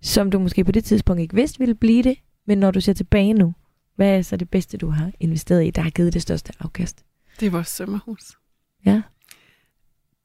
som 0.01 0.31
du 0.31 0.39
måske 0.39 0.63
på 0.63 0.71
det 0.71 0.83
tidspunkt 0.83 1.21
ikke 1.21 1.35
vidste 1.35 1.59
ville 1.59 1.75
blive 1.75 2.03
det, 2.03 2.17
men 2.45 2.57
når 2.57 2.71
du 2.71 2.81
ser 2.81 2.93
tilbage 2.93 3.33
nu, 3.33 3.53
hvad 3.95 4.17
er 4.17 4.21
så 4.21 4.37
det 4.37 4.49
bedste, 4.49 4.77
du 4.77 4.89
har 4.89 5.11
investeret 5.19 5.65
i, 5.65 5.69
der 5.69 5.81
har 5.81 5.89
givet 5.89 6.13
det 6.13 6.21
største 6.21 6.53
afkast? 6.59 7.05
Det 7.39 7.45
er 7.45 7.49
vores 7.49 7.67
sommerhus. 7.67 8.37
Ja. 8.85 9.01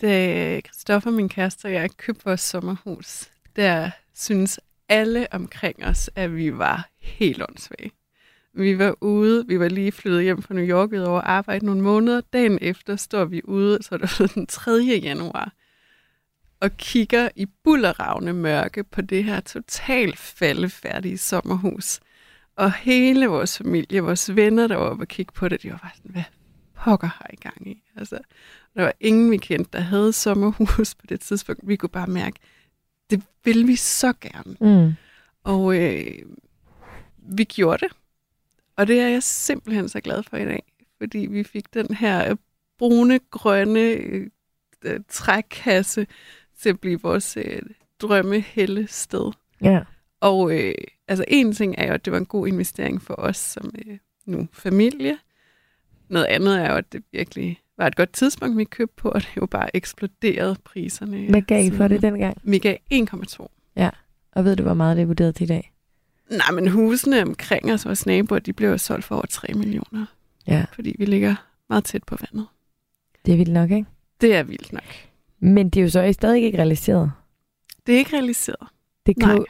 Da 0.00 0.60
Christoffer, 0.60 1.10
min 1.10 1.28
kæreste 1.28 1.66
og 1.66 1.72
jeg 1.72 1.90
købte 1.96 2.24
vores 2.24 2.40
sommerhus, 2.40 3.30
der 3.56 3.90
synes 4.14 4.60
alle 4.88 5.26
omkring 5.32 5.84
os, 5.84 6.10
at 6.14 6.36
vi 6.36 6.58
var 6.58 6.88
helt 6.98 7.42
åndssvage. 7.42 7.90
Vi 8.54 8.78
var 8.78 8.94
ude, 9.00 9.46
vi 9.46 9.58
var 9.58 9.68
lige 9.68 9.92
flyttet 9.92 10.22
hjem 10.22 10.42
fra 10.42 10.54
New 10.54 10.64
York, 10.64 10.90
havde 10.90 11.08
over 11.08 11.20
arbejde 11.20 11.66
nogle 11.66 11.80
måneder. 11.80 12.20
Dagen 12.20 12.58
efter 12.60 12.96
står 12.96 13.24
vi 13.24 13.40
ude, 13.44 13.78
så 13.82 13.94
er 13.94 13.98
det 13.98 14.34
den 14.34 14.46
3. 14.46 14.72
januar, 15.02 15.52
og 16.60 16.76
kigger 16.76 17.28
i 17.36 17.46
bullerravne 17.46 18.32
mørke 18.32 18.84
på 18.84 19.00
det 19.00 19.24
her 19.24 19.40
totalt 19.40 20.18
faldefærdige 20.18 21.18
sommerhus. 21.18 22.00
Og 22.56 22.72
hele 22.72 23.26
vores 23.26 23.58
familie, 23.58 24.00
vores 24.00 24.36
venner, 24.36 24.66
der 24.66 24.76
var 24.76 24.84
oppe 24.84 25.04
og 25.04 25.08
kigge 25.08 25.32
på 25.32 25.48
det, 25.48 25.62
de 25.62 25.70
var 25.70 25.78
bare 25.78 25.90
sådan, 25.96 26.10
hvad 26.10 26.22
pokker 26.74 27.06
har 27.06 27.30
I 27.32 27.36
gang 27.36 27.68
i? 27.68 27.82
Altså, 27.96 28.18
der 28.74 28.82
var 28.82 28.92
ingen, 29.00 29.30
vi 29.30 29.36
kendte, 29.36 29.70
der 29.72 29.80
havde 29.80 30.12
sommerhus 30.12 30.94
på 30.94 31.06
det 31.08 31.20
tidspunkt. 31.20 31.68
Vi 31.68 31.76
kunne 31.76 31.88
bare 31.88 32.06
mærke, 32.06 32.38
det 33.10 33.22
vil 33.44 33.66
vi 33.66 33.76
så 33.76 34.12
gerne. 34.20 34.56
Mm. 34.60 34.92
Og 35.44 35.76
øh, 35.76 36.22
vi 37.18 37.44
gjorde 37.44 37.86
det. 37.86 37.96
Og 38.76 38.86
det 38.86 39.00
er 39.00 39.08
jeg 39.08 39.22
simpelthen 39.22 39.88
så 39.88 40.00
glad 40.00 40.22
for 40.22 40.36
i 40.36 40.44
dag. 40.44 40.62
Fordi 40.98 41.18
vi 41.18 41.44
fik 41.44 41.74
den 41.74 41.94
her 41.94 42.36
brune, 42.78 43.20
grønne 43.30 43.80
øh, 43.80 45.00
trækasse 45.08 46.06
til 46.62 46.68
at 46.68 46.80
blive 46.80 47.00
vores 47.02 47.36
øh, 47.36 47.62
drømmehællested. 48.00 49.32
Ja. 49.62 49.80
Og 50.20 50.52
øh, 50.58 50.74
altså 51.08 51.24
en 51.28 51.52
ting 51.52 51.74
er 51.78 51.86
jo, 51.86 51.92
at 51.92 52.04
det 52.04 52.12
var 52.12 52.18
en 52.18 52.26
god 52.26 52.46
investering 52.48 53.02
for 53.02 53.14
os 53.18 53.36
som 53.36 53.72
øh, 53.86 53.98
nu 54.26 54.48
familie. 54.52 55.18
Noget 56.08 56.26
andet 56.26 56.60
er 56.60 56.70
jo, 56.70 56.76
at 56.76 56.92
det 56.92 57.02
virkelig 57.12 57.60
var 57.78 57.86
et 57.86 57.96
godt 57.96 58.12
tidspunkt, 58.12 58.58
vi 58.58 58.64
købte 58.64 58.94
på, 58.96 59.08
og 59.08 59.20
det 59.20 59.28
jo 59.36 59.46
bare 59.46 59.76
eksploderet 59.76 60.60
priserne. 60.64 61.30
Hvad 61.30 61.42
gav 61.42 61.64
I 61.64 61.70
for 61.70 61.88
det 61.88 62.02
dengang? 62.02 62.36
Vi 62.44 62.58
gav 62.58 62.76
1,2. 62.94 63.46
Og 64.32 64.44
ved 64.44 64.56
du, 64.56 64.62
hvor 64.62 64.74
meget 64.74 64.96
det 64.96 65.02
er 65.02 65.06
vurderet 65.06 65.34
til 65.34 65.44
i 65.44 65.46
dag? 65.46 65.72
Nej, 66.30 66.50
men 66.52 66.68
husene 66.68 67.22
omkring 67.22 67.72
os, 67.72 67.84
vores 67.86 68.06
naboer, 68.06 68.38
de 68.38 68.52
blev 68.52 68.68
jo 68.68 68.78
solgt 68.78 69.04
for 69.04 69.14
over 69.14 69.26
3 69.26 69.52
millioner, 69.54 70.06
Ja, 70.46 70.64
fordi 70.72 70.94
vi 70.98 71.04
ligger 71.04 71.34
meget 71.68 71.84
tæt 71.84 72.04
på 72.04 72.16
vandet. 72.20 72.46
det 73.26 73.32
er 73.32 73.36
vildt 73.36 73.52
nok, 73.52 73.70
ikke? 73.70 73.86
Det 74.20 74.34
er 74.34 74.42
vildt 74.42 74.72
nok. 74.72 75.09
Men 75.40 75.70
det 75.70 75.80
er 75.80 75.84
jo 75.84 75.90
så 75.90 76.12
stadig 76.12 76.42
ikke 76.44 76.58
realiseret. 76.58 77.12
Det 77.86 77.94
er 77.94 77.98
ikke 77.98 78.12
realiseret. 78.16 78.68
Det 79.06 79.16
kan 79.20 79.28
Nej. 79.28 79.36
jo, 79.36 79.46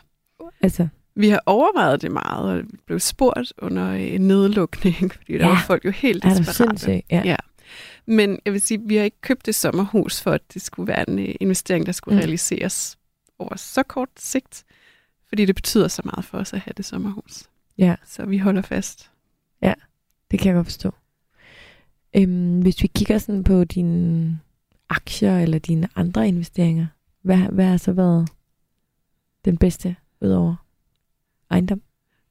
altså, 0.62 0.88
Vi 1.14 1.28
har 1.28 1.42
overvejet 1.46 2.02
det 2.02 2.12
meget, 2.12 2.50
og 2.50 2.58
vi 2.58 2.76
blev 2.86 2.98
spurgt 3.00 3.52
under 3.58 3.92
en 3.92 4.20
nedlukning, 4.20 4.96
fordi 5.14 5.32
der 5.32 5.38
Ja. 5.38 5.48
var 5.48 5.64
folk 5.66 5.84
jo 5.84 5.90
helt 5.90 6.24
er 6.24 6.34
desperate. 6.34 7.02
Ja. 7.10 7.22
Ja. 7.24 7.36
Men 8.06 8.38
jeg 8.44 8.52
vil 8.52 8.60
sige, 8.60 8.80
vi 8.86 8.96
har 8.96 9.04
ikke 9.04 9.20
købt 9.20 9.46
det 9.46 9.54
sommerhus, 9.54 10.20
for 10.22 10.30
at 10.30 10.40
det 10.54 10.62
skulle 10.62 10.86
være 10.88 11.10
en 11.10 11.18
øh, 11.18 11.34
investering, 11.40 11.86
der 11.86 11.92
skulle 11.92 12.14
Mm. 12.14 12.18
realiseres 12.18 12.98
over 13.38 13.56
så 13.56 13.82
kort 13.82 14.08
sigt. 14.18 14.64
Fordi 15.28 15.44
det 15.44 15.54
betyder 15.54 15.88
så 15.88 16.02
meget 16.04 16.24
for 16.24 16.38
os 16.38 16.52
at 16.52 16.60
have 16.60 16.74
det 16.76 16.84
sommerhus. 16.84 17.44
Ja. 17.78 17.94
Så 18.06 18.26
vi 18.26 18.38
holder 18.38 18.62
fast. 18.62 19.10
Det 20.30 20.38
kan 20.38 20.46
jeg 20.48 20.54
godt 20.54 20.66
forstå. 20.66 20.90
Øhm, 22.16 22.60
hvis 22.60 22.82
vi 22.82 22.86
kigger 22.94 23.18
sådan 23.18 23.44
på 23.44 23.64
dine 23.64 24.40
aktier 24.90 25.38
eller 25.38 25.58
dine 25.58 25.88
andre 25.96 26.28
investeringer, 26.28 26.86
hvad, 27.22 27.38
hvad 27.38 27.64
har 27.64 27.76
så 27.76 27.92
været 27.92 28.28
den 29.44 29.56
bedste 29.56 29.96
udover 30.20 30.54
ejendom? 31.50 31.82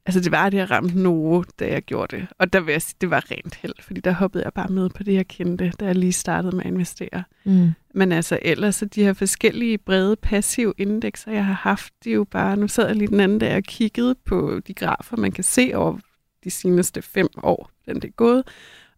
Altså 0.06 0.20
det 0.20 0.32
var, 0.32 0.46
at 0.46 0.54
jeg 0.54 0.70
ramte 0.70 0.98
Novo, 0.98 1.42
da 1.58 1.72
jeg 1.72 1.82
gjorde 1.82 2.16
det. 2.16 2.26
Og 2.38 2.52
der 2.52 2.60
vil 2.60 2.72
jeg 2.72 2.82
sige, 2.82 2.96
det 3.00 3.10
var 3.10 3.30
rent 3.30 3.54
held, 3.54 3.74
fordi 3.82 4.00
der 4.00 4.12
hoppede 4.12 4.44
jeg 4.44 4.52
bare 4.52 4.68
med 4.68 4.90
på 4.90 5.02
det, 5.02 5.14
jeg 5.14 5.28
kendte, 5.28 5.72
da 5.80 5.84
jeg 5.84 5.94
lige 5.94 6.12
startede 6.12 6.56
med 6.56 6.64
at 6.64 6.70
investere. 6.70 7.24
Mm. 7.44 7.70
Men 7.94 8.12
altså 8.12 8.38
ellers, 8.42 8.74
så 8.74 8.84
de 8.84 9.04
her 9.04 9.12
forskellige 9.12 9.78
brede 9.78 10.16
passive 10.16 10.74
indekser, 10.78 11.32
jeg 11.32 11.46
har 11.46 11.54
haft, 11.54 11.92
de 12.04 12.10
er 12.10 12.14
jo 12.14 12.24
bare, 12.24 12.56
nu 12.56 12.68
sad 12.68 12.86
jeg 12.86 12.96
lige 12.96 13.08
den 13.08 13.20
anden 13.20 13.38
dag 13.38 13.56
og 13.56 13.62
kiggede 13.62 14.14
på 14.14 14.60
de 14.66 14.74
grafer, 14.74 15.16
man 15.16 15.32
kan 15.32 15.44
se 15.44 15.72
over 15.74 15.98
de 16.44 16.50
seneste 16.50 17.02
fem 17.02 17.28
år, 17.42 17.70
den 17.86 17.94
det 17.96 18.04
er 18.04 18.12
gået. 18.12 18.42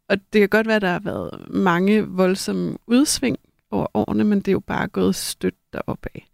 Og 0.08 0.16
det 0.32 0.40
kan 0.40 0.48
godt 0.48 0.66
være, 0.66 0.76
at 0.76 0.82
der 0.82 0.92
har 0.92 1.00
været 1.00 1.50
mange 1.50 2.02
voldsomme 2.02 2.78
udsving 2.86 3.38
over 3.72 3.86
årene, 3.94 4.24
men 4.24 4.38
det 4.38 4.48
er 4.48 4.52
jo 4.52 4.60
bare 4.60 4.88
gået 4.88 5.14
stødt 5.14 5.54
deroppe 5.72 6.08
af. 6.14 6.28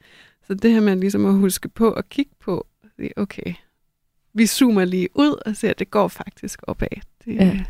Så 0.46 0.54
det 0.54 0.72
her 0.72 0.80
med 0.80 0.96
ligesom 0.96 1.26
at 1.26 1.34
huske 1.34 1.68
på 1.68 1.90
at 1.90 2.08
kigge 2.08 2.32
på, 2.40 2.66
og 2.82 2.88
sige, 2.96 3.18
okay, 3.18 3.54
vi 4.32 4.46
zoomer 4.46 4.84
lige 4.84 5.08
ud 5.14 5.42
og 5.46 5.56
ser, 5.56 5.70
at 5.70 5.78
det 5.78 5.90
går 5.90 6.08
faktisk 6.08 6.60
opad. 6.62 6.88
Det, 7.24 7.36
Ja. 7.36 7.64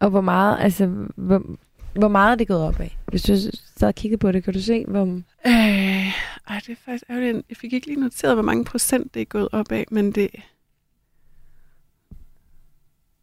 Og 0.00 0.10
hvor 0.10 0.20
meget, 0.20 0.58
altså, 0.60 0.86
hvor, 1.16 1.56
hvor 1.94 2.08
meget 2.08 2.32
er 2.32 2.34
det 2.34 2.48
gået 2.48 2.62
op 2.62 2.80
af? 2.80 2.98
Hvis 3.06 3.22
du 3.22 3.36
så 3.76 3.86
og 3.86 3.94
kigget 3.94 4.20
på 4.20 4.32
det, 4.32 4.44
kan 4.44 4.52
du 4.54 4.60
se, 4.60 4.84
hvor... 4.88 5.04
Øh, 5.46 6.06
ej, 6.48 6.60
det 6.66 6.68
er 6.68 6.76
faktisk 6.84 7.04
ærgerligt. 7.10 7.46
Jeg 7.48 7.56
fik 7.56 7.72
ikke 7.72 7.86
lige 7.86 8.00
noteret, 8.00 8.34
hvor 8.34 8.42
mange 8.42 8.64
procent 8.64 9.14
det 9.14 9.22
er 9.22 9.26
gået 9.26 9.48
op 9.52 9.72
af, 9.72 9.86
men 9.90 10.12
det... 10.12 10.30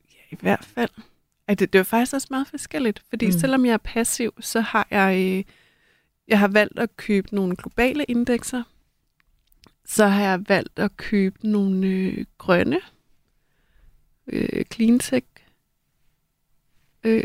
Ja, 0.10 0.36
i 0.36 0.38
hvert 0.40 0.66
fald. 0.66 0.90
Ej, 1.48 1.56
det, 1.56 1.74
det 1.74 1.80
er 1.80 1.84
faktisk 1.84 2.14
også 2.14 2.28
meget 2.32 2.48
forskelligt, 2.48 3.04
fordi 3.10 3.26
mm. 3.26 3.32
selvom 3.32 3.66
jeg 3.66 3.74
er 3.74 3.78
passiv, 3.78 4.34
så 4.40 4.62
har 4.62 4.88
jeg... 4.92 5.38
Øh, 5.38 5.44
jeg 6.28 6.40
har 6.40 6.48
valgt 6.48 6.80
at 6.80 6.98
købe 6.98 7.36
nogle 7.36 7.56
globale 7.56 8.04
indekser. 8.04 8.64
Så 9.86 10.08
har 10.08 10.22
jeg 10.22 10.50
valgt 10.50 10.80
at 10.80 10.98
købe 10.98 11.48
nogle 11.48 11.88
øh, 11.88 12.26
grønne 12.38 12.80
øh, 14.28 14.66
cleantech 14.74 15.28
øh, 17.04 17.24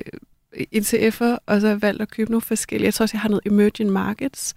ETF'er, 0.53 1.38
og 1.46 1.61
så 1.61 1.66
har 1.66 1.68
jeg 1.68 1.82
valgt 1.82 2.03
at 2.03 2.11
købe 2.11 2.30
nogle 2.30 2.42
forskellige. 2.42 2.86
Jeg 2.86 2.94
tror 2.94 3.05
også, 3.05 3.16
jeg 3.16 3.20
har 3.20 3.28
noget 3.28 3.46
emerging 3.46 3.90
markets, 3.90 4.55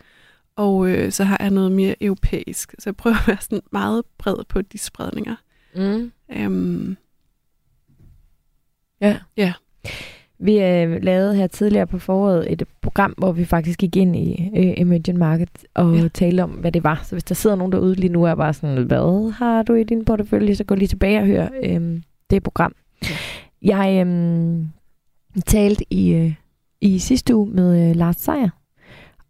og 0.55 0.89
øh, 0.89 1.11
så 1.11 1.23
har 1.23 1.37
jeg 1.39 1.49
noget 1.49 1.71
mere 1.71 2.03
europæisk. 2.03 2.75
Så 2.79 2.89
jeg 2.89 2.95
prøver 2.95 3.15
at 3.15 3.27
være 3.27 3.37
sådan 3.41 3.61
meget 3.71 4.05
bred 4.17 4.43
på 4.49 4.61
de 4.61 4.77
spredninger. 4.77 5.35
Mm. 5.75 6.11
Um, 6.45 6.97
ja. 9.01 9.19
Ja. 9.37 9.53
Vi 10.39 10.59
øh, 10.59 11.03
lavede 11.03 11.36
her 11.36 11.47
tidligere 11.47 11.88
på 11.88 11.99
foråret 11.99 12.51
et 12.51 12.63
program, 12.81 13.13
hvor 13.17 13.31
vi 13.31 13.45
faktisk 13.45 13.79
gik 13.79 13.95
ind 13.95 14.15
i 14.15 14.51
øh, 14.55 14.73
Emerging 14.77 15.17
Market 15.17 15.49
og 15.73 15.95
ja. 15.95 16.07
talte 16.07 16.43
om, 16.43 16.49
hvad 16.49 16.71
det 16.71 16.83
var. 16.83 17.01
Så 17.03 17.15
hvis 17.15 17.23
der 17.23 17.36
sidder 17.36 17.55
nogen 17.55 17.71
derude 17.71 17.95
lige 17.95 18.13
nu 18.13 18.25
og 18.25 18.31
er 18.31 18.36
bare 18.36 18.53
sådan, 18.53 18.83
hvad 18.83 19.31
har 19.31 19.63
du 19.63 19.73
i 19.73 19.83
din 19.83 20.05
portefølje, 20.05 20.55
så 20.55 20.63
gå 20.63 20.75
lige 20.75 20.88
tilbage 20.88 21.19
og 21.19 21.25
hør 21.25 21.47
øh, 21.63 22.01
det 22.29 22.43
program. 22.43 22.75
Ja. 23.03 23.15
Jeg 23.61 24.07
øh, 24.07 24.65
talte 25.45 25.86
i, 25.89 26.13
øh, 26.13 26.33
i 26.81 26.99
sidste 26.99 27.36
uge 27.36 27.49
med 27.49 27.89
øh, 27.89 27.95
Lars 27.95 28.15
Seier, 28.15 28.49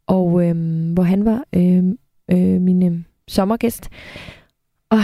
og 0.07 0.45
øh, 0.45 0.55
hvor 0.93 1.03
han 1.03 1.25
var 1.25 1.43
øh, 1.53 1.83
øh, 2.31 2.61
min 2.61 2.83
øh, 2.83 2.99
sommergæst. 3.27 3.89
Og, 4.89 4.99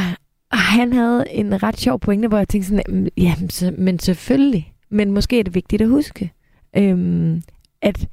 og 0.52 0.58
han 0.58 0.94
havde 0.94 1.26
en 1.32 1.64
ret 1.64 1.80
sjov 1.80 2.00
pointe, 2.00 2.28
hvor 2.28 2.38
jeg 2.38 2.48
tænkte 2.48 2.70
sådan, 2.70 3.10
ja, 3.18 3.36
men 3.78 4.00
selvfølgelig, 4.00 4.71
men 4.92 5.12
måske 5.12 5.40
er 5.40 5.44
det 5.44 5.56
vigtigt 5.56 5.82
at 5.82 5.88
huske, 5.88 6.32
øhm, 6.78 7.44
at 7.82 8.08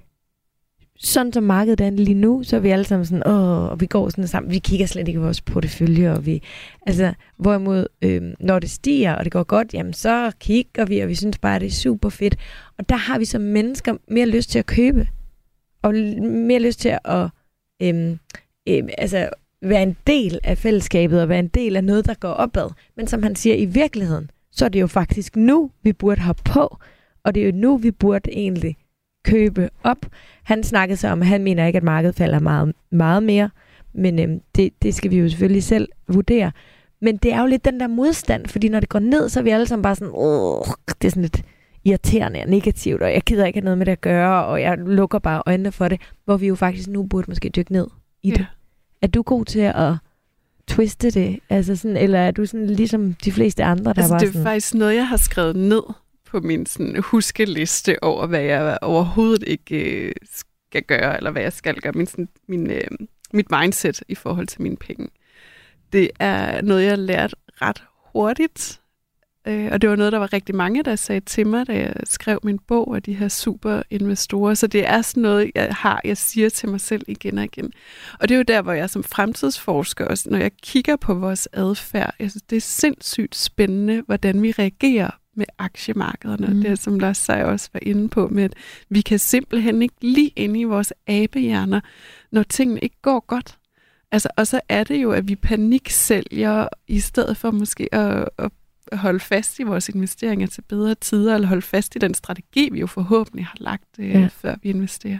sådan 0.98 1.32
som 1.32 1.42
markedet 1.42 1.80
er 1.80 1.90
lige 1.90 2.14
nu, 2.14 2.42
så 2.42 2.56
er 2.56 2.60
vi 2.60 2.70
alle 2.70 2.84
sammen 2.84 3.06
sådan, 3.06 3.26
åh, 3.26 3.64
og 3.64 3.80
vi 3.80 3.86
går 3.86 4.08
sådan 4.08 4.28
sammen, 4.28 4.52
vi 4.52 4.58
kigger 4.58 4.86
slet 4.86 5.08
ikke 5.08 5.18
på 5.18 5.24
vores 5.24 5.40
portefølje, 5.40 6.12
og 6.12 6.26
vi, 6.26 6.42
altså, 6.86 7.12
hvorimod, 7.36 7.86
øh, 8.02 8.22
når 8.40 8.58
det 8.58 8.70
stiger, 8.70 9.14
og 9.14 9.24
det 9.24 9.32
går 9.32 9.42
godt, 9.42 9.74
jamen, 9.74 9.92
så 9.92 10.32
kigger 10.40 10.84
vi, 10.84 10.98
og 10.98 11.08
vi 11.08 11.14
synes 11.14 11.38
bare, 11.38 11.54
at 11.54 11.60
det 11.60 11.66
er 11.66 11.70
super 11.70 12.08
fedt. 12.08 12.36
Og 12.78 12.88
der 12.88 12.96
har 12.96 13.18
vi 13.18 13.24
som 13.24 13.40
mennesker 13.40 13.96
mere 14.08 14.26
lyst 14.26 14.50
til 14.50 14.58
at 14.58 14.66
købe, 14.66 15.08
og 15.82 15.94
mere 16.20 16.60
lyst 16.60 16.80
til 16.80 16.98
at, 17.04 17.28
øh, 17.82 18.16
øh, 18.68 18.82
altså, 18.98 19.28
være 19.62 19.82
en 19.82 19.96
del 20.06 20.38
af 20.44 20.58
fællesskabet, 20.58 21.22
og 21.22 21.28
være 21.28 21.38
en 21.38 21.48
del 21.48 21.76
af 21.76 21.84
noget, 21.84 22.06
der 22.06 22.14
går 22.14 22.28
opad. 22.28 22.70
Men 22.96 23.06
som 23.06 23.22
han 23.22 23.36
siger, 23.36 23.56
i 23.56 23.64
virkeligheden, 23.64 24.30
så 24.58 24.64
er 24.64 24.68
det 24.68 24.80
jo 24.80 24.86
faktisk 24.86 25.36
nu, 25.36 25.70
vi 25.82 25.92
burde 25.92 26.20
have 26.20 26.34
på, 26.44 26.78
og 27.24 27.34
det 27.34 27.42
er 27.42 27.46
jo 27.46 27.52
nu, 27.54 27.76
vi 27.76 27.90
burde 27.90 28.30
egentlig 28.32 28.76
købe 29.24 29.70
op. 29.84 30.06
Han 30.42 30.62
snakkede 30.62 30.96
så 30.96 31.08
om, 31.08 31.20
at 31.20 31.28
han 31.28 31.42
mener 31.42 31.66
ikke, 31.66 31.76
at 31.76 31.82
markedet 31.82 32.14
falder 32.14 32.38
meget, 32.38 32.74
meget 32.90 33.22
mere, 33.22 33.50
men 33.92 34.18
øhm, 34.18 34.40
det, 34.56 34.72
det 34.82 34.94
skal 34.94 35.10
vi 35.10 35.18
jo 35.18 35.28
selvfølgelig 35.28 35.62
selv 35.62 35.88
vurdere. 36.08 36.52
Men 37.00 37.16
det 37.16 37.32
er 37.32 37.40
jo 37.40 37.46
lidt 37.46 37.64
den 37.64 37.80
der 37.80 37.86
modstand, 37.86 38.46
fordi 38.46 38.68
når 38.68 38.80
det 38.80 38.88
går 38.88 38.98
ned, 38.98 39.28
så 39.28 39.40
er 39.40 39.44
vi 39.44 39.50
alle 39.50 39.66
sammen 39.66 39.82
bare 39.82 39.94
sådan, 39.94 40.12
Åh, 40.14 40.64
det 41.02 41.08
er 41.08 41.10
sådan 41.10 41.22
lidt 41.22 41.42
irriterende 41.84 42.40
og 42.40 42.48
negativt, 42.48 43.02
og 43.02 43.12
jeg 43.12 43.22
gider 43.22 43.46
ikke 43.46 43.56
have 43.56 43.64
noget 43.64 43.78
med 43.78 43.86
det 43.86 43.92
at 43.92 44.00
gøre, 44.00 44.44
og 44.44 44.60
jeg 44.60 44.78
lukker 44.78 45.18
bare 45.18 45.42
øjnene 45.46 45.72
for 45.72 45.88
det, 45.88 46.00
hvor 46.24 46.36
vi 46.36 46.46
jo 46.46 46.54
faktisk 46.54 46.88
nu 46.88 47.02
burde 47.02 47.30
måske 47.30 47.48
dykke 47.48 47.72
ned 47.72 47.86
i 48.22 48.30
det. 48.30 48.38
Ja. 48.38 48.46
Er 49.02 49.06
du 49.06 49.22
god 49.22 49.44
til 49.44 49.60
at 49.60 49.94
twiste 50.68 51.10
det? 51.10 51.40
Altså 51.48 51.76
sådan, 51.76 51.96
eller 51.96 52.18
er 52.18 52.30
du 52.30 52.46
sådan 52.46 52.66
ligesom 52.66 53.14
de 53.14 53.32
fleste 53.32 53.64
andre, 53.64 53.92
der 53.92 54.02
altså, 54.02 54.08
bare 54.08 54.20
det 54.20 54.28
er 54.28 54.32
sådan... 54.32 54.44
faktisk 54.44 54.74
noget, 54.74 54.94
jeg 54.94 55.08
har 55.08 55.16
skrevet 55.16 55.56
ned 55.56 55.82
på 56.26 56.40
min 56.40 56.66
sådan, 56.66 57.02
huskeliste 57.02 58.04
over, 58.04 58.26
hvad 58.26 58.40
jeg 58.40 58.78
overhovedet 58.82 59.44
ikke 59.46 60.06
øh, 60.06 60.14
skal 60.70 60.82
gøre, 60.82 61.16
eller 61.16 61.30
hvad 61.30 61.42
jeg 61.42 61.52
skal 61.52 61.80
gøre, 61.80 61.92
min, 61.92 62.06
sådan, 62.06 62.28
min, 62.48 62.70
øh, 62.70 62.90
mit 63.32 63.46
mindset 63.50 64.02
i 64.08 64.14
forhold 64.14 64.46
til 64.46 64.62
mine 64.62 64.76
penge. 64.76 65.08
Det 65.92 66.10
er 66.18 66.62
noget, 66.62 66.82
jeg 66.82 66.90
har 66.90 66.96
lært 66.96 67.34
ret 67.62 67.82
hurtigt, 68.12 68.77
øh, 69.48 69.68
og 69.72 69.82
det 69.82 69.90
var 69.90 69.96
noget, 69.96 70.12
der 70.12 70.18
var 70.18 70.32
rigtig 70.32 70.54
mange, 70.54 70.82
der 70.82 70.96
sagde 70.96 71.20
til 71.20 71.46
mig, 71.46 71.66
da 71.66 71.72
jeg 71.72 71.94
skrev 72.04 72.40
min 72.42 72.58
bog 72.58 72.96
af 72.96 73.02
de 73.02 73.14
her 73.14 73.28
super 73.28 73.82
investorer. 73.90 74.54
Så 74.54 74.66
det 74.66 74.88
er 74.88 75.02
sådan 75.02 75.22
noget, 75.22 75.50
jeg 75.54 75.68
har, 75.70 76.00
jeg 76.04 76.16
siger 76.16 76.48
til 76.48 76.68
mig 76.68 76.80
selv 76.80 77.02
igen 77.08 77.38
og 77.38 77.44
igen. 77.44 77.72
Og 78.20 78.28
det 78.28 78.34
er 78.34 78.38
jo 78.38 78.44
der, 78.48 78.62
hvor 78.62 78.72
jeg 78.72 78.90
som 78.90 79.04
fremtidsforsker, 79.04 80.04
også, 80.04 80.30
når 80.30 80.38
jeg 80.38 80.50
kigger 80.62 80.96
på 80.96 81.14
vores 81.14 81.48
adfærd, 81.52 82.14
jeg 82.18 82.30
synes, 82.30 82.42
det 82.42 82.56
er 82.56 82.60
sindssygt 82.60 83.36
spændende, 83.36 84.02
hvordan 84.06 84.42
vi 84.42 84.50
reagerer 84.50 85.10
med 85.36 85.46
aktiemarkederne. 85.58 86.46
Mm. 86.46 86.62
Det 86.62 86.78
som 86.78 86.98
Lars 86.98 87.18
Seier 87.18 87.44
også 87.44 87.68
var 87.72 87.80
inde 87.82 88.08
på, 88.08 88.28
med 88.28 88.44
at 88.44 88.54
vi 88.88 89.00
kan 89.00 89.18
simpelthen 89.18 89.82
ikke 89.82 89.94
lige 90.00 90.32
inde 90.36 90.60
i 90.60 90.64
vores 90.64 90.92
abehjerner, 91.06 91.80
når 92.32 92.42
tingene 92.42 92.80
ikke 92.80 92.96
går 93.02 93.24
godt. 93.26 93.58
Altså, 94.12 94.28
og 94.36 94.46
så 94.46 94.60
er 94.68 94.84
det 94.84 95.02
jo, 95.02 95.12
at 95.12 95.28
vi 95.28 95.36
paniksælger, 95.36 96.68
i 96.88 97.00
stedet 97.00 97.36
for 97.36 97.50
måske 97.50 97.94
at, 97.94 98.28
at 98.38 98.50
holde 98.92 99.20
fast 99.20 99.58
i 99.58 99.62
vores 99.62 99.88
investeringer 99.88 100.46
til 100.46 100.62
bedre 100.62 100.94
tider, 100.94 101.34
eller 101.34 101.48
holde 101.48 101.62
fast 101.62 101.96
i 101.96 101.98
den 101.98 102.14
strategi, 102.14 102.68
vi 102.72 102.80
jo 102.80 102.86
forhåbentlig 102.86 103.46
har 103.46 103.56
lagt, 103.60 103.98
øh, 103.98 104.10
ja. 104.10 104.28
før 104.32 104.54
vi 104.62 104.68
investerer. 104.68 105.18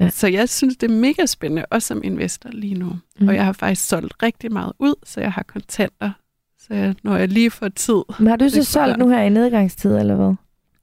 Ja. 0.00 0.10
Så 0.10 0.26
jeg 0.26 0.48
synes, 0.48 0.76
det 0.76 0.90
er 0.90 0.94
mega 0.94 1.26
spændende, 1.26 1.66
også 1.70 1.88
som 1.88 2.04
investor 2.04 2.50
lige 2.52 2.74
nu. 2.74 2.92
Mm. 3.20 3.28
Og 3.28 3.34
jeg 3.34 3.44
har 3.44 3.52
faktisk 3.52 3.88
solgt 3.88 4.22
rigtig 4.22 4.52
meget 4.52 4.72
ud, 4.78 4.94
så 5.04 5.20
jeg 5.20 5.32
har 5.32 5.42
kontanter 5.42 6.12
så 6.68 6.74
jeg, 6.74 6.94
når 7.02 7.16
jeg 7.16 7.28
lige 7.28 7.50
får 7.50 7.68
tid. 7.68 8.02
Men 8.18 8.26
har 8.26 8.36
du 8.36 8.48
så 8.48 8.64
solgt 8.64 8.98
nu 8.98 9.08
her 9.08 9.22
i 9.22 9.28
nedgangstid, 9.28 9.96
eller 9.96 10.14
hvad? 10.16 10.34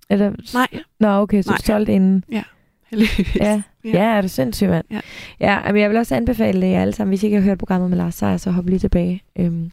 Eller... 0.10 0.32
Nej. 0.54 0.68
Nå, 1.00 1.08
okay, 1.08 1.42
så 1.42 1.50
Nej. 1.50 1.58
du 1.58 1.64
solgte 1.64 1.94
inden. 1.94 2.24
Ja, 2.32 2.44
heldigvis. 2.88 3.36
Ja, 3.36 3.62
ja. 3.84 3.90
ja 3.90 4.04
er 4.04 4.22
du 4.22 4.28
sindssygt, 4.28 4.70
mand. 4.70 4.86
Ja. 4.92 5.00
ja, 5.40 5.72
men 5.72 5.82
jeg 5.82 5.90
vil 5.90 5.98
også 5.98 6.16
anbefale 6.16 6.68
jer 6.68 6.82
alle 6.82 6.94
sammen, 6.94 7.12
hvis 7.12 7.24
I 7.24 7.26
ikke 7.26 7.38
har 7.38 7.44
hørt 7.44 7.58
programmet 7.58 7.90
med 7.90 7.98
Lars 7.98 8.16
Seier, 8.16 8.38
så 8.38 8.52
hop 8.52 8.66
lige 8.66 8.80
tilbage 8.80 9.24
øhm, 9.40 9.72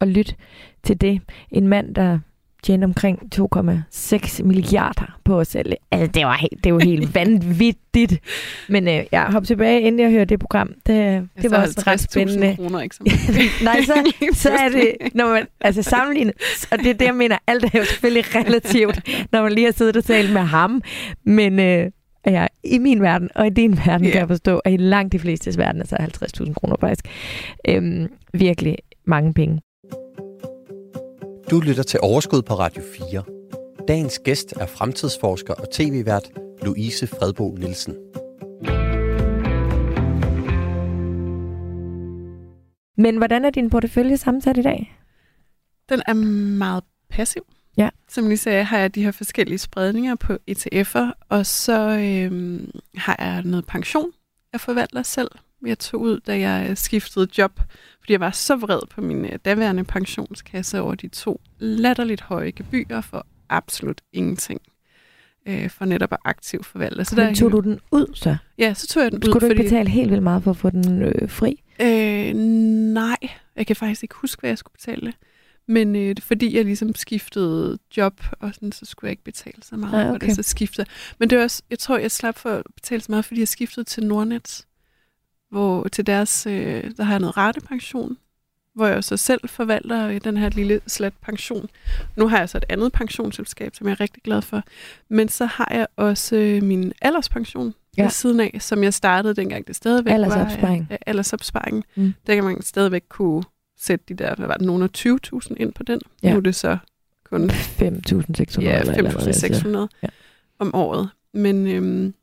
og 0.00 0.06
lyt 0.06 0.36
til 0.84 1.00
det. 1.00 1.20
En 1.50 1.68
mand, 1.68 1.94
der 1.94 2.18
tjente 2.64 2.84
omkring 2.84 3.18
2,6 3.34 4.42
milliarder 4.42 5.18
på 5.24 5.40
at 5.40 5.46
sælge. 5.46 5.76
Altså, 5.90 6.06
det, 6.06 6.26
var 6.26 6.36
helt, 6.36 6.64
det 6.64 6.74
var 6.74 6.80
helt 6.80 7.14
vanvittigt. 7.20 8.20
Men 8.68 8.88
øh, 8.88 9.04
jeg 9.12 9.22
hopper 9.22 9.46
tilbage, 9.46 9.80
inden 9.80 10.00
jeg 10.00 10.10
hørte 10.10 10.24
det 10.24 10.40
program. 10.40 10.68
Det, 10.86 11.28
det 11.42 11.50
var 11.50 11.62
også 11.62 11.82
ret 11.86 12.00
spændende. 12.00 12.56
kroner, 12.56 12.80
ikke? 12.80 12.96
Nej, 13.64 13.82
så, 13.82 14.12
så 14.42 14.50
er 14.50 14.68
det, 14.68 15.14
når 15.14 15.28
man, 15.32 15.46
altså 15.60 15.82
sammenlignet, 15.82 16.34
og 16.72 16.78
det 16.78 16.86
er 16.86 16.94
det, 16.94 17.06
jeg 17.06 17.14
mener, 17.14 17.38
alt 17.46 17.64
er 17.64 17.78
jo 17.78 17.84
selvfølgelig 17.84 18.34
relativt, 18.34 19.00
når 19.32 19.42
man 19.42 19.52
lige 19.52 19.64
har 19.64 19.72
siddet 19.72 19.96
og 19.96 20.04
talt 20.04 20.32
med 20.32 20.42
ham. 20.42 20.82
Men 21.24 21.60
øh, 21.60 21.90
ja, 22.26 22.46
i 22.64 22.78
min 22.78 23.02
verden, 23.02 23.28
og 23.34 23.46
i 23.46 23.50
din 23.50 23.78
verden, 23.86 24.04
yeah. 24.04 24.12
kan 24.12 24.20
jeg 24.20 24.28
forstå, 24.28 24.60
og 24.64 24.72
i 24.72 24.76
langt 24.76 25.12
de 25.12 25.18
fleste 25.18 25.58
verden, 25.58 25.86
så 25.86 25.96
50.000 26.00 26.54
kroner 26.54 26.76
faktisk, 26.80 27.08
øhm, 27.68 28.08
virkelig 28.32 28.76
mange 29.04 29.34
penge. 29.34 29.60
Du 31.50 31.60
lytter 31.60 31.82
til 31.82 32.00
Overskud 32.02 32.42
på 32.42 32.54
Radio 32.54 32.82
4. 33.10 33.22
Dagens 33.88 34.18
gæst 34.18 34.52
er 34.52 34.66
fremtidsforsker 34.66 35.54
og 35.54 35.70
tv-vært 35.72 36.30
Louise 36.62 37.06
Fredbo 37.06 37.54
Nielsen. 37.58 37.94
Men 42.96 43.16
hvordan 43.16 43.44
er 43.44 43.50
din 43.50 43.70
portefølje 43.70 44.16
sammensat 44.16 44.56
i 44.56 44.62
dag? 44.62 44.98
Den 45.88 46.02
er 46.06 46.14
meget 46.58 46.84
passiv. 47.10 47.46
Ja. 47.76 47.88
Som 48.08 48.28
lige 48.28 48.38
sagde, 48.38 48.64
har 48.64 48.78
jeg 48.78 48.94
de 48.94 49.04
her 49.04 49.12
forskellige 49.12 49.58
spredninger 49.58 50.14
på 50.14 50.38
ETF'er, 50.50 51.26
og 51.28 51.46
så 51.46 51.80
øhm, 51.88 52.70
har 52.96 53.16
jeg 53.18 53.42
noget 53.42 53.66
pension, 53.66 54.10
jeg 54.52 54.60
forvalter 54.60 55.02
selv. 55.02 55.30
Jeg 55.66 55.78
tog 55.78 56.00
ud, 56.00 56.20
da 56.20 56.38
jeg 56.38 56.78
skiftede 56.78 57.28
job 57.38 57.60
fordi 58.04 58.12
jeg 58.12 58.20
var 58.20 58.30
så 58.30 58.56
vred 58.56 58.80
på 58.90 59.00
min 59.00 59.24
øh, 59.24 59.38
daværende 59.44 59.84
pensionskasse 59.84 60.80
over 60.80 60.94
de 60.94 61.08
to 61.08 61.40
latterligt 61.58 62.20
høje 62.20 62.50
gebyrer 62.50 63.00
for 63.00 63.26
absolut 63.48 64.00
ingenting 64.12 64.60
øh, 65.46 65.70
for 65.70 65.84
netop 65.84 66.12
at 66.12 66.18
aktiv 66.24 66.64
forvalte. 66.64 67.04
Så 67.04 67.16
der 67.16 67.34
tog 67.34 67.52
du 67.52 67.60
den 67.60 67.80
ud 67.90 68.06
så? 68.14 68.36
Ja, 68.58 68.74
så 68.74 68.86
tog 68.86 69.02
jeg 69.02 69.12
den 69.12 69.22
Skulle 69.22 69.36
ud. 69.36 69.40
Skulle 69.40 69.54
du 69.54 69.60
ikke 69.60 69.70
betale 69.70 69.88
helt 69.88 70.10
vildt 70.10 70.22
meget 70.22 70.42
for 70.42 70.50
at 70.50 70.56
få 70.56 70.70
den 70.70 71.02
øh, 71.02 71.28
fri? 71.28 71.62
Øh, 71.80 72.34
nej, 72.92 73.16
jeg 73.56 73.66
kan 73.66 73.76
faktisk 73.76 74.02
ikke 74.02 74.14
huske, 74.14 74.40
hvad 74.40 74.50
jeg 74.50 74.58
skulle 74.58 74.72
betale. 74.72 75.12
Men 75.66 75.96
øh, 75.96 76.16
fordi 76.20 76.56
jeg 76.56 76.64
ligesom 76.64 76.94
skiftede 76.94 77.78
job, 77.96 78.20
og 78.40 78.54
sådan, 78.54 78.72
så 78.72 78.84
skulle 78.84 79.08
jeg 79.08 79.12
ikke 79.12 79.24
betale 79.24 79.62
så 79.62 79.76
meget 79.76 80.04
ah, 80.04 80.10
okay. 80.10 80.20
for 80.20 80.26
det, 80.26 80.36
så 80.36 80.42
skiftede 80.42 80.86
Men 81.18 81.30
det 81.30 81.38
er 81.38 81.42
også, 81.42 81.62
jeg 81.70 81.78
tror, 81.78 81.98
jeg 81.98 82.10
slap 82.10 82.38
for 82.38 82.50
at 82.50 82.62
betale 82.74 83.00
så 83.00 83.12
meget, 83.12 83.24
fordi 83.24 83.40
jeg 83.40 83.48
skiftede 83.48 83.84
til 83.84 84.06
Nordnet 84.06 84.64
hvor 85.54 85.88
til 85.88 86.06
deres, 86.06 86.46
øh, 86.46 86.90
der 86.96 87.02
har 87.02 87.12
jeg 87.12 87.20
noget 87.20 87.36
ratepension, 87.36 88.16
hvor 88.74 88.86
jeg 88.86 89.04
så 89.04 89.16
selv 89.16 89.48
forvalter 89.48 90.08
øh, 90.08 90.20
den 90.24 90.36
her 90.36 90.48
lille 90.48 90.80
slat 90.86 91.12
pension. 91.22 91.68
Nu 92.16 92.28
har 92.28 92.38
jeg 92.38 92.48
så 92.48 92.58
et 92.58 92.64
andet 92.68 92.92
pensionsselskab, 92.92 93.74
som 93.74 93.86
jeg 93.86 93.92
er 93.92 94.00
rigtig 94.00 94.22
glad 94.22 94.42
for. 94.42 94.62
Men 95.08 95.28
så 95.28 95.46
har 95.46 95.68
jeg 95.70 95.86
også 95.96 96.36
øh, 96.36 96.62
min 96.62 96.92
alderspension 97.02 97.74
ja. 97.96 98.02
ved 98.02 98.10
siden 98.10 98.40
af, 98.40 98.56
som 98.60 98.82
jeg 98.82 98.94
startede 98.94 99.34
dengang 99.34 99.66
det 99.66 99.76
stadigvæk 99.76 100.12
aldersopsparing. 100.12 100.86
var. 100.90 100.98
Aldersopsparing. 101.06 101.84
Mm. 101.94 102.14
Der 102.26 102.34
kan 102.34 102.44
man 102.44 102.62
stadigvæk 102.62 103.04
kunne 103.08 103.44
sætte 103.78 104.04
de 104.08 104.14
der, 104.14 104.34
hvad 104.34 104.46
var 104.46 104.54
det, 104.54 104.66
nogle 104.66 104.84
af 104.84 104.88
20.000 104.98 105.54
ind 105.56 105.72
på 105.72 105.82
den. 105.82 106.00
Ja. 106.22 106.30
Nu 106.30 106.36
er 106.36 106.40
det 106.40 106.54
så 106.54 106.78
kun 107.24 107.50
5.600 107.50 108.62
ja, 108.62 108.80
5.600 108.82 109.86
ja. 110.02 110.08
om 110.58 110.74
året. 110.74 111.08
Men 111.34 111.66
øhm, 111.66 112.14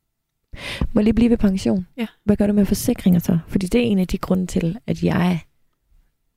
må 0.94 1.02
lige 1.02 1.14
blive 1.14 1.30
ved 1.30 1.38
pension? 1.38 1.88
Ja. 1.98 2.08
Hvad 2.24 2.38
gør 2.38 2.48
du 2.48 2.54
med 2.54 2.66
forsikringer 2.66 3.20
så? 3.20 3.40
Fordi 3.48 3.68
det 3.68 3.82
er 3.82 3.86
en 3.86 4.00
af 4.00 4.08
de 4.08 4.18
grunde 4.18 4.48
til, 4.48 4.78
at 4.88 5.04
jeg 5.04 5.40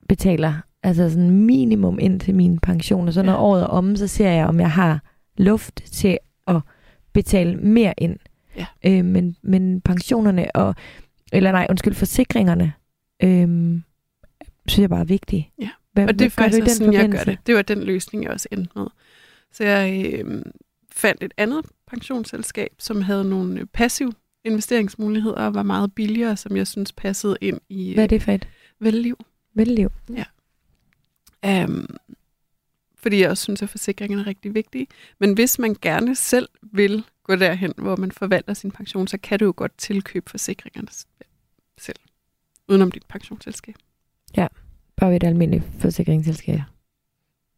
betaler 0.07 0.53
altså 0.83 1.09
sådan 1.09 1.29
minimum 1.29 1.99
ind 1.99 2.19
til 2.19 2.35
min 2.35 2.59
pension. 2.59 3.07
Og 3.07 3.13
så 3.13 3.23
når 3.23 3.33
ja. 3.33 3.39
året 3.39 3.61
er 3.61 3.67
omme, 3.67 3.97
så 3.97 4.07
ser 4.07 4.29
jeg, 4.29 4.47
om 4.47 4.59
jeg 4.59 4.71
har 4.71 5.01
luft 5.37 5.81
til 5.85 6.17
at 6.47 6.61
betale 7.13 7.55
mere 7.55 7.93
ind. 7.97 8.17
Ja. 8.57 8.65
Øh, 8.85 9.05
men, 9.05 9.35
men 9.41 9.81
pensionerne 9.81 10.55
og, 10.55 10.75
eller 11.31 11.51
nej, 11.51 11.67
undskyld, 11.69 11.93
forsikringerne, 11.93 12.73
øh, 13.23 13.79
synes 14.67 14.81
jeg 14.81 14.89
bare 14.89 14.99
er 14.99 15.05
vigtige. 15.05 15.51
Ja, 15.61 15.69
hvad, 15.93 16.07
og 16.07 16.19
det 16.19 16.25
er 16.25 16.29
faktisk 16.29 16.61
også 16.61 16.75
sådan, 16.75 16.93
jeg 16.93 17.09
gør 17.09 17.23
det. 17.23 17.37
Det 17.47 17.55
var 17.55 17.61
den 17.61 17.83
løsning, 17.83 18.23
jeg 18.23 18.31
også 18.31 18.47
endte 18.51 18.71
med. 18.75 18.85
Så 19.51 19.63
jeg 19.63 20.13
øh, 20.13 20.41
fandt 20.95 21.23
et 21.23 21.33
andet 21.37 21.65
pensionsselskab, 21.87 22.75
som 22.79 23.01
havde 23.01 23.29
nogle 23.29 23.65
passiv 23.65 24.13
investeringsmuligheder 24.43 25.35
og 25.35 25.53
var 25.53 25.63
meget 25.63 25.93
billigere, 25.95 26.37
som 26.37 26.57
jeg 26.57 26.67
synes 26.67 26.93
passede 26.93 27.37
ind 27.41 27.59
i 27.69 27.93
Hvad 27.93 28.03
er 28.03 28.07
det 28.07 28.23
for 28.23 28.31
et? 28.31 28.47
Velliv. 28.79 29.17
Velliv. 29.53 29.91
Ja. 30.09 30.25
Um, 31.63 31.97
fordi 32.95 33.21
jeg 33.21 33.29
også 33.29 33.43
synes, 33.43 33.61
at 33.61 33.69
forsikringen 33.69 34.19
er 34.19 34.27
rigtig 34.27 34.53
vigtig. 34.53 34.87
Men 35.19 35.33
hvis 35.33 35.59
man 35.59 35.75
gerne 35.81 36.15
selv 36.15 36.49
vil 36.61 37.03
gå 37.23 37.35
derhen, 37.35 37.73
hvor 37.77 37.95
man 37.95 38.11
forvalter 38.11 38.53
sin 38.53 38.71
pension, 38.71 39.07
så 39.07 39.17
kan 39.17 39.39
du 39.39 39.45
jo 39.45 39.53
godt 39.55 39.77
tilkøbe 39.77 40.29
forsikringerne 40.29 40.87
selv, 41.77 41.99
udenom 42.67 42.91
dit 42.91 43.05
pensionsselskab. 43.09 43.75
Ja, 44.37 44.47
bare 44.95 45.09
ved 45.09 45.15
et 45.15 45.23
almindeligt 45.23 45.63
forsikringsselskab. 45.79 46.59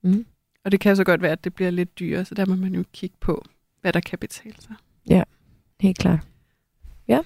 Mm. 0.01 0.25
Og 0.67 0.71
det 0.71 0.79
kan 0.79 0.95
så 0.95 1.03
godt 1.03 1.21
være, 1.21 1.31
at 1.31 1.43
det 1.43 1.53
bliver 1.53 1.71
lidt 1.71 1.99
dyrere, 1.99 2.25
så 2.25 2.35
der 2.35 2.45
må 2.45 2.55
man 2.55 2.75
jo 2.75 2.83
kigge 2.93 3.15
på, 3.19 3.45
hvad 3.81 3.93
der 3.93 3.99
kan 3.99 4.19
betale 4.19 4.55
sig. 4.59 4.75
Ja, 5.09 5.23
helt 5.79 5.97
klart. 5.97 6.19
Ja. 7.07 7.19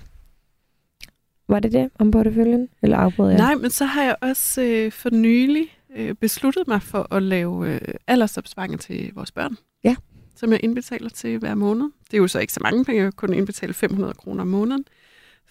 Var 1.47 1.59
det 1.59 1.71
det 1.71 1.89
om 1.99 2.11
porteføljen, 2.11 2.69
eller 2.81 2.97
afbrød 2.97 3.29
jeg? 3.29 3.37
Nej, 3.37 3.55
men 3.55 3.69
så 3.69 3.85
har 3.85 4.03
jeg 4.03 4.15
også 4.21 4.61
øh, 4.61 4.91
for 4.91 5.09
nylig 5.09 5.67
øh, 5.95 6.13
besluttet 6.15 6.67
mig 6.67 6.81
for 6.81 7.13
at 7.13 7.23
lave 7.23 7.73
øh, 7.73 7.81
aldersopsparing 8.07 8.79
til 8.79 9.11
vores 9.13 9.31
børn. 9.31 9.57
Ja. 9.83 9.95
Som 10.35 10.51
jeg 10.51 10.59
indbetaler 10.63 11.09
til 11.09 11.37
hver 11.37 11.55
måned. 11.55 11.89
Det 12.11 12.13
er 12.13 12.17
jo 12.17 12.27
så 12.27 12.39
ikke 12.39 12.53
så 12.53 12.59
mange 12.63 12.85
penge, 12.85 13.03
jeg 13.03 13.13
kun 13.13 13.33
indbetale 13.33 13.73
500 13.73 14.13
kroner 14.13 14.41
om 14.41 14.47
måneden, 14.47 14.85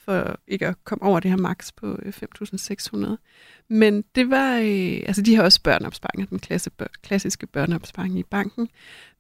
for 0.05 0.41
ikke 0.47 0.67
at 0.67 0.85
komme 0.85 1.03
over 1.03 1.21
det 1.21 1.31
her 1.31 1.39
max 1.39 1.71
på 1.77 1.99
5.600. 2.05 3.11
Øh, 3.11 3.17
men 3.69 4.05
det 4.15 4.31
var, 4.31 4.57
øh, 4.57 5.03
altså 5.07 5.23
de 5.23 5.37
har 5.37 5.43
også 5.43 5.63
børneopsparing, 5.63 6.31
den 6.31 6.39
klasse, 6.39 6.71
bør, 6.71 6.87
klassiske 7.03 7.47
børneopsparing 7.47 8.19
i 8.19 8.23
banken. 8.23 8.69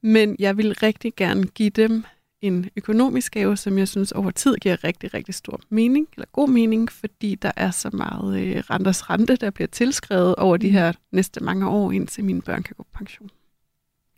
Men 0.02 0.36
jeg 0.38 0.56
vil 0.56 0.74
rigtig 0.82 1.12
gerne 1.16 1.46
give 1.46 1.70
dem 1.70 2.04
en 2.40 2.70
økonomisk 2.76 3.32
gave, 3.32 3.56
som 3.56 3.78
jeg 3.78 3.88
synes 3.88 4.12
over 4.12 4.30
tid 4.30 4.56
giver 4.56 4.84
rigtig, 4.84 5.14
rigtig 5.14 5.34
stor 5.34 5.60
mening, 5.68 6.08
eller 6.16 6.26
god 6.32 6.48
mening, 6.48 6.92
fordi 6.92 7.34
der 7.34 7.52
er 7.56 7.70
så 7.70 7.90
meget 7.92 8.40
øh, 8.40 8.56
renters 8.56 9.10
rente, 9.10 9.36
der 9.36 9.50
bliver 9.50 9.68
tilskrevet 9.68 10.36
over 10.36 10.56
de 10.56 10.70
her 10.70 10.92
næste 11.12 11.44
mange 11.44 11.68
år, 11.68 11.92
indtil 11.92 12.24
mine 12.24 12.42
børn 12.42 12.62
kan 12.62 12.74
gå 12.76 12.82
på 12.82 12.98
pension. 12.98 13.30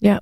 Ja, 0.02 0.18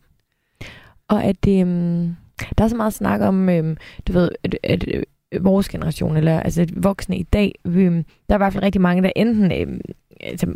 og 1.09 1.25
at 1.25 1.45
det, 1.45 1.63
um, 1.63 2.17
der 2.59 2.65
er 2.65 2.69
så 2.69 2.77
meget 2.77 2.95
snak 2.95 3.21
om, 3.21 3.49
um, 3.49 3.77
du 4.07 4.13
ved, 4.13 4.31
at, 4.43 4.57
at 4.63 4.85
øh, 4.95 5.03
Øh, 5.33 5.45
vores 5.45 5.69
generation, 5.69 6.17
eller 6.17 6.41
altså 6.41 6.67
voksne 6.77 7.19
i 7.19 7.23
dag, 7.23 7.55
um, 7.65 7.75
der 7.75 7.85
er 8.29 8.35
i 8.35 8.39
hvert 8.39 8.53
fald 8.53 8.65
rigtig 8.65 8.81
mange, 8.81 9.03
der 9.03 9.11
enten 9.17 9.53
øh, 9.53 9.81
altså, 10.21 10.47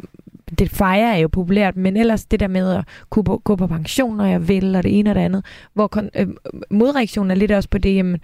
det 0.59 0.71
fejrer 0.71 1.13
er 1.13 1.17
jo 1.17 1.29
populært, 1.29 1.77
men 1.77 1.97
ellers 1.97 2.25
det 2.25 2.41
der 2.41 2.49
med 2.49 2.75
at 2.75 2.85
kunne 3.11 3.25
gå 3.25 3.57
på 3.57 3.67
pension, 3.67 4.17
når 4.17 4.25
jeg 4.25 4.49
vil, 4.49 4.77
og 4.77 4.83
det 4.83 4.99
ene 4.99 5.11
og 5.11 5.15
det 5.15 5.21
andet, 5.21 5.45
hvor 5.75 5.97
kon- 5.97 6.21
øh, 6.21 6.29
modreaktionen 6.71 7.31
er 7.31 7.35
lidt 7.35 7.53
også 7.53 7.69
på 7.69 7.79
det, 7.79 7.95
jamen, 7.95 8.21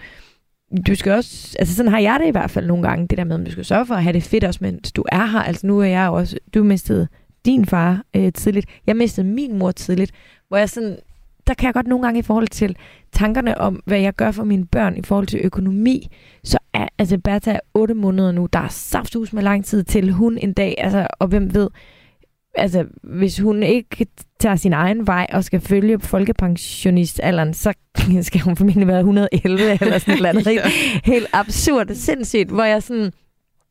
du 0.86 0.94
skal 0.94 1.12
også, 1.12 1.56
altså 1.58 1.74
sådan 1.74 1.92
har 1.92 1.98
jeg 1.98 2.18
det 2.20 2.28
i 2.28 2.30
hvert 2.30 2.50
fald 2.50 2.66
nogle 2.66 2.88
gange, 2.88 3.06
det 3.06 3.18
der 3.18 3.24
med, 3.24 3.40
at 3.40 3.46
du 3.46 3.50
skal 3.50 3.64
sørge 3.64 3.86
for 3.86 3.94
at 3.94 4.02
have 4.02 4.12
det 4.12 4.22
fedt 4.22 4.44
også, 4.44 4.58
mens 4.62 4.92
du 4.92 5.04
er 5.12 5.26
her. 5.26 5.38
Altså 5.38 5.66
nu 5.66 5.80
er 5.80 5.84
jeg 5.84 6.08
også, 6.08 6.36
du 6.54 6.64
mistede 6.64 7.08
din 7.44 7.66
far 7.66 8.02
øh, 8.16 8.32
tidligt, 8.32 8.66
jeg 8.86 8.96
mistede 8.96 9.26
min 9.26 9.58
mor 9.58 9.70
tidligt, 9.70 10.12
hvor 10.48 10.56
jeg 10.56 10.68
sådan, 10.68 10.96
der 11.50 11.54
kan 11.54 11.66
jeg 11.66 11.74
godt 11.74 11.86
nogle 11.86 12.06
gange 12.06 12.18
i 12.18 12.22
forhold 12.22 12.48
til 12.48 12.76
tankerne 13.12 13.58
om, 13.58 13.82
hvad 13.86 14.00
jeg 14.00 14.14
gør 14.14 14.30
for 14.30 14.44
mine 14.44 14.66
børn 14.66 14.96
i 14.96 15.02
forhold 15.02 15.26
til 15.26 15.40
økonomi, 15.42 16.08
så 16.44 16.58
er, 16.74 16.88
altså 16.98 17.18
Bertha 17.18 17.52
er 17.52 17.60
otte 17.74 17.94
måneder 17.94 18.32
nu, 18.32 18.48
der 18.52 18.58
er 18.58 18.68
safthus 18.68 19.32
med 19.32 19.42
lang 19.42 19.64
tid 19.64 19.84
til 19.84 20.12
hun 20.12 20.38
en 20.38 20.52
dag, 20.52 20.74
altså, 20.78 21.06
og 21.18 21.28
hvem 21.28 21.54
ved, 21.54 21.68
altså, 22.54 22.84
hvis 23.02 23.38
hun 23.38 23.62
ikke 23.62 24.06
tager 24.40 24.56
sin 24.56 24.72
egen 24.72 25.06
vej 25.06 25.26
og 25.32 25.44
skal 25.44 25.60
følge 25.60 26.00
folkepensionistalderen, 26.00 27.54
så 27.54 27.72
skal 28.28 28.40
hun 28.40 28.56
formentlig 28.56 28.86
være 28.86 28.98
111 28.98 29.78
eller 29.80 29.98
sådan 29.98 30.14
et 30.14 30.16
eller 30.16 30.28
andet. 30.28 30.46
ja. 30.54 30.60
Helt 31.04 31.26
absurd 31.32 31.90
og 31.90 31.96
sindssygt, 31.96 32.50
hvor 32.50 32.64
jeg 32.64 32.82
sådan, 32.82 33.12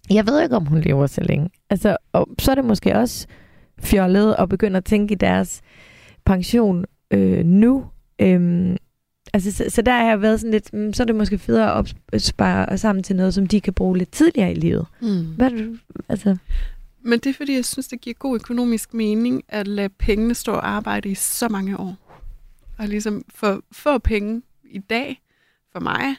jeg 0.10 0.28
ved 0.28 0.44
ikke, 0.44 0.56
om 0.56 0.66
hun 0.66 0.82
lever 0.82 1.08
så 1.08 1.22
længe. 1.22 1.50
Altså, 1.70 1.98
og 2.14 2.28
så 2.40 2.52
er 2.52 2.56
det 2.56 2.66
måske 2.66 2.96
også 2.96 3.28
fjollet 3.82 4.36
at 4.40 4.50
begynde 4.50 4.78
at 4.78 4.86
tænke 4.86 5.12
i 5.12 5.16
deres 5.16 5.62
pension 6.26 6.86
øh, 7.12 7.46
nu. 7.46 7.86
Øhm, 8.22 8.78
altså, 9.34 9.52
så, 9.52 9.66
så 9.70 9.82
der 9.82 9.92
har 9.92 10.04
jeg 10.04 10.22
været 10.22 10.40
sådan 10.40 10.52
lidt, 10.52 10.74
mm, 10.74 10.94
så 10.94 11.04
er 11.04 11.06
det 11.06 11.16
måske 11.16 11.38
federe 11.38 11.80
at 11.80 11.96
opspare 12.14 12.78
sammen 12.78 13.04
til 13.04 13.16
noget, 13.16 13.34
som 13.34 13.48
de 13.48 13.62
kan 13.62 13.74
bruge 13.74 13.98
lidt 13.98 14.12
tidligere 14.12 14.52
i 14.52 14.56
livet. 14.56 14.86
Mm. 15.02 15.36
Hvad 15.36 15.50
du, 15.50 15.78
altså? 16.10 16.38
Men 17.02 17.20
det 17.20 17.30
er 17.30 17.34
fordi, 17.34 17.56
jeg 17.56 17.66
synes, 17.66 17.88
det 17.88 18.02
giver 18.02 18.14
god 18.14 18.36
økonomisk 18.36 18.94
mening 18.94 19.44
at 19.48 19.68
lade 19.68 19.90
pengene 19.90 20.36
stå 20.36 20.52
og 20.52 20.70
arbejde 20.70 21.10
i 21.10 21.16
så 21.16 21.48
mange 21.48 21.80
år. 21.80 21.96
Og 22.78 22.88
ligesom 22.88 23.24
for 23.36 23.64
få 23.72 23.98
penge 23.98 24.42
i 24.64 24.80
dag, 24.80 25.22
for 25.72 25.80
mig, 25.80 26.16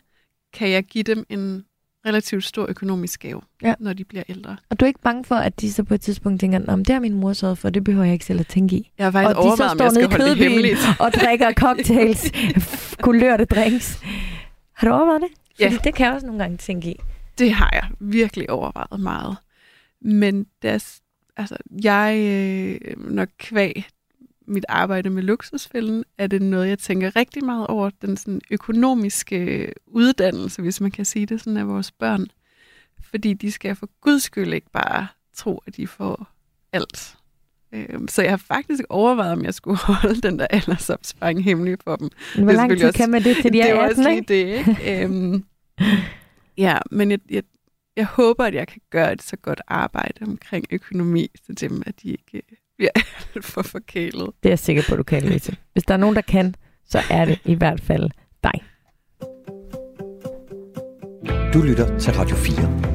kan 0.52 0.70
jeg 0.70 0.84
give 0.84 1.04
dem 1.04 1.26
en 1.28 1.64
relativt 2.06 2.44
stor 2.44 2.66
økonomisk 2.68 3.20
gave, 3.20 3.40
ja. 3.62 3.74
når 3.78 3.92
de 3.92 4.04
bliver 4.04 4.22
ældre. 4.28 4.56
Og 4.70 4.80
du 4.80 4.84
er 4.84 4.86
ikke 4.86 5.00
bange 5.00 5.24
for, 5.24 5.34
at 5.34 5.60
de 5.60 5.72
så 5.72 5.84
på 5.84 5.94
et 5.94 6.00
tidspunkt 6.00 6.40
tænker, 6.40 6.60
om 6.68 6.84
det 6.84 6.92
har 6.92 7.00
min 7.00 7.14
mor 7.14 7.32
sørget 7.32 7.58
for, 7.58 7.70
det 7.70 7.84
behøver 7.84 8.04
jeg 8.04 8.12
ikke 8.12 8.24
selv 8.24 8.40
at 8.40 8.46
tænke 8.46 8.76
i. 8.76 8.90
Jeg 8.98 9.06
har 9.06 9.10
faktisk 9.10 9.38
og 9.38 9.44
de 9.44 9.56
så 9.56 9.68
står 9.74 9.90
nede 9.90 10.04
i 10.04 10.08
kødbyen 10.08 10.76
og 11.00 11.12
drikker 11.12 11.52
cocktails, 11.62 12.32
kulørte 13.02 13.44
drinks. 13.44 14.00
Har 14.72 14.88
du 14.88 14.94
overvejet 14.94 15.20
det? 15.20 15.30
Fordi 15.62 15.74
ja. 15.74 15.80
det 15.84 15.94
kan 15.94 16.06
jeg 16.06 16.14
også 16.14 16.26
nogle 16.26 16.42
gange 16.42 16.56
tænke 16.56 16.90
i. 16.90 16.96
Det 17.38 17.52
har 17.52 17.70
jeg 17.72 17.88
virkelig 18.00 18.50
overvejet 18.50 19.00
meget. 19.00 19.36
Men 20.00 20.46
der, 20.62 21.00
altså, 21.36 21.56
jeg, 21.84 22.16
øh, 22.18 23.10
nok 23.10 23.28
kvæg 23.38 23.86
mit 24.50 24.64
arbejde 24.68 25.10
med 25.10 25.22
luksusfælden, 25.22 26.04
er 26.18 26.26
det 26.26 26.42
noget, 26.42 26.68
jeg 26.68 26.78
tænker 26.78 27.16
rigtig 27.16 27.44
meget 27.44 27.66
over, 27.66 27.90
den 28.02 28.16
sådan 28.16 28.40
økonomiske 28.50 29.72
uddannelse, 29.86 30.62
hvis 30.62 30.80
man 30.80 30.90
kan 30.90 31.04
sige 31.04 31.26
det 31.26 31.40
sådan, 31.40 31.56
af 31.56 31.68
vores 31.68 31.92
børn. 31.92 32.26
Fordi 33.02 33.32
de 33.32 33.52
skal 33.52 33.76
for 33.76 33.88
guds 34.00 34.22
skyld 34.22 34.52
ikke 34.52 34.70
bare 34.72 35.06
tro, 35.34 35.62
at 35.66 35.76
de 35.76 35.86
får 35.86 36.26
alt. 36.72 37.16
Øhm, 37.72 38.08
så 38.08 38.22
jeg 38.22 38.32
har 38.32 38.36
faktisk 38.36 38.82
overvejet, 38.88 39.32
om 39.32 39.44
jeg 39.44 39.54
skulle 39.54 39.76
holde 39.92 40.20
den 40.20 40.38
der 40.38 40.46
aldersopsparing 40.46 41.44
hemmelig 41.44 41.78
for 41.84 41.96
dem. 41.96 42.10
Hvor 42.34 42.52
lang 42.52 42.70
tid 42.70 42.86
også, 42.86 42.98
kan 42.98 43.10
man 43.10 43.24
det 43.24 43.36
til 43.36 43.52
de 43.52 43.60
er 43.60 43.74
18, 43.74 43.78
Det 43.78 43.80
er 43.80 43.88
også 43.88 44.10
lige 44.10 44.20
det, 44.20 44.58
ikke? 44.58 45.04
øhm, 45.04 45.44
ja, 46.66 46.78
men 46.90 47.10
jeg, 47.10 47.18
jeg, 47.30 47.42
jeg 47.96 48.06
håber, 48.06 48.44
at 48.44 48.54
jeg 48.54 48.68
kan 48.68 48.80
gøre 48.90 49.12
et 49.12 49.22
så 49.22 49.36
godt 49.36 49.60
arbejde 49.66 50.26
omkring 50.26 50.66
økonomi 50.70 51.30
til 51.46 51.60
dem, 51.60 51.82
at 51.86 52.02
de 52.02 52.08
ikke 52.10 52.42
bliver 52.86 52.90
alt 53.34 53.44
for 53.44 53.62
forkælet. 53.62 54.30
Det 54.42 54.48
er 54.48 54.50
jeg 54.50 54.58
sikker 54.58 54.82
på, 54.88 54.96
du 54.96 55.02
kan, 55.02 55.22
Lise. 55.22 55.56
Hvis 55.72 55.84
der 55.84 55.94
er 55.94 55.98
nogen, 55.98 56.16
der 56.16 56.22
kan, 56.22 56.54
så 56.84 56.98
er 57.10 57.24
det 57.24 57.38
i 57.44 57.54
hvert 57.54 57.80
fald 57.80 58.10
dig. 58.44 58.64
Du 61.54 61.62
lytter 61.62 61.98
til 61.98 62.12
Radio 62.12 62.36
4. 62.36 62.90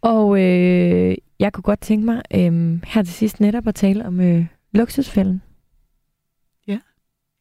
Og 0.00 0.40
øh, 0.40 1.16
jeg 1.38 1.52
kunne 1.52 1.62
godt 1.62 1.80
tænke 1.80 2.04
mig 2.04 2.22
øh, 2.34 2.80
her 2.84 3.02
til 3.02 3.14
sidst 3.14 3.40
netop 3.40 3.68
at 3.68 3.74
tale 3.74 4.06
om 4.06 4.20
øh, 4.20 4.46
luksusfælden. 4.72 5.42
Ja. 6.66 6.78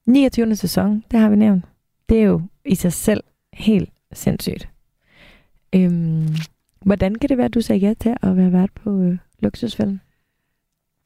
29. 0.08 0.56
sæson, 0.56 1.04
det 1.12 1.20
har 1.20 1.30
vi 1.30 1.36
nævnt. 1.36 1.66
Det 2.10 2.20
er 2.20 2.24
jo 2.24 2.42
i 2.66 2.76
sig 2.76 2.94
selv 2.94 3.24
helt 3.54 3.90
sindssygt. 4.12 4.70
Øhm, 5.76 6.28
hvordan 6.86 7.16
kan 7.16 7.30
det 7.30 7.38
være, 7.38 7.46
at 7.46 7.54
du 7.54 7.62
sagde 7.62 7.88
ja 7.88 7.94
til 8.00 8.16
at 8.22 8.38
være 8.38 8.52
vært 8.52 8.72
på 8.84 9.02
øh, 9.02 9.18
Luksusfælden? 9.40 10.02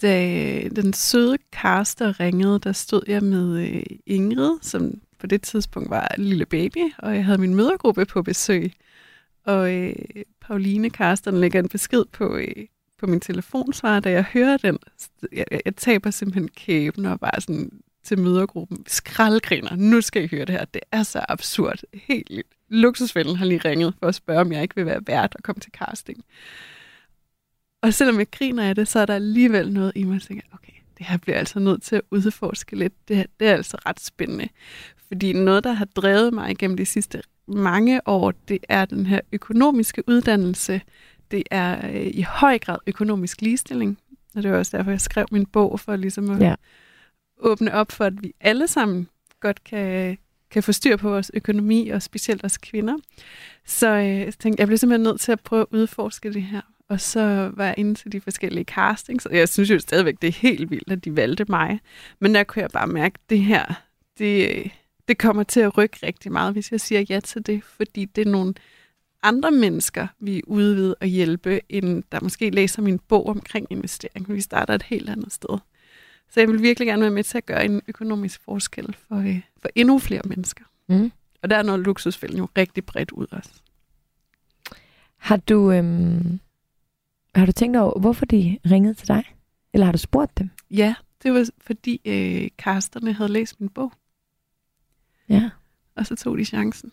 Da 0.02 0.62
den 0.76 0.94
søde 0.94 1.38
caster 1.52 2.20
ringede, 2.20 2.60
der 2.60 2.72
stod 2.72 3.02
jeg 3.08 3.24
med 3.24 3.68
øh, 3.68 3.84
Ingrid, 4.06 4.58
som 4.62 5.02
på 5.20 5.28
det 5.28 5.42
tidspunkt 5.42 5.90
var 5.90 6.08
en 6.18 6.24
lille 6.24 6.46
baby, 6.46 6.94
og 6.98 7.16
jeg 7.16 7.26
havde 7.26 7.38
min 7.38 7.56
mødergruppe 7.56 8.06
på 8.06 8.22
besøg. 8.22 8.74
Og 9.44 9.74
øh, 9.74 9.96
Pauline 10.42 10.90
Karsten 10.90 11.38
lægger 11.38 11.60
en 11.60 11.70
besked 11.70 12.06
på, 12.12 12.36
øh, 12.38 12.66
på 13.00 13.08
min 13.08 13.20
telefonsvar, 13.20 14.00
da 14.00 14.12
jeg 14.12 14.24
hører 14.24 14.58
den. 14.58 14.78
Jeg, 15.32 15.46
jeg, 15.52 15.62
jeg 15.66 15.76
taber 15.76 16.12
simpelthen 16.12 16.48
kæben 16.48 17.06
og 17.06 17.20
bare 17.20 17.42
sådan 17.42 17.72
til 18.04 18.20
mødergruppen. 18.20 18.84
Skraldgriner, 18.88 19.76
nu 19.76 20.02
skal 20.02 20.24
I 20.24 20.28
høre 20.28 20.46
det 20.46 20.56
her. 20.56 20.66
Det 20.66 20.82
er 20.92 21.04
så 21.04 21.26
absurd. 21.30 21.80
Helt 21.94 22.30
vildt. 22.30 22.48
Luksusfælden 22.70 23.36
har 23.36 23.46
lige 23.46 23.62
ringet 23.66 23.94
for 24.00 24.08
at 24.08 24.16
spørge, 24.16 24.42
om 24.42 24.52
jeg 24.52 24.62
ikke 24.62 24.76
vil 24.76 24.86
være 24.86 25.02
vært 25.08 25.36
og 25.36 25.44
komme 25.44 25.60
til 25.60 25.72
casting. 25.72 26.24
Og 27.82 27.94
selvom 27.94 28.20
jeg 28.20 28.32
griner 28.32 28.70
af 28.70 28.76
det, 28.76 28.88
så 28.88 29.00
er 29.00 29.06
der 29.06 29.16
alligevel 29.16 29.74
noget 29.74 29.92
i 29.96 30.04
mig, 30.04 30.14
der 30.14 30.26
tænker, 30.28 30.44
okay, 30.54 30.74
det 30.98 31.06
her 31.06 31.18
bliver 31.18 31.38
altså 31.38 31.60
nødt 31.60 31.84
til 31.84 31.96
at 31.96 32.02
udforske 32.12 32.76
lidt. 32.76 33.08
Det, 33.08 33.16
her, 33.16 33.26
det 33.40 33.48
er 33.48 33.54
altså 33.54 33.78
ret 33.86 34.00
spændende. 34.00 34.50
Fordi 35.08 35.34
noget, 35.34 35.64
der 35.64 35.72
har 35.72 35.86
drevet 35.86 36.34
mig 36.34 36.52
igennem 36.52 36.78
de 36.78 36.86
sidste 36.86 37.22
mange 37.48 38.08
år, 38.08 38.32
det 38.32 38.66
er 38.70 38.86
den 38.86 39.06
her 39.06 39.20
økonomiske 39.32 40.04
uddannelse. 40.08 40.82
Det 41.32 41.44
er 41.52 41.90
øh, 41.90 42.08
i 42.14 42.22
høj 42.22 42.60
grad 42.60 42.78
økonomisk 42.88 43.42
ligestilling. 43.42 43.98
Og 44.36 44.44
det 44.44 44.52
var 44.52 44.58
også 44.58 44.78
derfor, 44.78 44.92
jeg 44.92 45.02
skrev 45.02 45.26
min 45.32 45.46
bog, 45.46 45.80
for 45.80 45.96
ligesom 45.96 46.30
at 46.30 46.42
ja. 46.42 46.56
åbne 47.38 47.74
op 47.74 47.92
for, 47.92 48.06
at 48.06 48.24
vi 48.24 48.34
alle 48.42 48.68
sammen 48.68 49.08
godt 49.40 49.64
kan, 49.64 50.18
kan 50.52 50.64
få 50.64 50.72
styr 50.72 50.98
på 50.98 51.10
vores 51.10 51.32
økonomi, 51.34 51.90
og 51.90 52.02
specielt 52.02 52.46
os 52.46 52.58
kvinder. 52.58 52.98
Så 53.66 53.88
øh, 53.88 54.06
jeg 54.06 54.34
tænkte, 54.34 54.62
jeg 54.62 54.68
blev 54.68 54.78
simpelthen 54.78 55.04
nødt 55.04 55.22
til 55.22 55.32
at 55.32 55.40
prøve 55.40 55.62
at 55.62 55.68
udforske 55.72 56.34
det 56.34 56.44
her. 56.44 56.62
Og 56.90 57.02
så 57.02 57.52
var 57.54 57.66
jeg 57.66 57.76
inde 57.78 57.96
til 57.96 58.12
de 58.12 58.22
forskellige 58.22 58.64
castings, 58.64 59.26
og 59.26 59.36
jeg 59.36 59.50
synes 59.50 59.70
jo 59.70 59.80
stadigvæk, 59.80 60.16
det 60.22 60.28
er 60.28 60.32
helt 60.32 60.72
vildt, 60.72 60.92
at 60.92 61.06
de 61.06 61.16
valgte 61.16 61.46
mig. 61.50 61.80
Men 62.20 62.36
der 62.36 62.44
kunne 62.44 62.62
jeg 62.62 62.70
bare 62.74 62.88
mærke, 62.88 63.14
at 63.24 63.30
det 63.30 63.40
her, 63.40 63.82
det, 64.18 64.72
det 65.08 65.18
kommer 65.18 65.44
til 65.44 65.60
at 65.60 65.78
rykke 65.78 65.98
rigtig 66.04 66.32
meget, 66.32 66.54
hvis 66.54 66.72
jeg 66.72 66.82
siger 66.82 67.02
ja 67.10 67.20
til 67.20 67.46
det, 67.46 67.64
fordi 67.64 68.06
det 68.06 68.28
er 68.28 68.32
nogle 68.32 68.54
andre 69.24 69.52
mennesker, 69.52 70.08
vi 70.20 70.38
er 70.38 70.42
ude 70.48 70.76
ved 70.76 70.96
at 71.00 71.10
hjælpe, 71.10 71.60
end 71.70 72.04
der 72.12 72.20
måske 72.22 72.50
læser 72.50 72.82
min 72.82 73.00
bog 73.00 73.28
omkring 73.28 73.68
investering. 73.70 74.34
Vi 74.34 74.42
starter 74.42 74.74
et 74.74 74.84
helt 74.84 75.10
andet 75.10 75.34
sted. 75.34 75.58
Så 76.30 76.40
jeg 76.40 76.50
vil 76.50 76.62
virkelig 76.62 76.88
gerne 76.88 77.02
være 77.02 77.12
med 77.12 77.24
til 77.24 77.38
at 77.38 77.46
gøre 77.46 77.66
en 77.66 77.82
økonomisk 77.88 78.42
forskel 78.46 78.96
for, 79.08 79.16
øh, 79.16 79.42
for 79.62 79.70
endnu 79.76 80.00
flere 80.00 80.22
mennesker. 80.26 80.64
Mm. 80.88 81.12
Og 81.42 81.50
der 81.50 81.56
er 81.56 81.64
noget 81.64 81.80
luksusfælden 81.80 82.38
jo 82.38 82.50
rigtig 82.58 82.86
bredt 82.86 83.12
ud 83.12 83.28
også. 83.32 83.52
Har 85.18 85.38
du, 85.38 85.72
øhm, 85.72 86.40
har 87.36 87.46
du 87.46 87.52
tænkt 87.52 87.78
over, 87.78 88.00
hvorfor 88.00 88.26
de 88.26 88.58
ringede 88.72 88.94
til 88.94 89.08
dig? 89.08 89.24
Eller 89.74 89.86
har 89.86 89.92
du 89.92 89.98
spurgt 89.98 90.38
dem? 90.38 90.50
Ja, 90.72 90.96
det 91.24 91.34
var 91.34 91.50
fordi 91.62 92.02
øh, 92.06 92.50
kasterne 92.58 93.14
havde 93.14 93.32
læst 93.32 93.60
min 93.60 93.70
bog. 93.70 93.92
Ja. 95.30 95.50
Og 95.96 96.06
så 96.06 96.16
tog 96.16 96.38
de 96.38 96.46
chancen 96.46 96.92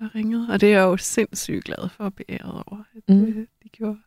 og 0.00 0.14
ringede. 0.14 0.46
Og 0.50 0.60
det 0.60 0.68
er 0.68 0.78
jeg 0.78 0.84
jo 0.84 0.96
sindssygt 0.96 1.64
glad 1.64 1.88
for 1.88 2.04
og 2.04 2.14
beæret 2.14 2.62
over, 2.66 2.82
at 2.96 3.14
mm. 3.14 3.24
øh, 3.24 3.36
de 3.36 3.68
gjorde. 3.68 3.98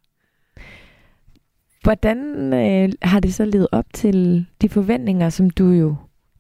Hvordan 1.84 2.54
øh, 2.54 2.94
har 3.02 3.20
det 3.20 3.34
så 3.34 3.46
levet 3.46 3.68
op 3.72 3.86
til 3.94 4.46
de 4.62 4.70
forventninger, 4.70 5.30
som 5.30 5.50
du 5.50 5.70
jo... 5.70 5.96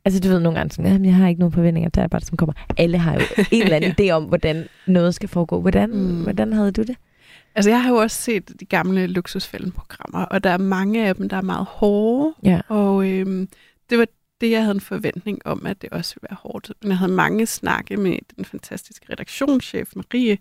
Altså 0.06 0.20
du 0.20 0.28
ved 0.28 0.40
nogle 0.40 0.58
gange 0.58 0.72
sådan, 0.72 0.92
at 0.92 1.06
jeg 1.06 1.16
har 1.16 1.28
ikke 1.28 1.40
nogen 1.40 1.54
forventninger 1.54 1.90
til 1.90 2.02
arbejde, 2.02 2.26
som 2.26 2.38
kommer. 2.38 2.54
Alle 2.78 2.98
har 2.98 3.14
jo 3.14 3.20
en 3.52 3.62
eller 3.62 3.76
anden 3.76 3.96
ja. 4.00 4.04
idé 4.04 4.12
om, 4.12 4.24
hvordan 4.24 4.68
noget 4.88 5.16
skal 5.16 5.30
foregå. 5.30 5.62
Hvordan, 5.62 5.90
mm. 5.90 6.24
hvordan 6.24 6.54
havde 6.54 6.72
du 6.72 6.84
det? 6.84 6.96
Altså, 7.56 7.70
jeg 7.70 7.84
har 7.84 7.90
jo 7.90 7.96
også 7.96 8.22
set 8.22 8.60
de 8.60 8.66
gamle 8.66 9.08
luksusfælden-programmer, 9.08 10.26
og 10.26 10.44
der 10.44 10.50
er 10.50 10.58
mange 10.58 11.08
af 11.08 11.16
dem, 11.16 11.30
der 11.30 11.38
er 11.38 11.42
meget 11.42 11.66
hårde. 11.66 12.34
Ja. 12.44 12.62
Og 12.68 13.10
øhm, 13.10 13.50
det 13.90 13.98
var 13.98 14.08
det, 14.42 14.52
jeg 14.52 14.62
havde 14.62 14.76
en 14.76 14.82
forventning 14.82 15.42
om, 15.46 15.66
at 15.66 15.82
det 15.82 15.90
også 15.90 16.16
ville 16.16 16.28
være 16.30 16.38
hårdt. 16.42 16.72
Men 16.82 16.90
jeg 16.90 16.98
havde 16.98 17.12
mange 17.12 17.46
snakke 17.46 17.98
med 17.98 18.18
den 18.38 18.46
fantastiske 18.46 19.06
redaktionschef, 19.10 19.92
Marie, 19.96 20.38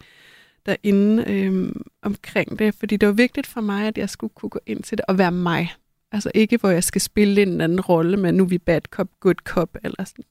derinde 0.66 1.24
øhm, 1.26 1.82
omkring 2.02 2.58
det, 2.58 2.74
fordi 2.74 2.96
det 2.96 3.06
var 3.06 3.14
vigtigt 3.14 3.46
for 3.46 3.60
mig, 3.60 3.86
at 3.86 3.98
jeg 3.98 4.10
skulle 4.10 4.32
kunne 4.34 4.50
gå 4.50 4.60
ind 4.66 4.82
til 4.82 4.98
det 4.98 5.04
og 5.08 5.18
være 5.18 5.32
mig. 5.32 5.72
Altså 6.12 6.30
ikke, 6.34 6.56
hvor 6.56 6.70
jeg 6.70 6.84
skal 6.84 7.00
spille 7.00 7.42
en 7.42 7.60
anden 7.60 7.80
rolle, 7.80 8.16
men 8.16 8.34
nu 8.34 8.42
er 8.44 8.48
vi 8.48 8.58
bad 8.58 8.80
cop, 8.80 9.08
good 9.20 9.34
cop, 9.44 9.76
eller 9.84 10.04
sådan. 10.04 10.24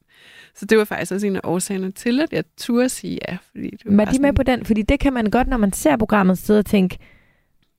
Så 0.56 0.66
det 0.66 0.78
var 0.78 0.86
faktisk 0.86 1.12
også 1.12 1.28
en 1.28 1.36
af 1.36 1.42
årsagerne 1.44 1.92
til, 1.92 2.22
at 2.22 2.34
jeg 2.34 2.44
turde 2.58 2.90
sige 2.90 3.20
ja. 3.28 3.38
Fordi 3.52 3.70
det 3.70 3.80
var, 3.86 3.96
var 3.96 4.06
de 4.06 4.12
sådan... 4.12 4.22
med 4.22 4.34
på 4.34 4.44
den? 4.44 4.66
Fordi 4.66 4.82
det 4.82 5.00
kan 5.00 5.14
man 5.14 5.26
godt, 5.26 5.48
når 5.48 5.58
man 5.58 5.74
ser 5.74 5.98
programmet, 5.98 6.38
sidde 6.38 6.60
og 6.60 6.66
tænke, 6.66 6.98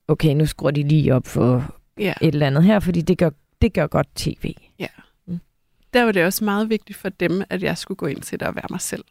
okay, 0.07 0.33
nu 0.33 0.45
skruer 0.45 0.71
de 0.71 0.83
lige 0.83 1.15
op 1.15 1.27
for 1.27 1.75
ja. 1.99 2.13
et 2.21 2.33
eller 2.33 2.47
andet 2.47 2.63
her, 2.63 2.79
fordi 2.79 3.01
det 3.01 3.17
gør, 3.17 3.29
det 3.61 3.73
gør 3.73 3.87
godt 3.87 4.07
tv. 4.15 4.53
Ja. 4.79 4.87
Mm. 5.27 5.39
Der 5.93 6.03
var 6.03 6.11
det 6.11 6.25
også 6.25 6.43
meget 6.43 6.69
vigtigt 6.69 6.97
for 6.97 7.09
dem, 7.09 7.43
at 7.49 7.63
jeg 7.63 7.77
skulle 7.77 7.97
gå 7.97 8.05
ind 8.05 8.21
til 8.21 8.39
det 8.39 8.47
og 8.47 8.55
være 8.55 8.67
mig 8.69 8.81
selv 8.81 9.03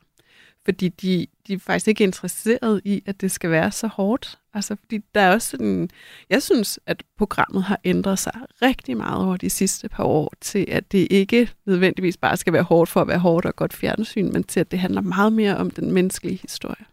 fordi 0.64 0.88
de, 0.88 1.26
de 1.46 1.52
er 1.52 1.58
faktisk 1.58 1.88
ikke 1.88 2.04
interesseret 2.04 2.80
i, 2.84 3.02
at 3.06 3.20
det 3.20 3.30
skal 3.30 3.50
være 3.50 3.72
så 3.72 3.86
hårdt. 3.86 4.38
Altså, 4.54 4.76
fordi 4.80 4.98
der 5.14 5.20
er 5.20 5.32
også 5.32 5.48
sådan, 5.48 5.90
jeg 6.30 6.42
synes, 6.42 6.80
at 6.86 7.02
programmet 7.18 7.62
har 7.62 7.80
ændret 7.84 8.18
sig 8.18 8.32
rigtig 8.62 8.96
meget 8.96 9.26
over 9.26 9.36
de 9.36 9.50
sidste 9.50 9.88
par 9.88 10.04
år, 10.04 10.32
til 10.40 10.66
at 10.68 10.92
det 10.92 11.08
ikke 11.10 11.50
nødvendigvis 11.66 12.16
bare 12.16 12.36
skal 12.36 12.52
være 12.52 12.62
hårdt 12.62 12.90
for 12.90 13.00
at 13.00 13.08
være 13.08 13.18
hårdt 13.18 13.46
og 13.46 13.56
godt 13.56 13.72
fjernsyn, 13.72 14.32
men 14.32 14.44
til 14.44 14.60
at 14.60 14.70
det 14.70 14.78
handler 14.78 15.00
meget 15.00 15.32
mere 15.32 15.56
om 15.56 15.70
den 15.70 15.92
menneskelige 15.92 16.38
historie. 16.42 16.84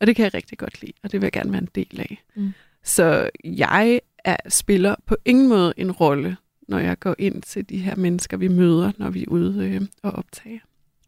Og 0.00 0.06
det 0.06 0.16
kan 0.16 0.24
jeg 0.24 0.34
rigtig 0.34 0.58
godt 0.58 0.80
lide, 0.80 0.92
og 1.02 1.12
det 1.12 1.20
vil 1.20 1.26
jeg 1.26 1.32
gerne 1.32 1.52
være 1.52 1.62
en 1.62 1.68
del 1.74 2.00
af. 2.00 2.24
Mm. 2.36 2.52
Så 2.84 3.30
jeg 3.44 4.00
er, 4.24 4.36
spiller 4.48 4.94
på 5.06 5.16
ingen 5.24 5.48
måde 5.48 5.74
en 5.76 5.92
rolle, 5.92 6.36
når 6.68 6.78
jeg 6.78 6.98
går 6.98 7.14
ind 7.18 7.42
til 7.42 7.68
de 7.68 7.78
her 7.78 7.96
mennesker, 7.96 8.36
vi 8.36 8.48
møder, 8.48 8.92
når 8.98 9.10
vi 9.10 9.22
er 9.22 9.28
ude 9.28 9.68
øh, 9.68 9.80
og 10.02 10.12
optager. 10.12 10.58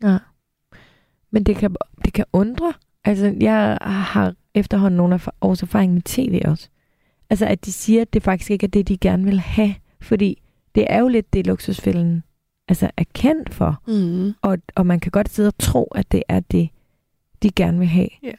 Ja. 0.02 0.18
Men 1.30 1.44
det 1.44 1.56
kan, 1.56 1.76
det 2.04 2.12
kan 2.12 2.24
undre. 2.32 2.72
Altså, 3.04 3.34
jeg 3.40 3.78
har 3.80 4.34
efterhånden 4.54 4.96
nogle 4.96 5.14
af 5.14 5.28
års 5.40 5.62
erfaring 5.62 5.94
med 5.94 6.02
tv 6.02 6.40
også. 6.44 6.68
Altså, 7.30 7.46
at 7.46 7.64
de 7.64 7.72
siger, 7.72 8.02
at 8.02 8.12
det 8.12 8.22
faktisk 8.22 8.50
ikke 8.50 8.64
er 8.64 8.70
det, 8.70 8.88
de 8.88 8.98
gerne 8.98 9.24
vil 9.24 9.40
have. 9.40 9.74
Fordi 10.00 10.42
det 10.74 10.86
er 10.88 11.00
jo 11.00 11.08
lidt 11.08 11.32
det, 11.32 11.46
luksusfælden 11.46 12.22
altså, 12.68 12.90
er 12.96 13.04
kendt 13.14 13.54
for. 13.54 13.82
Mm. 13.86 14.34
Og, 14.42 14.58
og 14.74 14.86
man 14.86 15.00
kan 15.00 15.10
godt 15.10 15.28
sidde 15.30 15.46
og 15.46 15.58
tro, 15.58 15.84
at 15.84 16.12
det 16.12 16.22
er 16.28 16.40
det, 16.40 16.68
de 17.42 17.50
gerne 17.50 17.78
vil 17.78 17.88
have. 17.88 18.08
Yeah. 18.24 18.34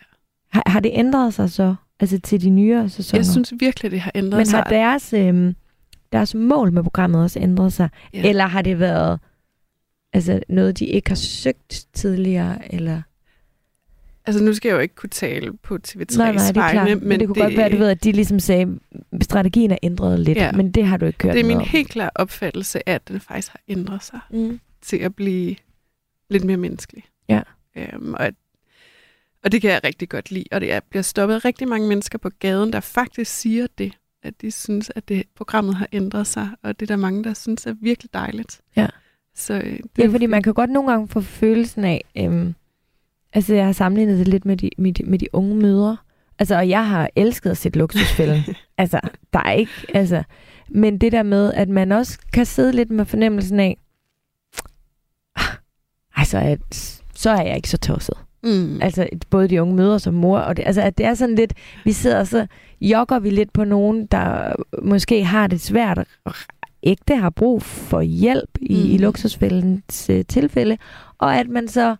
Har, 0.52 0.64
har 0.66 0.80
det 0.80 0.92
ændret 0.94 1.34
sig 1.34 1.50
så? 1.50 1.76
Altså 2.00 2.20
til 2.20 2.42
de 2.42 2.50
nyere 2.50 2.90
sæsoner? 2.90 3.20
Jeg 3.20 3.26
synes 3.26 3.54
virkelig, 3.60 3.92
det 3.92 4.00
har 4.00 4.12
ændret 4.16 4.48
sig. 4.48 4.58
Men 4.58 4.64
har 4.64 4.70
deres, 4.70 5.14
øh, 5.14 5.54
deres 6.12 6.36
mål 6.36 6.72
med 6.72 6.84
programmet 6.84 7.22
også 7.22 7.40
ændret 7.40 7.74
sig? 7.74 7.90
Yeah. 8.16 8.26
Eller 8.26 8.48
har 8.48 8.62
det 8.62 8.80
været 8.80 9.20
Altså 10.14 10.40
noget, 10.50 10.80
de 10.80 10.86
ikke 10.86 11.10
har 11.10 11.16
søgt 11.16 11.88
tidligere, 11.94 12.74
eller... 12.74 13.02
Altså 14.26 14.44
nu 14.44 14.54
skal 14.54 14.70
jeg 14.70 14.76
jo 14.76 14.80
ikke 14.80 14.96
kunne 14.96 15.10
tale 15.10 15.58
på 15.58 15.78
TV3's 15.88 16.18
nej, 16.18 16.32
nej, 16.32 16.48
det 16.48 16.58
er 16.58 16.62
vegne, 16.62 16.96
men, 16.96 17.08
men 17.08 17.20
det 17.20 17.28
kunne 17.28 17.36
det, 17.36 17.44
godt 17.44 17.58
være, 17.58 17.66
at 17.66 17.72
du 17.72 17.78
ved, 17.78 17.90
at 17.90 18.04
de 18.04 18.12
ligesom 18.12 18.40
sagde, 18.40 18.80
at 19.12 19.24
strategien 19.24 19.72
er 19.72 19.78
ændret 19.84 20.20
lidt, 20.20 20.38
ja. 20.38 20.52
men 20.52 20.72
det 20.72 20.86
har 20.86 20.98
du 20.98 21.06
ikke 21.06 21.24
hørt 21.24 21.34
Det 21.34 21.40
er 21.40 21.48
min 21.48 21.62
helt 21.62 21.90
klare 21.90 22.10
opfattelse, 22.16 22.90
at 22.90 23.08
den 23.08 23.20
faktisk 23.20 23.52
har 23.52 23.60
ændret 23.68 24.04
sig 24.04 24.20
mm. 24.32 24.60
til 24.82 24.98
at 24.98 25.16
blive 25.16 25.56
lidt 26.30 26.44
mere 26.44 26.58
menneskelig. 26.58 27.04
Ja. 27.30 27.42
Øhm, 27.76 28.14
og, 28.14 28.30
og 29.44 29.52
det 29.52 29.62
kan 29.62 29.72
jeg 29.72 29.82
rigtig 29.84 30.10
godt 30.10 30.32
lide, 30.32 30.46
og 30.52 30.62
det 30.62 30.72
er, 30.72 30.80
bliver 30.90 31.04
stoppet 31.04 31.46
rigtig 31.46 31.68
mange 31.68 31.88
mennesker 31.88 32.18
på 32.18 32.30
gaden, 32.30 32.74
der 32.74 32.80
faktisk 32.80 33.32
siger 33.32 33.68
det, 33.78 33.98
at 34.24 34.42
de 34.42 34.52
synes, 34.52 34.92
at 34.96 35.10
det 35.10 35.24
programmet 35.36 35.76
har 35.76 35.88
ændret 35.92 36.28
sig, 36.28 36.50
og 36.64 36.80
det 36.80 36.92
er 36.92 36.96
der 36.96 37.02
mange, 37.02 37.24
der 37.24 37.34
synes 37.34 37.66
er 37.66 37.74
virkelig 37.82 38.14
dejligt. 38.14 38.62
Ja. 38.76 38.88
Så, 39.40 39.54
øh, 39.54 39.80
det 39.96 40.04
ja, 40.04 40.08
fordi 40.08 40.26
man 40.26 40.44
kan 40.44 40.54
godt 40.54 40.70
nogle 40.70 40.92
gange 40.92 41.08
få 41.08 41.22
følelsen 41.22 41.86
af, 41.86 42.06
øhm, 42.18 42.56
altså 43.34 43.56
jeg 43.56 43.66
har 43.66 43.72
sammenlignet 43.72 44.20
det 44.20 44.28
lidt 44.28 44.46
med 44.46 44.58
de, 44.58 44.70
med 44.78 44.94
de, 44.94 45.04
med 45.04 45.20
de 45.20 45.28
unge 45.34 45.56
mødre, 45.56 45.98
altså 46.40 46.56
og 46.56 46.70
jeg 46.70 46.88
har 46.88 47.10
elsket 47.16 47.50
at 47.50 47.58
se 47.58 47.70
luksusfælden. 47.70 48.44
altså, 48.78 49.00
der 49.34 49.40
er 49.40 49.52
ikke, 49.52 49.72
altså, 49.94 50.24
men 50.70 50.98
det 50.98 51.12
der 51.12 51.24
med, 51.24 51.54
at 51.54 51.70
man 51.70 51.92
også 51.92 52.20
kan 52.34 52.46
sidde 52.46 52.72
lidt 52.72 52.92
med 52.92 53.06
fornemmelsen 53.06 53.60
af, 53.60 53.78
altså, 56.16 56.38
at, 56.38 57.02
så 57.16 57.30
er 57.30 57.42
jeg 57.42 57.56
ikke 57.56 57.70
så 57.70 57.78
tosset. 57.78 58.18
Mm. 58.44 58.82
Altså 58.82 59.08
både 59.30 59.48
de 59.48 59.62
unge 59.62 59.76
mødre 59.76 60.00
som 60.00 60.14
mor, 60.14 60.40
og 60.40 60.58
det, 60.58 60.64
altså 60.66 60.82
at 60.82 60.98
det 60.98 61.06
er 61.06 61.14
sådan 61.14 61.36
lidt, 61.36 61.54
vi 61.86 61.92
sidder 61.92 62.24
så 62.24 62.48
jogger 62.82 63.20
vi 63.20 63.30
lidt 63.30 63.54
på 63.54 63.64
nogen, 63.64 64.06
der 64.06 64.54
måske 64.82 65.24
har 65.24 65.48
det 65.48 65.62
svært 65.62 66.08
ægte 66.84 67.16
har 67.16 67.30
brug 67.30 67.62
for 67.62 68.02
hjælp 68.02 68.50
i, 68.62 68.84
mm. 68.84 68.92
i 68.92 68.98
luksusfældens 68.98 70.10
uh, 70.10 70.22
tilfælde, 70.28 70.78
og 71.18 71.36
at 71.36 71.50
man 71.50 71.68
så 71.68 71.96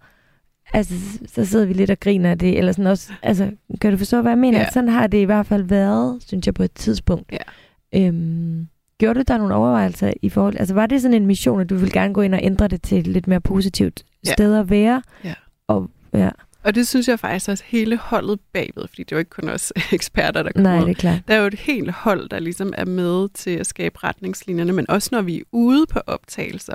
altså, 0.74 0.94
så 1.28 1.46
sidder 1.46 1.66
vi 1.66 1.74
lidt 1.74 1.90
og 1.90 2.00
griner 2.00 2.32
af 2.32 2.38
det, 2.40 2.58
eller 2.58 2.72
sådan 2.72 2.88
også, 2.88 3.12
altså, 3.24 3.52
kan 3.82 3.92
du 3.92 3.98
forstå, 3.98 4.22
hvad 4.22 4.32
jeg 4.32 4.38
mener? 4.38 4.60
Yeah. 4.60 4.72
Sådan 4.72 4.90
har 4.90 5.08
det 5.08 5.18
i 5.18 5.24
hvert 5.24 5.46
fald 5.46 5.64
været, 5.64 6.24
synes 6.28 6.46
jeg, 6.46 6.54
på 6.54 6.64
et 6.64 6.74
tidspunkt. 6.74 7.34
Yeah. 7.34 8.08
Øhm, 8.08 8.68
gjorde 8.98 9.20
du 9.20 9.24
der 9.28 9.38
nogle 9.38 9.56
overvejelser 9.56 10.14
i 10.22 10.30
forhold, 10.30 10.56
altså 10.60 10.74
var 10.74 10.86
det 10.86 11.02
sådan 11.02 11.16
en 11.22 11.26
mission, 11.26 11.62
at 11.62 11.70
du 11.70 11.76
ville 11.76 11.92
gerne 11.92 12.14
gå 12.14 12.22
ind 12.22 12.34
og 12.34 12.40
ændre 12.44 12.68
det 12.68 12.82
til 12.82 12.98
et 12.98 13.08
lidt 13.08 13.28
mere 13.28 13.42
positivt 13.42 14.04
yeah. 14.28 14.34
sted 14.34 14.56
at 14.56 14.70
være? 14.70 15.02
Ja. 15.24 15.34
Og, 15.68 15.90
ja. 16.14 16.30
Og 16.64 16.76
det 16.76 16.88
synes 16.88 17.08
jeg 17.08 17.20
faktisk 17.20 17.50
også 17.50 17.64
hele 17.68 17.98
holdet 17.98 18.40
bagved, 18.54 18.88
fordi 18.88 19.04
det 19.04 19.12
er 19.12 19.16
jo 19.16 19.20
ikke 19.20 19.30
kun 19.30 19.50
os 19.50 19.74
eksperter, 19.92 20.44
der 20.44 20.52
kommer 20.52 20.76
Nej, 20.76 20.80
det 20.80 20.90
er 20.90 20.94
klart. 20.94 21.20
Der 21.28 21.36
er 21.36 21.40
jo 21.40 21.48
et 21.48 21.60
helt 21.60 21.92
hold, 21.92 22.30
der 22.30 22.40
ligesom 22.40 22.74
er 22.78 22.86
med 22.86 23.30
til 23.34 23.52
at 23.52 23.68
skabe 23.68 24.04
retningslinjerne, 24.04 24.74
men 24.74 24.90
også 24.90 25.10
når 25.12 25.22
vi 25.22 25.38
er 25.38 25.44
ude 25.52 25.86
på 25.86 26.00
optagelser, 26.08 26.74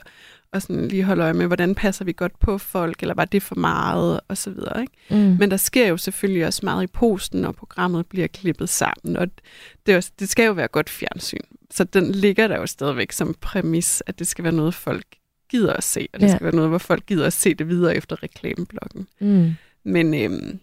og 0.52 0.62
sådan 0.62 0.88
lige 0.88 1.04
holde 1.04 1.22
øje 1.22 1.32
med, 1.32 1.46
hvordan 1.46 1.74
passer 1.74 2.04
vi 2.04 2.12
godt 2.12 2.38
på 2.38 2.58
folk, 2.58 3.02
eller 3.02 3.14
var 3.14 3.24
det 3.24 3.42
for 3.42 3.54
meget, 3.54 4.20
og 4.28 4.36
så 4.36 4.50
videre. 4.50 4.80
Ikke? 4.80 4.92
Mm. 5.10 5.36
Men 5.38 5.50
der 5.50 5.56
sker 5.56 5.88
jo 5.88 5.96
selvfølgelig 5.96 6.46
også 6.46 6.60
meget 6.62 6.82
i 6.84 6.86
posten, 6.86 7.40
når 7.40 7.52
programmet 7.52 8.06
bliver 8.06 8.26
klippet 8.26 8.68
sammen, 8.68 9.16
og 9.16 9.28
det, 9.86 9.96
også, 9.96 10.10
det 10.18 10.28
skal 10.28 10.46
jo 10.46 10.52
være 10.52 10.68
godt 10.68 10.90
fjernsyn. 10.90 11.38
Så 11.70 11.84
den 11.84 12.12
ligger 12.12 12.48
der 12.48 12.56
jo 12.56 12.66
stadigvæk 12.66 13.12
som 13.12 13.34
præmis, 13.40 14.02
at 14.06 14.18
det 14.18 14.26
skal 14.26 14.44
være 14.44 14.52
noget, 14.52 14.74
folk 14.74 15.06
gider 15.50 15.72
at 15.72 15.84
se, 15.84 16.08
og 16.14 16.20
det 16.20 16.26
ja. 16.26 16.32
skal 16.32 16.44
være 16.44 16.54
noget, 16.54 16.70
hvor 16.70 16.78
folk 16.78 17.06
gider 17.06 17.26
at 17.26 17.32
se 17.32 17.54
det 17.54 17.68
videre 17.68 17.96
efter 17.96 18.22
reklameblokken. 18.22 19.06
Mm. 19.20 19.54
Men 19.84 20.14
øhm, 20.14 20.60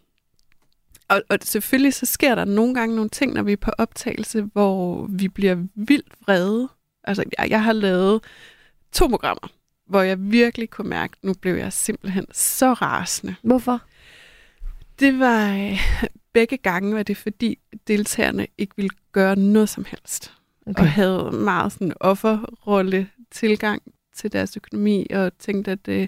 og, 1.11 1.22
og 1.30 1.38
selvfølgelig 1.41 1.93
så 1.93 2.05
sker 2.05 2.36
der 2.36 2.45
nogle 2.45 2.74
gange 2.74 2.95
nogle 2.95 3.09
ting, 3.09 3.34
når 3.34 3.43
vi 3.43 3.51
er 3.51 3.57
på 3.57 3.72
optagelse, 3.78 4.41
hvor 4.41 5.05
vi 5.09 5.28
bliver 5.28 5.63
vildt 5.76 6.13
vrede. 6.22 6.69
Altså, 7.03 7.24
jeg, 7.38 7.49
jeg 7.49 7.63
har 7.63 7.74
lavet 7.74 8.24
to 8.91 9.07
programmer, 9.07 9.47
hvor 9.88 10.01
jeg 10.01 10.32
virkelig 10.32 10.69
kunne 10.69 10.89
mærke, 10.89 11.13
at 11.17 11.24
nu 11.24 11.34
blev 11.34 11.55
jeg 11.55 11.74
simpelthen 11.74 12.26
så 12.32 12.74
rasende. 12.74 13.36
Hvorfor? 13.43 13.82
Det 14.99 15.19
var 15.19 15.53
øh, 15.55 15.80
begge 16.34 16.57
gange, 16.57 16.95
var 16.95 17.03
det 17.03 17.17
fordi 17.17 17.59
deltagerne 17.88 18.47
ikke 18.57 18.74
ville 18.76 18.95
gøre 19.11 19.36
noget 19.36 19.69
som 19.69 19.86
helst. 19.86 20.34
Okay. 20.67 20.82
Og 20.82 20.91
havde 20.91 21.32
meget 21.32 21.72
sådan 21.72 21.93
offerrolle 21.99 23.09
tilgang 23.32 23.82
til 24.15 24.32
deres 24.32 24.57
økonomi, 24.57 25.07
og 25.09 25.38
tænkte, 25.38 25.72
at 25.72 25.88
øh, 25.88 26.07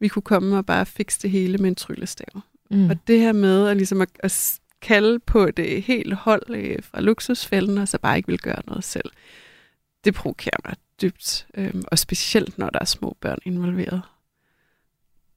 vi 0.00 0.08
kunne 0.08 0.22
komme 0.22 0.56
og 0.58 0.66
bare 0.66 0.86
fikse 0.86 1.22
det 1.22 1.30
hele 1.30 1.58
med 1.58 1.68
en 1.68 1.74
tryllestav. 1.74 2.42
Mm. 2.70 2.90
Og 2.90 2.96
det 3.06 3.20
her 3.20 3.32
med 3.32 3.68
at, 3.68 3.76
ligesom 3.76 4.00
at, 4.00 4.08
at 4.18 4.58
kalde 4.82 5.18
på 5.18 5.50
det 5.50 5.82
helt 5.82 6.14
hold 6.14 6.42
øh, 6.48 6.76
fra 6.82 7.00
luksusfælden, 7.00 7.78
og 7.78 7.88
så 7.88 7.98
bare 7.98 8.16
ikke 8.16 8.26
vil 8.28 8.38
gøre 8.40 8.62
noget 8.66 8.84
selv, 8.84 9.10
det 10.04 10.14
provokerer 10.14 10.56
mig 10.64 10.74
dybt. 11.02 11.46
Øhm, 11.54 11.82
og 11.88 11.98
specielt, 11.98 12.58
når 12.58 12.70
der 12.70 12.78
er 12.78 12.84
små 12.84 13.16
børn 13.20 13.38
involveret. 13.44 14.02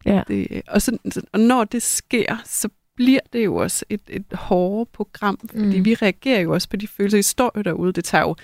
Ja. 0.06 0.22
Det, 0.28 0.62
og, 0.68 0.82
så, 0.82 0.98
og 1.34 1.40
når 1.40 1.64
det 1.64 1.82
sker, 1.82 2.42
så 2.46 2.70
bliver 2.96 3.20
det 3.34 3.46
jo 3.46 3.56
også 3.56 3.86
et, 3.90 4.02
et 4.10 4.26
hårdere 4.34 4.86
program, 4.86 5.40
fordi 5.50 5.78
Mm. 5.80 5.86
vi 5.86 5.94
reagerer 5.96 6.40
jo 6.42 6.54
også 6.54 6.70
på 6.70 6.76
de 6.76 6.88
følelser. 6.88 7.18
I 7.18 7.22
står 7.22 7.52
jo 7.56 7.62
derude. 7.62 7.94
Det 7.94 8.04
tager 8.04 8.22
jo 8.24 8.36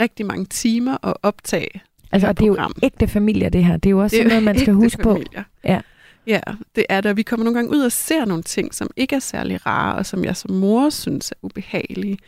rigtig 0.00 0.26
mange 0.26 0.44
timer 0.44 1.06
at 1.06 1.14
optage 1.22 1.80
Altså, 2.12 2.28
og 2.28 2.38
det 2.38 2.44
er 2.44 2.46
jo 2.46 2.52
program. 2.54 2.72
ægte 2.82 3.08
familier, 3.08 3.48
det 3.48 3.64
her. 3.64 3.76
Det 3.76 3.86
er 3.86 3.90
jo 3.90 3.98
også 4.02 4.16
Det 4.16 4.26
noget, 4.26 4.42
man 4.42 4.58
skal 4.62 4.74
huske 4.74 5.02
på. 5.02 5.12
familier. 5.14 5.42
Ja. 5.64 5.80
Ja, 6.26 6.40
det 6.76 6.86
er 6.88 7.00
der. 7.00 7.12
Vi 7.12 7.22
kommer 7.22 7.44
nogle 7.44 7.58
gange 7.58 7.70
ud 7.70 7.80
og 7.80 7.92
ser 7.92 8.24
nogle 8.24 8.42
ting, 8.42 8.74
som 8.74 8.90
ikke 8.96 9.16
er 9.16 9.20
særlig 9.20 9.66
rare, 9.66 9.94
og 9.96 10.06
som 10.06 10.24
jeg 10.24 10.36
som 10.36 10.50
mor 10.54 10.90
synes 10.90 11.30
er 11.30 11.36
ubehagelige. 11.42 12.18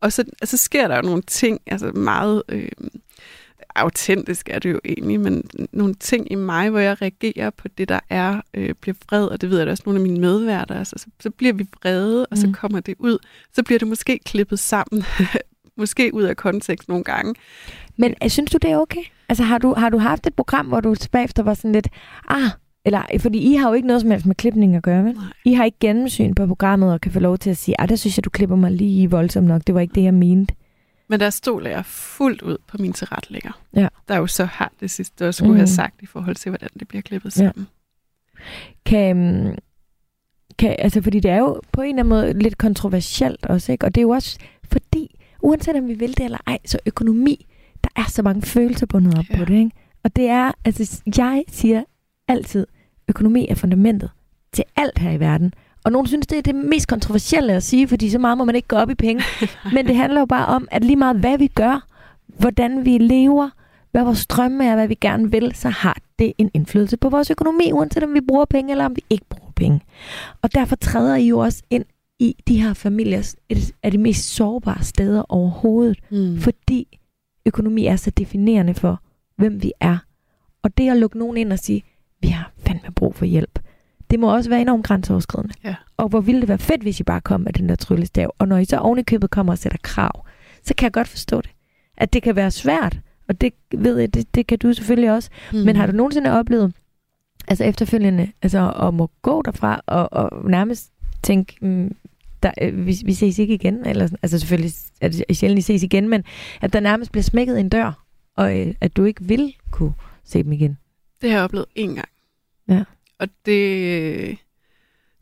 Og 0.00 0.12
så, 0.12 0.24
så 0.44 0.56
sker 0.56 0.88
der 0.88 0.96
jo 0.96 1.02
nogle 1.02 1.22
ting, 1.22 1.60
altså 1.66 1.86
meget 1.92 2.42
øh, 2.48 2.68
autentisk 3.76 4.48
er 4.48 4.58
det 4.58 4.72
jo 4.72 4.80
egentlig, 4.84 5.20
men 5.20 5.42
nogle 5.72 5.94
ting 5.94 6.32
i 6.32 6.34
mig, 6.34 6.70
hvor 6.70 6.78
jeg 6.78 7.02
reagerer 7.02 7.50
på 7.50 7.68
det, 7.78 7.88
der 7.88 8.00
er, 8.10 8.40
øh, 8.54 8.74
bliver 8.80 8.94
vred, 9.08 9.26
og 9.26 9.40
det 9.40 9.50
ved 9.50 9.58
jeg 9.58 9.66
da 9.66 9.70
også 9.70 9.82
nogle 9.86 10.00
af 10.00 10.02
mine 10.02 10.20
medværter, 10.20 10.78
altså, 10.78 10.94
så, 10.98 11.06
så 11.20 11.30
bliver 11.30 11.52
vi 11.52 11.66
vrede, 11.82 12.26
og 12.26 12.38
så 12.38 12.46
Mm. 12.46 12.52
kommer 12.52 12.80
det 12.80 12.94
ud. 12.98 13.18
Så 13.52 13.62
bliver 13.62 13.78
det 13.78 13.88
måske 13.88 14.18
klippet 14.24 14.58
sammen, 14.58 15.04
måske 15.76 16.14
ud 16.14 16.22
af 16.22 16.36
kontekst 16.36 16.88
nogle 16.88 17.04
gange. 17.04 17.34
Men 17.96 18.14
øh, 18.24 18.30
synes 18.30 18.50
du, 18.50 18.58
det 18.62 18.70
er 18.70 18.76
okay? 18.78 19.02
Altså, 19.28 19.44
har 19.44 19.58
du, 19.58 19.74
har 19.74 19.88
du 19.88 19.98
haft 19.98 20.26
et 20.26 20.34
program, 20.34 20.66
hvor 20.66 20.80
du 20.80 20.94
bagefter 21.12 21.42
var 21.42 21.54
sådan 21.54 21.72
lidt, 21.72 21.88
ah, 22.28 22.50
eller, 22.84 23.02
fordi 23.18 23.38
I 23.38 23.54
har 23.54 23.68
jo 23.68 23.74
ikke 23.74 23.86
noget 23.88 24.00
som 24.02 24.10
helst 24.10 24.26
med 24.26 24.34
klipning 24.34 24.76
at 24.76 24.82
gøre, 24.82 25.04
vel? 25.04 25.14
Nej. 25.14 25.24
I 25.44 25.52
har 25.52 25.64
ikke 25.64 25.78
gennemsyn 25.80 26.34
på 26.34 26.46
programmet 26.46 26.92
og 26.92 27.00
kan 27.00 27.12
få 27.12 27.20
lov 27.20 27.38
til 27.38 27.50
at 27.50 27.56
sige, 27.56 27.80
ah, 27.80 27.88
der 27.88 27.96
synes 27.96 28.18
jeg, 28.18 28.24
du 28.24 28.30
klipper 28.30 28.56
mig 28.56 28.72
lige 28.72 29.10
voldsomt 29.10 29.46
nok. 29.46 29.62
Det 29.66 29.74
var 29.74 29.80
ikke 29.80 29.94
det, 29.94 30.02
jeg 30.02 30.14
mente. 30.14 30.54
Men 31.08 31.20
der 31.20 31.30
stoler 31.30 31.70
jeg 31.70 31.84
fuldt 31.86 32.42
ud 32.42 32.56
på 32.68 32.76
min 32.80 32.92
tilrettelægger. 32.92 33.60
Ja. 33.76 33.88
Der 34.08 34.16
jo 34.16 34.26
så 34.26 34.44
har 34.44 34.72
det 34.80 34.90
sidste 34.90 35.28
også 35.28 35.38
skulle 35.38 35.52
Mm. 35.52 35.56
have 35.58 35.66
sagt 35.66 36.02
i 36.02 36.06
forhold 36.06 36.36
til, 36.36 36.50
hvordan 36.50 36.68
det 36.78 36.88
bliver 36.88 37.02
klippet 37.02 37.36
Ja. 37.40 37.46
sammen. 37.46 37.66
Kan, 38.86 39.16
øhm, 39.18 39.58
kan, 40.58 40.76
altså, 40.78 41.00
fordi 41.02 41.20
det 41.20 41.30
er 41.30 41.38
jo 41.38 41.60
på 41.72 41.80
en 41.80 41.88
eller 41.88 42.02
anden 42.02 42.08
måde 42.08 42.32
lidt 42.42 42.58
kontroversielt 42.58 43.46
også, 43.46 43.72
ikke? 43.72 43.86
Og 43.86 43.94
det 43.94 44.00
er 44.00 44.02
jo 44.02 44.10
også 44.10 44.38
fordi, 44.72 45.20
uanset 45.42 45.76
om 45.76 45.88
vi 45.88 45.94
vil 45.94 46.16
det 46.16 46.24
eller 46.24 46.38
ej, 46.46 46.58
så 46.64 46.78
økonomi, 46.86 47.46
der 47.84 47.88
er 47.96 48.04
så 48.08 48.22
mange 48.22 48.42
følelser 48.42 48.86
bundet 48.86 49.18
op 49.18 49.24
ja. 49.30 49.34
Ja. 49.34 49.38
på 49.38 49.44
det, 49.44 49.58
ikke? 49.58 49.70
Og 50.04 50.16
det 50.16 50.24
er, 50.28 50.52
altså, 50.64 51.02
jeg 51.16 51.44
siger 51.48 51.82
altid, 52.28 52.66
økonomi 53.08 53.46
er 53.50 53.54
fundamentet 53.54 54.10
til 54.52 54.64
alt 54.76 54.98
her 54.98 55.10
i 55.10 55.20
verden. 55.20 55.54
Og 55.84 55.92
nogen 55.92 56.06
synes, 56.06 56.26
det 56.26 56.38
er 56.38 56.42
det 56.42 56.54
mest 56.54 56.88
kontroversielle 56.88 57.52
at 57.52 57.62
sige, 57.62 57.88
fordi 57.88 58.10
så 58.10 58.18
meget 58.18 58.38
må 58.38 58.44
man 58.44 58.54
ikke 58.54 58.68
gå 58.68 58.76
op 58.76 58.90
i 58.90 58.94
penge. 58.94 59.22
Men 59.74 59.86
det 59.86 59.96
handler 59.96 60.20
jo 60.20 60.26
bare 60.26 60.46
om, 60.46 60.68
at 60.70 60.84
lige 60.84 60.96
meget 60.96 61.16
hvad 61.16 61.38
vi 61.38 61.46
gør, 61.46 61.86
hvordan 62.38 62.84
vi 62.84 62.98
lever, 62.98 63.50
hvad 63.90 64.04
vores 64.04 64.26
drømme 64.26 64.64
er, 64.66 64.74
hvad 64.74 64.88
vi 64.88 64.94
gerne 64.94 65.30
vil, 65.30 65.54
så 65.54 65.68
har 65.68 65.98
det 66.18 66.32
en 66.38 66.50
indflydelse 66.54 66.96
på 66.96 67.08
vores 67.08 67.30
økonomi, 67.30 67.72
uanset 67.72 68.02
om 68.02 68.14
vi 68.14 68.20
bruger 68.28 68.44
penge 68.44 68.70
eller 68.70 68.84
om 68.84 68.96
vi 68.96 69.04
ikke 69.10 69.24
bruger 69.30 69.52
penge. 69.56 69.80
Og 70.42 70.54
derfor 70.54 70.76
træder 70.76 71.16
I 71.16 71.26
jo 71.28 71.38
også 71.38 71.62
ind 71.70 71.84
i 72.18 72.36
de 72.48 72.62
her 72.62 72.74
familiers 72.74 73.36
et 73.48 73.74
af 73.82 73.90
de 73.90 73.98
mest 73.98 74.34
sårbare 74.34 74.82
steder 74.84 75.22
overhovedet, 75.28 75.98
Mm. 76.10 76.38
fordi 76.40 76.98
økonomi 77.46 77.86
er 77.86 77.96
så 77.96 78.10
definerende 78.10 78.74
for, 78.74 79.00
hvem 79.36 79.62
vi 79.62 79.72
er. 79.80 79.98
Og 80.62 80.78
det 80.78 80.90
at 80.90 80.96
lukke 80.96 81.18
nogen 81.18 81.36
ind 81.36 81.52
og 81.52 81.58
sige, 81.58 81.82
vi 82.20 82.28
har 82.28 82.52
brug 83.04 83.14
for 83.14 83.24
hjælp, 83.24 83.58
det 84.10 84.20
må 84.20 84.34
også 84.34 84.50
være 84.50 84.60
enormt 84.60 84.84
grænseoverskridende. 84.86 85.54
Ja. 85.64 85.74
Og 85.96 86.08
hvor 86.08 86.20
ville 86.20 86.40
det 86.40 86.48
være 86.48 86.58
fedt, 86.58 86.82
hvis 86.82 87.00
I 87.00 87.02
bare 87.02 87.20
kom 87.20 87.40
med 87.40 87.52
den 87.52 87.68
der 87.68 87.74
tryllestav. 87.74 88.34
Og 88.38 88.48
når 88.48 88.58
I 88.58 88.64
så 88.64 88.76
oven 88.78 88.98
i 88.98 89.02
købet 89.02 89.30
kommer 89.30 89.52
og 89.52 89.58
sætter 89.58 89.78
krav, 89.82 90.26
så 90.62 90.74
kan 90.74 90.84
jeg 90.84 90.92
godt 90.92 91.08
forstå 91.08 91.40
det. 91.40 91.50
At 91.96 92.12
det 92.12 92.22
kan 92.22 92.36
være 92.36 92.50
svært, 92.50 92.98
og 93.28 93.40
det 93.40 93.52
ved 93.74 93.98
jeg, 93.98 94.14
det, 94.14 94.34
det 94.34 94.46
kan 94.46 94.58
du 94.58 94.72
selvfølgelig 94.72 95.12
også. 95.12 95.30
Mm. 95.52 95.58
Men 95.58 95.76
har 95.76 95.86
du 95.86 95.92
nogensinde 95.92 96.30
oplevet, 96.30 96.72
altså 97.48 97.64
efterfølgende, 97.64 98.32
altså 98.42 98.72
at 98.82 98.94
må 98.94 99.10
gå 99.22 99.42
derfra 99.42 99.80
og, 99.86 100.12
og 100.12 100.50
nærmest 100.50 100.90
tænke, 101.22 101.56
mm, 101.60 101.96
der, 102.42 102.50
øh, 102.62 102.86
vi, 102.86 102.96
vi 103.04 103.12
ses 103.14 103.38
ikke 103.38 103.54
igen, 103.54 103.86
eller 103.86 104.06
sådan- 104.06 104.18
altså 104.22 104.38
selvfølgelig 104.38 104.72
er 105.00 105.08
det 105.08 105.36
sjældent, 105.36 105.58
I 105.58 105.62
ses 105.62 105.82
igen, 105.82 106.08
men 106.08 106.24
at 106.60 106.72
der 106.72 106.80
nærmest 106.80 107.12
bliver 107.12 107.22
smækket 107.22 107.60
en 107.60 107.68
dør, 107.68 108.04
og 108.36 108.60
øh, 108.60 108.74
at 108.80 108.96
du 108.96 109.04
ikke 109.04 109.24
vil 109.24 109.54
kunne 109.70 109.92
se 110.24 110.42
dem 110.42 110.52
igen. 110.52 110.78
Det 111.22 111.30
har 111.30 111.36
jeg 111.36 111.44
oplevet 111.44 111.66
en 111.74 111.94
gang. 111.94 112.08
Ja. 112.68 112.84
Og 113.18 113.28
det 113.46 114.28
øh, 114.28 114.36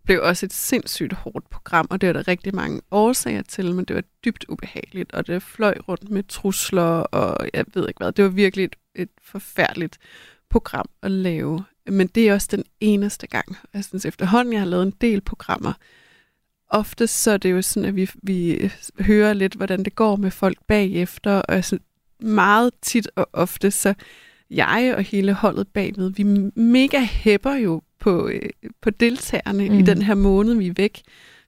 blev 0.04 0.20
også 0.22 0.46
et 0.46 0.52
sindssygt 0.52 1.12
hårdt 1.12 1.50
program, 1.50 1.86
og 1.90 2.00
det 2.00 2.06
var 2.06 2.12
der 2.12 2.28
rigtig 2.28 2.54
mange 2.54 2.80
årsager 2.90 3.42
til, 3.42 3.74
men 3.74 3.84
det 3.84 3.96
var 3.96 4.02
dybt 4.24 4.44
ubehageligt, 4.48 5.12
og 5.12 5.26
det 5.26 5.42
fløj 5.42 5.74
rundt 5.88 6.10
med 6.10 6.22
trusler, 6.22 7.00
og 7.00 7.48
jeg 7.54 7.64
ved 7.74 7.88
ikke 7.88 7.98
hvad. 7.98 8.12
Det 8.12 8.24
var 8.24 8.30
virkelig 8.30 8.64
et, 8.64 8.76
et 8.94 9.10
forfærdeligt 9.22 9.98
program 10.50 10.88
at 11.02 11.10
lave. 11.10 11.64
Men 11.86 12.06
det 12.06 12.28
er 12.28 12.34
også 12.34 12.48
den 12.50 12.64
eneste 12.80 13.26
gang. 13.26 13.56
Jeg 13.74 13.84
synes 13.84 14.06
efterhånden, 14.06 14.52
jeg 14.52 14.60
har 14.60 14.68
lavet 14.68 14.82
en 14.82 14.94
del 15.00 15.20
programmer. 15.20 15.72
Ofte 16.68 17.06
så 17.06 17.30
er 17.30 17.36
det 17.36 17.52
jo 17.52 17.62
sådan, 17.62 17.88
at 17.88 17.96
vi, 17.96 18.10
vi 18.22 18.70
hører 19.00 19.32
lidt, 19.32 19.54
hvordan 19.54 19.84
det 19.84 19.94
går 19.94 20.16
med 20.16 20.30
folk 20.30 20.58
bagefter, 20.66 21.32
og 21.32 21.54
jeg 21.54 21.64
synes, 21.64 21.82
meget 22.20 22.70
tit 22.82 23.10
og 23.16 23.28
ofte, 23.32 23.70
så 23.70 23.94
jeg 24.52 24.94
og 24.96 25.02
hele 25.02 25.32
holdet 25.32 25.68
bagved, 25.68 26.12
vi 26.12 26.22
mega 26.60 27.00
hæpper 27.00 27.54
jo 27.54 27.82
på, 28.00 28.28
øh, 28.28 28.50
på 28.80 28.90
deltagerne 28.90 29.68
mm. 29.68 29.78
i 29.78 29.82
den 29.82 30.02
her 30.02 30.14
måned, 30.14 30.54
vi 30.54 30.66
er 30.66 30.72
væk. 30.76 31.02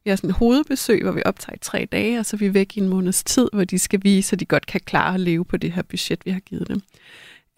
Vi 0.04 0.10
har 0.10 0.16
sådan 0.16 0.30
en 0.30 0.34
hovedbesøg, 0.34 1.02
hvor 1.02 1.12
vi 1.12 1.22
optager 1.24 1.56
i 1.56 1.58
tre 1.58 1.88
dage, 1.92 2.18
og 2.18 2.26
så 2.26 2.36
er 2.36 2.38
vi 2.38 2.54
væk 2.54 2.76
i 2.76 2.80
en 2.80 2.88
måneds 2.88 3.24
tid, 3.24 3.48
hvor 3.52 3.64
de 3.64 3.78
skal 3.78 4.00
vise, 4.02 4.34
at 4.34 4.40
de 4.40 4.44
godt 4.44 4.66
kan 4.66 4.80
klare 4.84 5.14
at 5.14 5.20
leve 5.20 5.44
på 5.44 5.56
det 5.56 5.72
her 5.72 5.82
budget, 5.82 6.26
vi 6.26 6.30
har 6.30 6.40
givet 6.40 6.68
dem. 6.68 6.80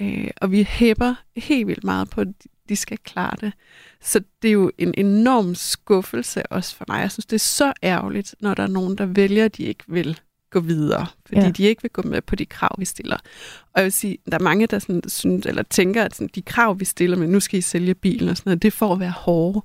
Øh, 0.00 0.30
og 0.40 0.52
vi 0.52 0.62
hæpper 0.62 1.14
helt 1.36 1.66
vildt 1.66 1.84
meget 1.84 2.10
på, 2.10 2.20
at 2.20 2.28
de 2.68 2.76
skal 2.76 2.98
klare 2.98 3.36
det. 3.40 3.52
Så 4.00 4.20
det 4.42 4.48
er 4.48 4.52
jo 4.52 4.70
en 4.78 4.94
enorm 4.96 5.54
skuffelse 5.54 6.52
også 6.52 6.76
for 6.76 6.84
mig. 6.88 7.00
Jeg 7.00 7.10
synes, 7.10 7.26
det 7.26 7.34
er 7.34 7.38
så 7.38 7.72
ærgerligt, 7.82 8.34
når 8.40 8.54
der 8.54 8.62
er 8.62 8.66
nogen, 8.66 8.98
der 8.98 9.06
vælger, 9.06 9.44
at 9.44 9.56
de 9.56 9.62
ikke 9.62 9.84
vil 9.88 10.20
gå 10.50 10.60
videre, 10.60 11.06
fordi 11.26 11.40
Ja. 11.40 11.50
de 11.50 11.62
ikke 11.62 11.82
vil 11.82 11.90
gå 11.90 12.02
med 12.02 12.22
på 12.22 12.36
de 12.36 12.46
krav, 12.46 12.70
vi 12.78 12.84
stiller. 12.84 13.16
Og 13.64 13.70
jeg 13.76 13.84
vil 13.84 13.92
sige, 13.92 14.18
der 14.30 14.38
er 14.38 14.42
mange, 14.42 14.66
der 14.66 14.78
sådan, 14.78 15.02
synes, 15.08 15.46
eller 15.46 15.62
tænker, 15.62 16.02
at 16.04 16.14
sådan, 16.14 16.30
de 16.34 16.42
krav, 16.42 16.80
vi 16.80 16.84
stiller 16.84 17.16
med, 17.16 17.26
nu 17.26 17.40
skal 17.40 17.58
I 17.58 17.62
sælge 17.62 17.94
bilen 17.94 18.28
og 18.28 18.36
sådan 18.36 18.50
noget, 18.50 18.62
det 18.62 18.72
for 18.72 18.92
at 18.92 19.00
være 19.00 19.10
hårde. 19.16 19.62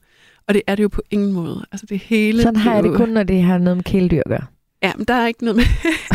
Og 0.47 0.53
det 0.53 0.61
er 0.67 0.75
det 0.75 0.83
jo 0.83 0.87
på 0.87 1.01
ingen 1.11 1.33
måde. 1.33 1.65
Altså 1.71 1.85
det 1.85 1.99
hele... 1.99 2.41
Sådan 2.41 2.55
har 2.55 2.73
jeg 2.73 2.83
det 2.83 2.95
kun, 2.95 3.09
når 3.09 3.23
det 3.23 3.43
har 3.43 3.57
noget 3.57 3.77
med 3.77 3.83
kæledyr 3.83 4.19
at 4.19 4.29
gøre. 4.29 4.45
Ja, 4.83 4.91
men 4.97 5.05
der 5.05 5.13
er 5.13 5.27
ikke 5.27 5.43
noget 5.45 5.55
med... 5.55 5.63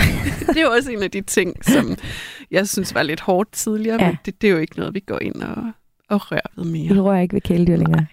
det 0.54 0.56
er 0.56 0.62
jo 0.62 0.70
også 0.70 0.90
en 0.92 1.02
af 1.02 1.10
de 1.10 1.20
ting, 1.20 1.64
som 1.64 1.96
jeg 2.50 2.68
synes 2.68 2.94
var 2.94 3.02
lidt 3.02 3.20
hårdt 3.20 3.52
tidligere, 3.52 4.02
Ja. 4.02 4.06
men 4.06 4.16
det, 4.26 4.42
det 4.42 4.48
er 4.48 4.52
jo 4.52 4.58
ikke 4.58 4.78
noget, 4.78 4.94
vi 4.94 5.00
går 5.00 5.18
ind 5.18 5.34
og, 5.42 5.56
og 6.10 6.32
rører 6.32 6.40
ved 6.56 6.64
mere. 6.64 6.94
I 6.96 7.00
rører 7.00 7.20
ikke 7.20 7.34
ved 7.34 7.40
kæledyr 7.40 7.76
længere. 7.76 8.00
Nej. 8.00 8.04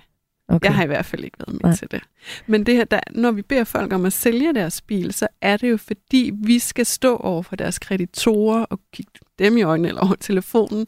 Okay. 0.47 0.65
Jeg 0.65 0.75
har 0.75 0.83
i 0.83 0.87
hvert 0.87 1.05
fald 1.05 1.23
ikke 1.23 1.37
været 1.39 1.53
med 1.53 1.69
Nej. 1.69 1.75
Til 1.75 1.91
det. 1.91 2.01
Men 2.47 2.65
det 2.65 2.75
her, 2.75 2.83
der, 2.83 2.99
når 3.11 3.31
vi 3.31 3.41
beder 3.41 3.63
folk 3.63 3.93
om 3.93 4.05
at 4.05 4.13
sælge 4.13 4.53
deres 4.53 4.81
bil, 4.81 5.13
så 5.13 5.27
er 5.41 5.57
det 5.57 5.69
jo 5.69 5.77
fordi, 5.77 6.31
vi 6.35 6.59
skal 6.59 6.85
stå 6.85 7.17
over 7.17 7.41
for 7.41 7.55
deres 7.55 7.79
kreditorer 7.79 8.63
og 8.63 8.79
kigge 8.93 9.11
dem 9.39 9.57
i 9.57 9.61
øjnene 9.61 9.87
eller 9.87 10.01
over 10.01 10.15
telefonen, 10.15 10.87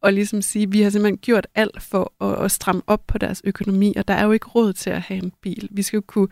og 0.00 0.12
ligesom 0.12 0.42
sige, 0.42 0.70
vi 0.70 0.80
har 0.80 0.90
simpelthen 0.90 1.18
gjort 1.18 1.46
alt 1.54 1.82
for 1.82 2.12
at, 2.24 2.44
at 2.44 2.50
stramme 2.50 2.82
op 2.86 3.06
på 3.06 3.18
deres 3.18 3.42
økonomi, 3.44 3.94
og 3.96 4.08
der 4.08 4.14
er 4.14 4.24
jo 4.24 4.32
ikke 4.32 4.46
råd 4.46 4.72
til 4.72 4.90
at 4.90 5.00
have 5.00 5.22
en 5.22 5.32
bil. 5.40 5.68
Vi 5.70 5.82
skal 5.82 5.96
jo 5.96 6.02
kunne 6.06 6.28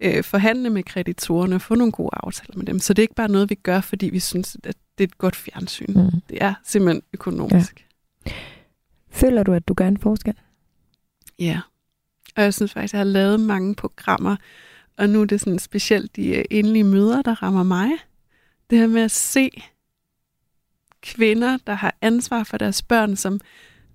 øh, 0.00 0.24
forhandle 0.24 0.70
med 0.70 0.82
kreditorerne 0.82 1.54
og 1.54 1.60
få 1.60 1.74
nogle 1.74 1.92
gode 1.92 2.10
aftaler 2.12 2.56
med 2.56 2.66
dem. 2.66 2.78
Så 2.78 2.94
det 2.94 3.02
er 3.02 3.04
ikke 3.04 3.14
bare 3.14 3.28
noget, 3.28 3.50
vi 3.50 3.54
gør, 3.54 3.80
fordi 3.80 4.10
vi 4.10 4.20
synes, 4.20 4.56
at 4.64 4.76
det 4.98 5.04
er 5.04 5.08
et 5.08 5.18
godt 5.18 5.36
fjernsyn. 5.36 5.92
Mm. 5.94 6.20
Det 6.28 6.38
er 6.40 6.54
simpelthen 6.64 7.02
økonomisk. 7.12 7.86
Føler 9.10 9.42
du, 9.42 9.52
at 9.52 9.68
du 9.68 9.74
gør 9.74 9.88
en 9.88 9.98
forskel? 9.98 10.34
Ja. 11.38 11.60
Og 12.36 12.42
jeg 12.42 12.54
synes 12.54 12.72
faktisk, 12.72 12.94
at 12.94 12.98
jeg 12.98 13.06
har 13.06 13.12
lavet 13.12 13.40
mange 13.40 13.74
programmer, 13.74 14.36
og 14.98 15.08
nu 15.08 15.20
er 15.20 15.24
det 15.24 15.40
sådan 15.40 15.58
specielt 15.58 16.16
de 16.16 16.28
øh, 16.36 16.44
endelige 16.50 16.84
møder, 16.84 17.22
der 17.22 17.42
rammer 17.42 17.62
mig. 17.62 17.90
Det 18.70 18.78
her 18.78 18.86
med 18.86 19.02
at 19.02 19.10
se 19.10 19.50
kvinder, 21.02 21.58
der 21.66 21.74
har 21.74 21.94
ansvar 22.00 22.44
for 22.44 22.58
deres 22.58 22.82
børn, 22.82 23.16
som 23.16 23.40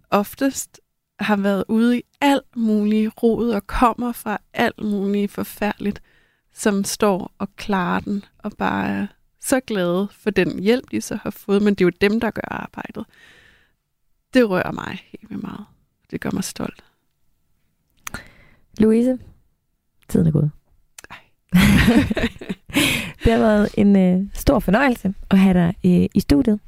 oftest 0.09 0.79
har 1.19 1.35
været 1.35 1.63
ude 1.67 1.97
i 1.97 2.01
alt 2.21 2.55
muligt 2.55 3.23
rod 3.23 3.49
og 3.49 3.67
kommer 3.67 4.11
fra 4.11 4.37
alt 4.53 4.83
muligt 4.83 5.31
forfærdeligt, 5.31 6.01
som 6.53 6.83
står 6.83 7.33
og 7.37 7.55
klarer 7.55 7.99
den 7.99 8.25
og 8.37 8.51
bare 8.57 8.87
er 8.87 9.07
så 9.41 9.59
glade 9.59 10.07
for 10.11 10.29
den 10.29 10.59
hjælp, 10.59 10.91
de 10.91 11.01
så 11.01 11.15
har 11.15 11.29
fået, 11.29 11.61
men 11.61 11.73
det 11.73 11.81
er 11.81 11.85
jo 11.85 12.09
dem, 12.09 12.19
der 12.19 12.31
gør 12.31 12.47
arbejdet. 12.51 13.05
Det 14.33 14.49
rører 14.49 14.71
mig 14.71 14.99
helt 15.11 15.29
vildt 15.29 15.43
meget. 15.43 15.65
Det 16.11 16.21
gør 16.21 16.31
mig 16.33 16.43
stolt. 16.43 16.83
Louise, 18.79 19.17
tiden 20.09 20.27
er 20.27 20.31
gået. 20.31 20.51
det 23.23 23.31
har 23.33 23.39
været 23.39 23.69
en 23.77 23.95
øh, 23.95 24.27
stor 24.33 24.59
fornøjelse 24.59 25.13
at 25.29 25.39
have 25.39 25.53
dig 25.53 25.73
øh, 25.85 26.09
i 26.15 26.19
studiet. 26.19 26.59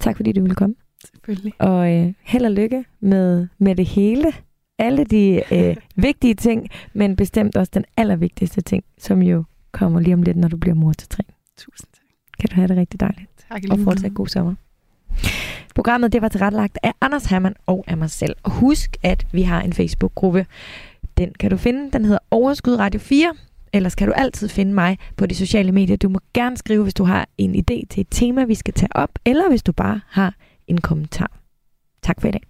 Tak 0.00 0.16
fordi 0.16 0.32
du 0.32 0.40
ville 0.40 0.54
komme. 0.54 0.74
Selvfølgelig. 1.04 1.52
Og 1.58 1.92
øh, 1.92 2.12
held 2.22 2.44
og 2.44 2.50
lykke 2.50 2.84
med, 3.00 3.48
med 3.58 3.76
det 3.76 3.86
hele. 3.86 4.32
Alle 4.78 5.04
de 5.04 5.42
øh, 5.52 5.76
vigtige 6.06 6.34
ting, 6.34 6.68
men 6.92 7.16
bestemt 7.16 7.56
også 7.56 7.70
den 7.74 7.84
allervigtigste 7.96 8.60
ting, 8.60 8.84
som 8.98 9.22
jo 9.22 9.44
kommer 9.72 10.00
lige 10.00 10.14
om 10.14 10.22
lidt, 10.22 10.36
når 10.36 10.48
du 10.48 10.56
bliver 10.56 10.74
mor 10.74 10.92
til 10.92 11.08
tre. 11.08 11.22
Tusind 11.56 11.88
tak. 11.92 12.04
Kan 12.40 12.48
du 12.48 12.54
have 12.54 12.68
det 12.68 12.76
rigtig 12.76 13.00
dejligt. 13.00 13.30
Tak 13.50 13.62
og 13.70 13.78
fortsat 13.78 14.14
god 14.14 14.26
sommer. 14.26 14.54
Programmet 15.74 16.12
det 16.12 16.22
var 16.22 16.28
tilrettelagt 16.28 16.78
af 16.82 16.92
Anders 17.00 17.26
Hermann 17.26 17.54
og 17.66 17.84
af 17.86 17.96
mig 17.96 18.10
selv. 18.10 18.36
Og 18.42 18.50
husk, 18.50 18.96
at 19.02 19.26
vi 19.32 19.42
har 19.42 19.62
en 19.62 19.72
Facebook-gruppe. 19.72 20.46
Den 21.18 21.32
kan 21.40 21.50
du 21.50 21.56
finde. 21.56 21.90
Den 21.92 22.04
hedder 22.04 22.18
Overskud 22.30 22.74
Radio 22.74 23.00
4. 23.00 23.34
Ellers 23.72 23.94
kan 23.94 24.08
du 24.08 24.14
altid 24.16 24.48
finde 24.48 24.74
mig 24.74 24.98
på 25.16 25.26
de 25.26 25.34
sociale 25.34 25.72
medier. 25.72 25.96
Du 25.96 26.08
må 26.08 26.20
gerne 26.34 26.56
skrive, 26.56 26.82
hvis 26.82 26.94
du 26.94 27.04
har 27.04 27.28
en 27.38 27.54
idé 27.54 27.86
til 27.90 28.00
et 28.00 28.06
tema, 28.10 28.44
vi 28.44 28.54
skal 28.54 28.74
tage 28.74 28.96
op, 28.96 29.10
eller 29.24 29.48
hvis 29.48 29.62
du 29.62 29.72
bare 29.72 30.00
har 30.08 30.34
en 30.66 30.80
kommentar. 30.80 31.40
Tak 32.02 32.20
for 32.20 32.28
i 32.28 32.30
dag. 32.30 32.42